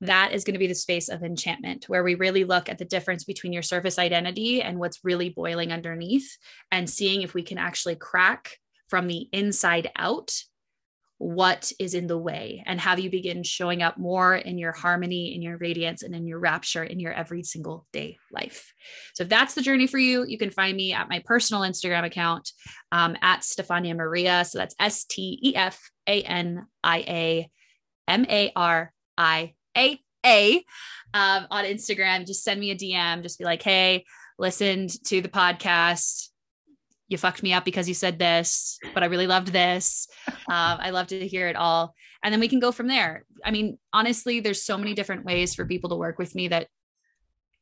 [0.00, 2.84] that is going to be the space of enchantment, where we really look at the
[2.84, 6.36] difference between your surface identity and what's really boiling underneath
[6.70, 8.58] and seeing if we can actually crack
[8.88, 10.34] from the inside out
[11.22, 15.36] what is in the way and have you begin showing up more in your harmony
[15.36, 18.74] in your radiance and in your rapture in your every single day life.
[19.14, 22.04] So if that's the journey for you you can find me at my personal instagram
[22.04, 22.50] account
[22.90, 24.44] um, at stefania maria.
[24.44, 25.50] So that's s-t-e-f-a-n-i-a
[28.08, 28.94] m-a-r-i-a-a
[31.14, 32.26] um, on instagram.
[32.26, 34.04] Just send me a dm just be like hey
[34.40, 36.30] listened to the podcast
[37.12, 40.08] you fucked me up because you said this, but I really loved this.
[40.48, 41.94] Um, I love to hear it all.
[42.22, 43.24] And then we can go from there.
[43.44, 46.68] I mean, honestly, there's so many different ways for people to work with me that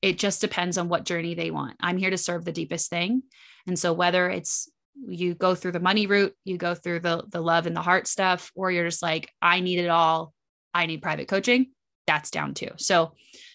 [0.02, 1.76] it just depends on what journey they want.
[1.80, 3.22] I'm here to serve the deepest thing.
[3.66, 7.40] And so whether it's you go through the money route, you go through the the
[7.40, 10.32] love and the heart stuff, or you're just like, I need it all.
[10.74, 11.72] I need private coaching.
[12.06, 12.70] That's down too.
[12.76, 13.12] So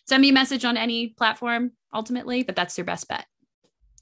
[0.08, 3.26] send me a message on any platform ultimately, but that's your best bet.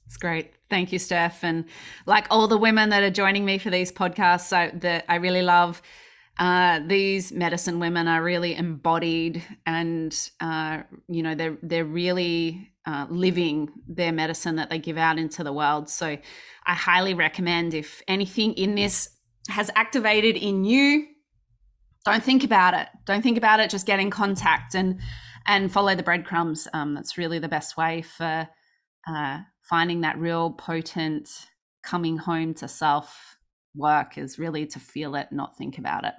[0.06, 0.52] It's great.
[0.74, 1.44] Thank you, Steph.
[1.44, 1.66] And
[2.04, 5.42] like all the women that are joining me for these podcasts, I, that I really
[5.42, 5.80] love
[6.36, 13.06] uh, these medicine women are really embodied and uh, you know they're they're really uh,
[13.08, 15.88] living their medicine that they give out into the world.
[15.88, 16.18] So
[16.66, 19.10] i highly recommend if anything in this
[19.50, 21.06] has activated in you
[22.04, 22.88] don't think about it.
[23.04, 23.70] Don't think about it.
[23.70, 24.98] Just get in contact and
[25.46, 26.66] and follow the breadcrumbs.
[26.72, 28.48] Um, that's really the best way for
[29.06, 29.38] uh,
[29.68, 31.30] finding that real potent
[31.82, 33.36] coming home to self
[33.74, 36.14] work is really to feel it, not think about it.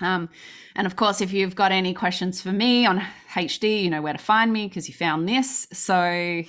[0.00, 0.28] Um,
[0.76, 3.02] and of course, if you've got any questions for me on
[3.32, 5.66] HD, you know where to find me because you found this.
[5.72, 6.42] So,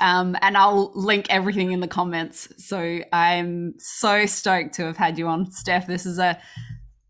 [0.00, 2.48] um, and I'll link everything in the comments.
[2.56, 5.86] So I'm so stoked to have had you on, Steph.
[5.86, 6.38] This is a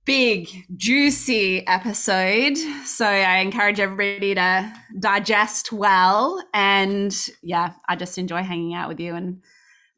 [0.05, 2.56] big, juicy episode.
[2.85, 6.43] So I encourage everybody to digest well.
[6.52, 9.43] And yeah, I just enjoy hanging out with you and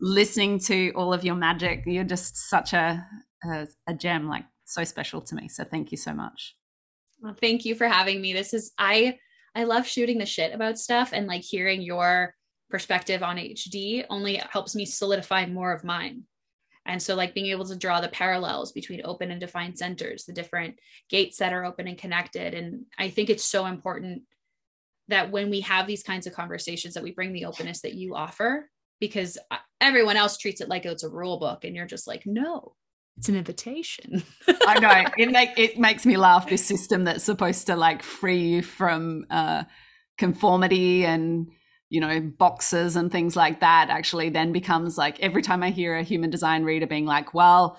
[0.01, 1.83] listening to all of your magic.
[1.87, 3.05] You're just such a,
[3.45, 5.49] a, a gem, like so special to me.
[5.49, 6.57] So thank you so much.
[7.20, 8.33] Well, thank you for having me.
[8.33, 9.19] This is, I,
[9.55, 12.35] I love shooting the shit about stuff and like hearing your
[12.69, 16.24] perspective on HD only helps me solidify more of mine
[16.87, 20.33] and so, like being able to draw the parallels between open and defined centers, the
[20.33, 22.55] different gates that are open and connected.
[22.55, 24.23] And I think it's so important
[25.09, 28.15] that when we have these kinds of conversations, that we bring the openness that you
[28.15, 32.07] offer, because uh, everyone else treats it like it's a rule book, and you're just
[32.07, 32.75] like, no,
[33.19, 34.23] it's an invitation.
[34.67, 36.49] I know it make it makes me laugh.
[36.49, 39.65] This system that's supposed to like free you from uh,
[40.19, 41.49] conformity and
[41.89, 45.97] you know, boxes and things like that actually then becomes like every time I hear
[45.97, 47.79] a human design reader being like, well,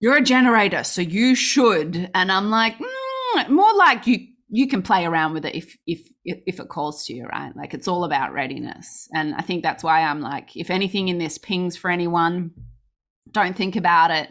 [0.00, 2.10] you're a generator, so you should.
[2.14, 6.06] And I'm like, mm, more like you you can play around with it if if
[6.24, 7.56] if it calls to you, right?
[7.56, 9.08] Like it's all about readiness.
[9.14, 12.52] And I think that's why I'm like, if anything in this pings for anyone,
[13.30, 14.30] don't think about it.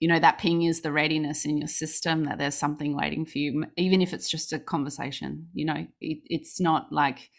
[0.00, 3.38] You know, that ping is the readiness in your system that there's something waiting for
[3.38, 5.48] you, even if it's just a conversation.
[5.54, 7.30] You know, it, it's not like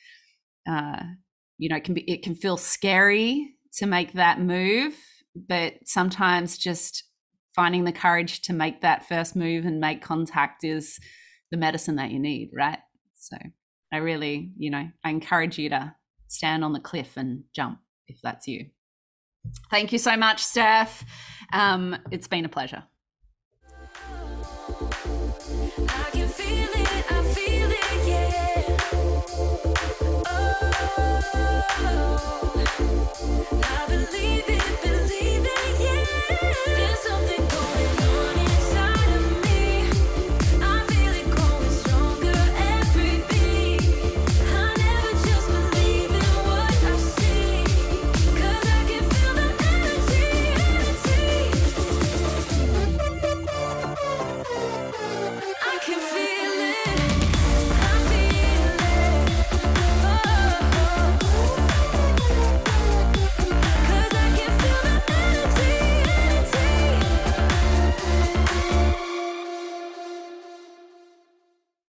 [0.67, 1.01] uh,
[1.57, 4.95] you know, it can be it can feel scary to make that move,
[5.35, 7.03] but sometimes just
[7.55, 10.99] finding the courage to make that first move and make contact is
[11.51, 12.79] the medicine that you need, right?
[13.15, 13.37] So
[13.93, 15.95] I really, you know, I encourage you to
[16.27, 18.67] stand on the cliff and jump if that's you.
[19.71, 21.05] Thank you so much, Steph.
[21.53, 22.83] Um, it's been a pleasure.
[30.27, 30.41] Oh,
[33.63, 36.75] I believe it, believe it, yeah.
[36.77, 38.34] There's something going on.